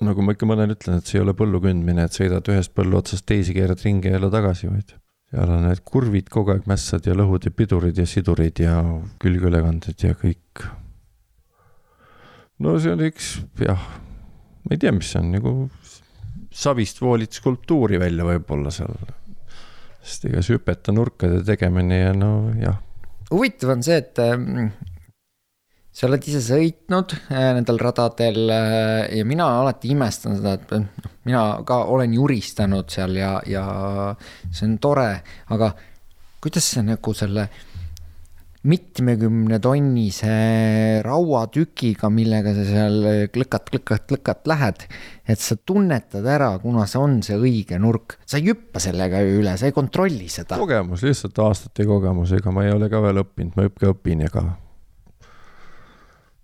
nagu 0.05 0.25
ma 0.25 0.35
ikka 0.35 0.49
mõnele 0.49 0.75
ütlen, 0.77 0.99
et 0.99 1.09
see 1.09 1.17
ei 1.17 1.23
ole 1.23 1.33
põllu 1.37 1.61
kõndmine, 1.63 2.05
et 2.05 2.17
sõidad 2.17 2.51
ühest 2.53 2.75
põllu 2.77 2.99
otsast 2.99 3.25
teise, 3.29 3.55
keerad 3.55 3.81
ringi 3.85 4.11
ja 4.11 4.17
jälle 4.19 4.29
tagasi, 4.33 4.69
vaid 4.69 4.93
seal 5.29 5.55
on 5.55 5.65
need 5.65 5.81
kurvid 5.85 6.29
kogu 6.33 6.53
aeg 6.53 6.69
mässad 6.69 7.05
ja 7.05 7.15
lõhud 7.17 7.45
ja 7.45 7.53
pidurid 7.53 7.97
ja 7.97 8.05
sidurid 8.09 8.61
ja 8.61 8.77
külgülekanded 9.21 10.05
ja 10.05 10.13
kõik. 10.17 10.67
no 12.59 12.77
see 12.81 12.93
on 12.93 13.03
üks 13.09 13.33
jah 13.61 13.89
ma 14.69 14.75
ei 14.75 14.81
tea, 14.81 14.91
mis 14.93 15.09
see 15.09 15.21
on 15.21 15.31
nagu 15.33 15.53
savist 16.53 17.01
voolid 17.01 17.33
skulptuuri 17.33 17.99
välja 18.01 18.25
võib-olla 18.27 18.71
seal. 18.73 18.93
sest 20.01 20.27
ega 20.29 20.43
see 20.45 20.57
hüpeta 20.57 20.93
nurkade 20.95 21.41
tegemine 21.45 21.99
ja 21.99 22.13
no 22.13 22.51
jah. 22.59 22.77
Huvitav 23.31 23.73
on 23.75 23.83
see, 23.85 23.97
et 24.01 24.19
äh, 24.23 24.69
sa 25.93 26.07
oled 26.07 26.27
ise 26.29 26.41
sõitnud 26.45 27.15
äh, 27.29 27.51
nendel 27.57 27.79
radadel 27.81 28.53
äh, 28.53 29.17
ja 29.19 29.27
mina 29.27 29.49
alati 29.61 29.93
imestan 29.93 30.39
seda, 30.39 30.55
et 30.57 30.73
noh, 30.75 31.13
mina 31.27 31.43
ka 31.67 31.83
olen 31.93 32.15
juristanud 32.17 32.89
seal 32.93 33.17
ja, 33.19 33.35
ja 33.49 33.65
see 34.49 34.67
on 34.69 34.77
tore, 34.81 35.09
aga 35.53 35.73
kuidas 36.41 36.71
see 36.73 36.85
nagu 36.87 37.13
selle 37.17 37.49
mitmekümne 38.67 39.59
tonnise 39.63 40.31
rauatükiga, 41.05 42.09
millega 42.11 42.51
sa 42.57 42.65
seal 42.67 42.97
klõkat, 43.31 43.69
klõkat, 43.71 44.05
klõkat 44.09 44.49
lähed. 44.51 44.83
et 45.29 45.39
sa 45.39 45.55
tunnetad 45.55 46.25
ära, 46.27 46.51
kuna 46.59 46.85
see 46.89 46.99
on 46.99 47.19
see 47.23 47.37
õige 47.39 47.79
nurk, 47.79 48.17
sa 48.25 48.39
ei 48.39 48.49
hüppa 48.49 48.81
sellega 48.83 49.21
ju 49.23 49.39
üle, 49.39 49.55
sa 49.57 49.69
ei 49.69 49.75
kontrolli 49.75 50.27
seda. 50.27 50.57
kogemus, 50.59 51.05
lihtsalt 51.07 51.39
aastate 51.39 51.85
kogemus, 51.87 52.33
ega 52.35 52.51
ma 52.51 52.65
ei 52.67 52.73
ole 52.75 52.89
ka 52.91 52.99
veel 53.03 53.23
õppinud, 53.23 53.55
ma 53.55 53.67
ikka 53.69 53.93
õpin, 53.93 54.25
ega 54.27 54.43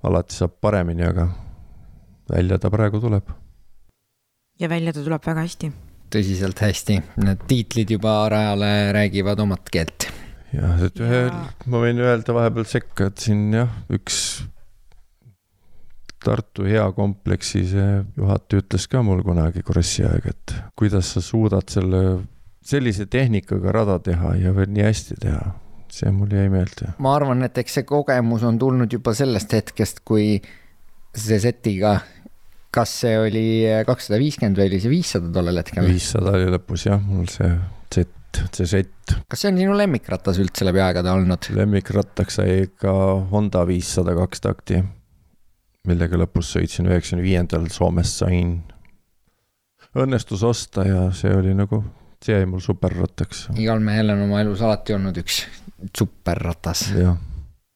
alati 0.05 0.39
saab 0.39 0.55
paremini, 0.61 1.03
aga 1.03 1.27
välja 2.31 2.59
ta 2.61 2.71
praegu 2.71 3.01
tuleb. 3.03 3.33
ja 4.59 4.69
välja 4.71 4.93
ta 4.95 5.03
tuleb 5.03 5.25
väga 5.25 5.43
hästi. 5.43 5.71
tõsiselt 6.15 6.63
hästi, 6.63 7.01
need 7.25 7.49
tiitlid 7.49 7.91
juba 7.97 8.21
rajale 8.31 8.93
räägivad 8.95 9.43
omat 9.43 9.67
keelt 9.67 10.07
jah, 10.55 10.83
et 10.87 10.99
ühel 11.03 11.29
ja..., 11.29 11.45
ma 11.71 11.81
võin 11.83 12.01
öelda 12.03 12.35
vahepeal 12.35 12.67
sekka, 12.69 13.09
et 13.11 13.23
siin 13.27 13.47
jah, 13.55 13.71
üks 13.93 14.19
Tartu 16.25 16.65
hea 16.65 16.85
kompleksi 16.97 17.61
see 17.69 17.89
juhataja 18.17 18.63
ütles 18.63 18.87
ka 18.89 19.03
mul 19.05 19.21
kunagi 19.25 19.61
Krossi 19.65 20.07
aeg, 20.07 20.31
et 20.31 20.53
kuidas 20.79 21.11
sa 21.13 21.21
suudad 21.21 21.69
selle, 21.69 22.01
sellise 22.65 23.05
tehnikaga 23.11 23.73
rada 23.75 23.99
teha 24.01 24.33
ja 24.41 24.55
veel 24.55 24.71
nii 24.73 24.87
hästi 24.87 25.19
teha. 25.21 25.53
see 25.95 26.09
mul 26.11 26.31
jäi 26.33 26.49
meelde. 26.51 26.89
ma 26.99 27.13
arvan, 27.15 27.45
et 27.45 27.57
eks 27.61 27.77
see 27.77 27.85
kogemus 27.87 28.43
on 28.43 28.57
tulnud 28.59 28.91
juba 28.91 29.13
sellest 29.15 29.53
hetkest, 29.53 30.01
kui 30.03 30.41
see 31.15 31.37
setiga, 31.39 31.99
kas 32.73 32.97
see 33.05 33.13
oli 33.21 33.45
kakssada 33.87 34.19
viiskümmend 34.19 34.57
või 34.59 34.71
oli 34.71 34.81
see 34.81 34.91
viissada 34.91 35.29
tollel 35.37 35.61
hetkel? 35.61 35.87
viissada 35.87 36.33
oli 36.39 36.49
lõpus 36.57 36.89
jah, 36.89 36.99
mul 36.99 37.29
see 37.31 37.53
Z 37.93 38.09
see 38.55 38.67
sett. 38.69 39.15
kas 39.29 39.43
see 39.43 39.51
on 39.51 39.59
sinu 39.61 39.75
lemmikratas 39.77 40.39
üldse 40.43 40.67
läbi 40.67 40.81
aegade 40.83 41.11
olnud? 41.11 41.49
lemmikrattaks 41.55 42.39
sai 42.41 42.61
ikka 42.67 42.93
Honda 43.31 43.65
viissada 43.67 44.15
kaks 44.17 44.45
takti, 44.45 44.81
millega 45.89 46.19
lõpus 46.21 46.53
sõitsin 46.55 46.89
üheksakümne 46.89 47.25
viiendal 47.25 47.69
Soomest 47.73 48.23
sain. 48.23 48.57
õnnestus 49.95 50.43
osta 50.43 50.87
ja 50.87 51.05
see 51.15 51.33
oli 51.35 51.53
nagu, 51.57 51.83
see 52.23 52.37
jäi 52.37 52.49
mul 52.49 52.63
superrattaks, 52.63 53.49
igal 53.59 53.83
mehel 53.83 54.15
on 54.15 54.25
oma 54.27 54.43
elus 54.43 54.65
alati 54.65 54.97
olnud 54.97 55.23
üks 55.23 55.43
superratas. 55.97 56.89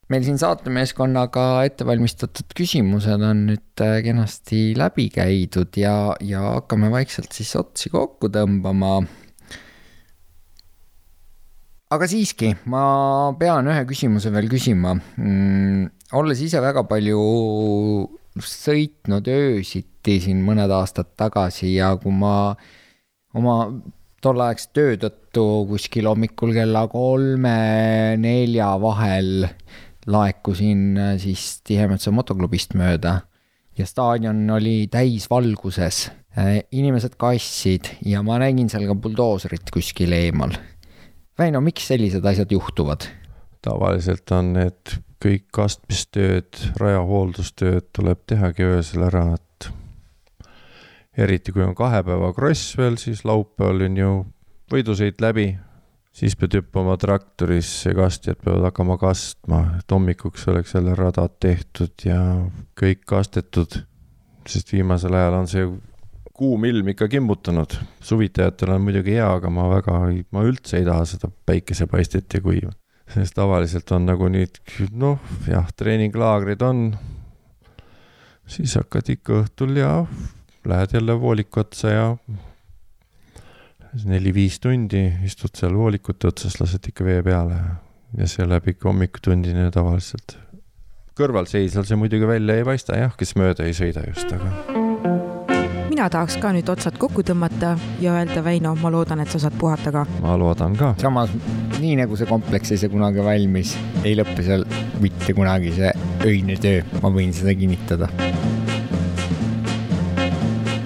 meil 0.10 0.26
siin 0.26 0.40
saatemeeskonnaga 0.42 1.46
ette 1.68 1.86
valmistatud 1.86 2.56
küsimused 2.58 3.22
on 3.26 3.46
nüüd 3.52 3.84
äh, 3.86 4.00
kenasti 4.06 4.74
läbi 4.78 5.10
käidud 5.14 5.78
ja, 5.78 6.16
ja 6.26 6.46
hakkame 6.56 6.90
vaikselt 6.94 7.36
siis 7.36 7.54
otsi 7.60 7.92
kokku 7.94 8.32
tõmbama. 8.34 9.04
Aga 11.90 12.06
siiski, 12.10 12.54
ma 12.70 13.34
pean 13.40 13.70
ühe 13.72 13.86
küsimuse 13.90 14.30
veel 14.34 14.50
küsima 14.52 14.94
mm,. 14.96 15.88
olles 16.20 16.42
ise 16.46 16.62
väga 16.62 16.84
palju 16.90 17.22
sõitnud 18.46 19.26
öösiti 19.34 20.20
siin 20.24 20.44
mõned 20.46 20.70
aastad 20.72 21.16
tagasi 21.18 21.74
ja 21.74 21.96
kui 22.02 22.14
ma 22.14 22.54
oma 23.38 23.56
tolleaegse 24.22 24.70
töö 24.76 25.00
tõttu 25.02 25.46
kuskil 25.72 26.12
hommikul 26.12 26.54
kella 26.54 26.86
kolme-nelja 26.92 28.70
vahel 28.84 29.48
laekusin 30.10 30.86
äh, 30.98 31.16
siis 31.22 31.60
Tihemetsa 31.66 32.14
motoklubist 32.14 32.78
mööda 32.78 33.20
ja 33.80 33.86
staadion 33.88 34.44
oli 34.52 34.90
täisvalguses, 34.92 36.10
inimesed 36.76 37.16
kassid 37.20 37.88
ja 38.06 38.22
ma 38.26 38.38
nägin 38.42 38.68
seal 38.72 38.86
ka 38.90 38.96
buldooserit 39.00 39.72
kuskil 39.74 40.12
eemal. 40.18 40.52
Väino, 41.40 41.62
miks 41.64 41.86
sellised 41.88 42.26
asjad 42.26 42.52
juhtuvad? 42.52 43.08
tavaliselt 43.64 44.32
on 44.32 44.54
need 44.56 44.94
kõik 45.20 45.50
kastmistööd, 45.56 46.56
rajahooldustööd 46.80 47.90
tuleb 47.96 48.22
tehagi 48.30 48.64
öösel 48.64 49.04
ära, 49.08 49.24
et 49.36 49.70
eriti 51.20 51.52
kui 51.56 51.66
on 51.66 51.76
kahe 51.76 52.00
päeva 52.08 52.32
kross 52.36 52.78
veel, 52.80 52.96
siis 53.02 53.26
laupäeval 53.28 53.84
on 53.90 53.98
ju 54.00 54.14
võidusõit 54.72 55.20
läbi, 55.24 55.50
siis 56.16 56.38
pead 56.40 56.56
hüppama 56.60 56.96
traktorisse, 57.00 57.92
kastjad 57.96 58.40
peavad 58.44 58.70
hakkama 58.70 58.96
kastma, 59.02 59.62
et 59.80 59.92
hommikuks 59.92 60.48
oleks 60.52 60.76
jälle 60.76 60.96
radad 60.96 61.36
tehtud 61.40 62.08
ja 62.08 62.22
kõik 62.80 63.04
kastetud. 63.08 63.84
sest 64.50 64.72
viimasel 64.74 65.14
ajal 65.14 65.34
on 65.44 65.48
see 65.48 65.68
kuum 66.40 66.64
ilm 66.70 66.94
ikka 66.94 67.10
kimbutanud, 67.12 67.76
suvitajatel 68.06 68.72
on 68.78 68.86
muidugi 68.86 69.18
hea, 69.18 69.28
aga 69.28 69.52
ma 69.52 69.68
väga, 69.74 69.98
ma 70.32 70.44
üldse 70.48 70.80
ei 70.80 70.88
taha 70.88 71.04
seda 71.10 71.28
päikesepaistet 71.50 72.38
ja 72.38 72.44
kuiva. 72.44 72.72
sest 73.10 73.34
tavaliselt 73.34 73.90
on 73.92 74.06
nagu 74.06 74.28
nüüd 74.30 74.60
noh, 74.94 75.18
jah, 75.50 75.66
treeninglaagrid 75.76 76.62
on, 76.62 76.84
siis 78.46 78.76
hakkad 78.78 79.10
ikka 79.16 79.40
õhtul 79.44 79.80
ja 79.82 79.94
lähed 80.70 80.94
jälle 80.94 81.16
vooliku 81.22 81.64
otsa 81.64 81.94
ja 81.96 82.06
neli-viis 84.06 84.60
tundi 84.62 85.08
istud 85.26 85.56
seal 85.58 85.74
voolikute 85.78 86.30
otsas, 86.30 86.60
lased 86.62 86.92
ikka 86.92 87.08
vee 87.08 87.24
peale 87.26 87.58
ja 88.18 88.28
see 88.30 88.46
läheb 88.46 88.70
ikka 88.76 88.92
hommikutundini 88.92 89.72
tavaliselt. 89.74 90.38
kõrvalseisjal 91.20 91.90
see 91.90 92.00
muidugi 92.00 92.30
välja 92.30 92.62
ei 92.62 92.68
paista 92.68 93.02
jah, 93.02 93.18
kes 93.18 93.36
mööda 93.42 93.66
ei 93.66 93.76
sõida 93.76 94.06
just, 94.08 94.30
aga 94.38 94.89
mina 96.00 96.08
tahaks 96.08 96.38
ka 96.40 96.54
nüüd 96.56 96.70
otsad 96.72 96.96
kokku 96.96 97.26
tõmmata 97.28 97.74
ja 98.00 98.14
öelda, 98.16 98.40
Väino, 98.40 98.70
ma 98.80 98.88
loodan, 98.88 99.20
et 99.20 99.34
sa 99.34 99.40
saad 99.44 99.56
puhata 99.60 99.92
ka. 99.92 100.06
ma 100.24 100.38
loodan 100.40 100.78
ka. 100.80 100.94
samas 101.02 101.34
nii 101.82 101.98
nagu 102.00 102.16
see 102.16 102.28
kompleks 102.30 102.72
ei 102.72 102.80
saa 102.80 102.92
kunagi 102.94 103.20
valmis, 103.26 103.74
ei 104.08 104.14
lõppe 104.16 104.46
seal 104.46 104.64
mitte 105.04 105.36
kunagi 105.36 105.74
see 105.76 105.90
öine 106.24 106.56
töö, 106.64 106.86
ma 107.04 107.12
võin 107.12 107.36
seda 107.36 107.52
kinnitada. 107.52 108.08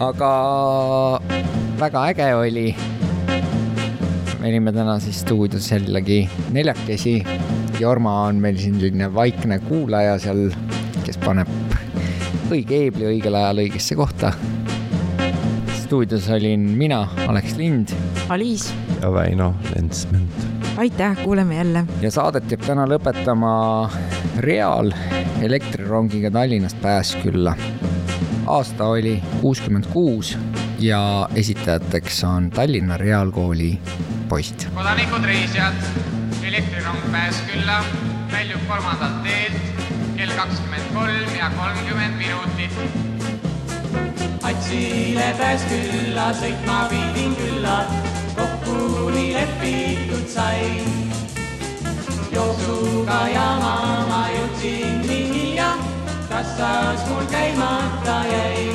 aga 0.01 0.31
väga 1.83 2.07
äge 2.15 2.31
oli. 2.39 2.65
me 4.39 4.49
olime 4.49 4.73
täna 4.73 4.97
siis 5.03 5.21
stuudios 5.21 5.69
jällegi 5.75 6.23
neljakesi. 6.57 7.19
Jorma 7.77 8.15
on 8.31 8.41
meil 8.41 8.57
siin 8.57 8.81
selline 8.81 9.13
vaikne 9.13 9.61
kuulaja 9.69 10.17
seal, 10.25 10.47
kes 11.05 11.21
paneb 11.21 11.53
õige 12.49 12.81
eebli 12.87 13.11
õigel 13.13 13.37
ajal 13.37 13.61
õigesse 13.67 14.01
kohta. 14.01 14.33
Stuudios 15.93 16.29
olin 16.29 16.59
mina, 16.59 17.07
Alex 17.27 17.55
Lind 17.55 17.87
Aliis, 18.29 18.73
ja 19.01 19.13
Väino 19.13 19.55
Lensment. 19.75 20.31
aitäh, 20.77 21.17
kuuleme 21.23 21.55
jälle. 21.55 21.85
ja 22.01 22.11
saadet 22.11 22.51
jääb 22.51 22.65
täna 22.65 22.87
lõpetama 22.89 23.91
Real 24.37 24.89
elektrirongiga 25.41 26.31
Tallinnast 26.31 26.81
Pääskülla. 26.81 27.53
aasta 28.47 28.85
oli 28.85 29.21
kuuskümmend 29.41 29.85
kuus 29.93 30.37
ja 30.79 31.29
esitajateks 31.35 32.23
on 32.23 32.49
Tallinna 32.49 32.97
Reaalkooli 32.97 33.79
poisid. 34.29 34.65
kodanikud 34.73 35.29
reisijad, 35.29 35.77
elektrirong 36.43 37.05
Pääskülla 37.11 37.83
väljub 38.31 38.67
kolmandalt 38.67 39.23
teelt 39.23 39.61
kell 40.17 40.37
kakskümmend 40.37 40.93
kolm 40.93 41.37
ja 41.37 41.51
kolmkümmend 41.57 42.17
minutit. 42.17 43.12
Patsile 44.43 45.29
Pääskülla 45.39 46.25
sõitma 46.35 46.81
pidin 46.91 47.31
külla, 47.39 47.75
kokku 48.35 49.07
nii 49.13 49.29
lepitud 49.37 50.25
sai. 50.27 50.81
jooksuga 52.33 53.19
jaama 53.31 53.75
ma 54.09 54.19
jõudsin 54.33 54.97
nii 55.07 55.29
hilja, 55.29 55.69
kassas 56.27 57.05
mul 57.07 57.23
käimata 57.31 58.17
jäi. 58.31 58.67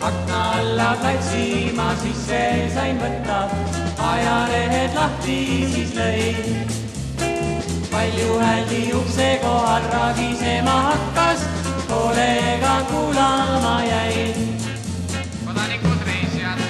akna 0.00 0.42
alla 0.58 0.90
platsi 1.00 1.72
ma 1.76 1.88
sisse 2.02 2.42
sain 2.74 3.00
võtta, 3.00 3.40
ajalehed 4.10 5.00
lahti 5.00 5.38
siis 5.72 5.96
lõin. 5.96 6.76
palju 7.88 8.38
hääli 8.44 8.84
ukse 9.00 9.30
kohal 9.42 9.88
ragisema 9.96 10.76
hakkas, 10.90 11.48
hoolega 11.90 12.82
kuulama 12.90 13.84
jäin. 13.84 14.56
kodanikud 15.46 16.00
reisijad, 16.06 16.60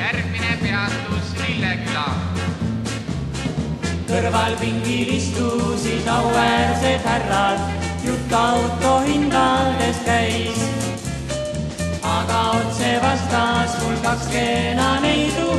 järgmine 0.00 0.58
peatus 0.62 1.28
Lilleküla. 1.40 2.08
kõrvalpingil 4.08 5.14
istusid 5.16 6.08
auväärsed 6.08 7.00
härrad, 7.04 7.60
jutt 8.04 8.32
auto 8.32 8.98
hindadest 9.08 10.04
käis. 10.04 10.60
aga 12.02 12.40
otse 12.60 13.00
vastas 13.02 13.82
mul 13.82 13.96
kaks 14.02 14.26
kena 14.32 15.00
neidu, 15.00 15.50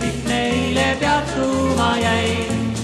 kõik 0.00 0.22
neile 0.28 0.96
peatuma 1.00 1.96
jäin. 2.02 2.74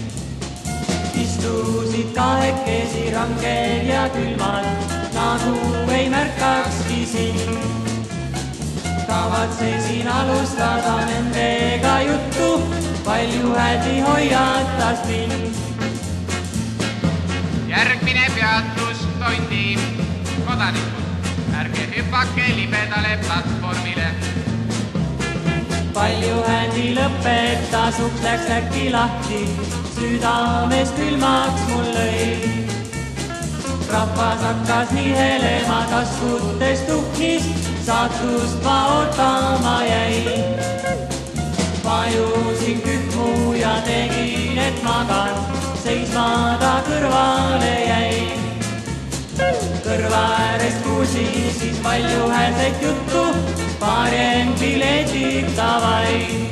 istusid 1.15 2.15
kahekesi 2.15 3.11
rangel 3.15 3.89
ja 3.89 4.09
külmal, 4.15 4.94
nagu 5.25 5.91
ei 5.93 6.11
märkakski 6.11 7.07
sind. 7.07 7.59
kavatsesin 9.09 10.09
alustada 10.09 10.97
nendega 11.07 12.01
juttu, 12.01 12.63
palju 13.05 13.55
hädi 13.55 14.01
hoiatas 14.01 14.99
mind. 15.09 15.55
järgmine 17.69 18.27
peatus 18.35 18.99
Tondi. 19.21 19.79
kodanikud, 20.47 21.07
ärge 21.61 21.85
hüpake 21.97 22.47
libedale 22.57 23.19
platvormile. 23.27 24.09
palju 25.95 26.37
hädi 26.49 26.87
lõpetas, 26.99 28.03
uks 28.07 28.21
läks 28.23 28.51
äkki 28.59 28.91
lahti, 28.91 29.41
südames 29.97 30.93
külmaks 30.99 31.67
mul 31.71 31.91
lõi. 31.97 32.64
Rahvas 33.95 34.41
hakkas 34.43 34.91
nihelema 34.91 35.81
taskutest 35.91 36.87
tuhkist, 36.87 37.49
saatust 37.87 38.63
ma 38.65 38.77
ootama 38.95 39.77
jäin. 39.85 40.45
vajusin 41.85 42.81
kühmu 42.83 43.53
ja 43.53 43.75
tegin, 43.87 44.59
et 44.59 44.83
magan, 44.83 45.35
seisma 45.85 46.57
ta 46.61 46.75
kõrvale 46.89 47.75
jäin. 47.89 48.39
kõrva 49.87 50.23
äärest 50.39 50.83
kuulsin 50.85 51.51
siis 51.59 51.79
palju 51.83 52.29
häälset 52.31 52.83
juttu, 52.83 53.25
paarien 53.81 54.55
piletid 54.59 55.55
davai. 55.57 56.51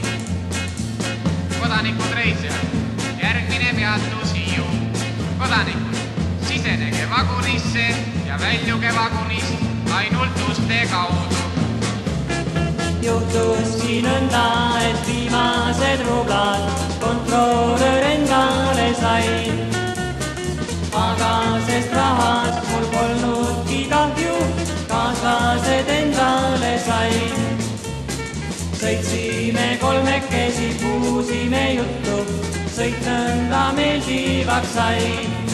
kodanikud 1.60 2.12
reisijad, 2.14 2.78
järgmine 3.22 3.74
peatus 3.80 4.34
Hiiu. 4.34 4.64
kodanikud, 5.38 5.91
sisenege 6.62 7.06
vagunisse 7.10 7.86
ja 8.26 8.36
väljuge 8.38 8.90
vagunist 8.94 9.54
ainult 9.94 10.36
uste 10.50 10.86
kaudu. 10.90 11.40
juhtuski 13.02 14.02
nõnda, 14.06 14.44
et 14.90 15.00
viimased 15.06 16.04
rublad 16.06 16.62
kontrolör 17.00 18.06
endale 18.12 18.94
sai. 19.00 19.50
aga 20.94 21.32
sest 21.66 21.94
rahast 21.98 22.70
mul 22.70 22.86
polnudki 22.94 23.82
kahju, 23.90 24.38
kaaslased 24.88 25.90
endale 25.98 26.74
said 26.86 27.38
sõitsime 28.78 29.78
kolmekesi, 29.80 30.74
puusime 30.82 31.66
juttu, 31.74 32.18
sõit 32.70 33.02
nõnda 33.06 33.72
meeldivaks 33.74 34.78
sai. 34.78 35.51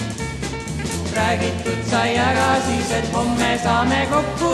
Räägitud 1.16 1.80
sai 1.90 2.16
ära 2.16 2.48
siis, 2.66 2.90
et 2.98 3.12
homme 3.14 3.50
saame 3.62 4.06
kokku, 4.10 4.52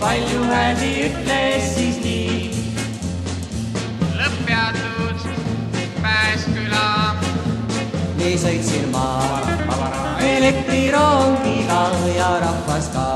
palju 0.00 0.44
hääli 0.50 0.92
ütles 1.08 1.74
siis 1.74 2.00
nii. 2.04 2.50
lõpppeatud 4.18 5.26
Pääsküla. 6.02 6.86
nii 8.18 8.36
sõitsin 8.44 8.90
ma 8.92 9.06
elektrirongiga 10.20 11.82
ja 12.16 12.30
rahvas 12.44 12.92
ka 12.94 13.06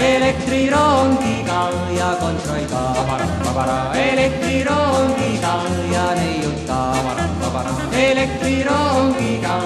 elektrirongiga 0.00 1.60
ja 1.98 2.10
kontrolliga, 2.20 2.82
elektrirongiga 3.94 5.54
ja 5.92 6.06
neiuta, 6.16 6.80
elektrirongiga, 7.92 9.56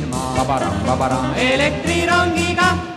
nii 0.00 0.04
sõitsin 0.04 0.10
ma 0.12 0.96
elektrirongiga 1.40 2.95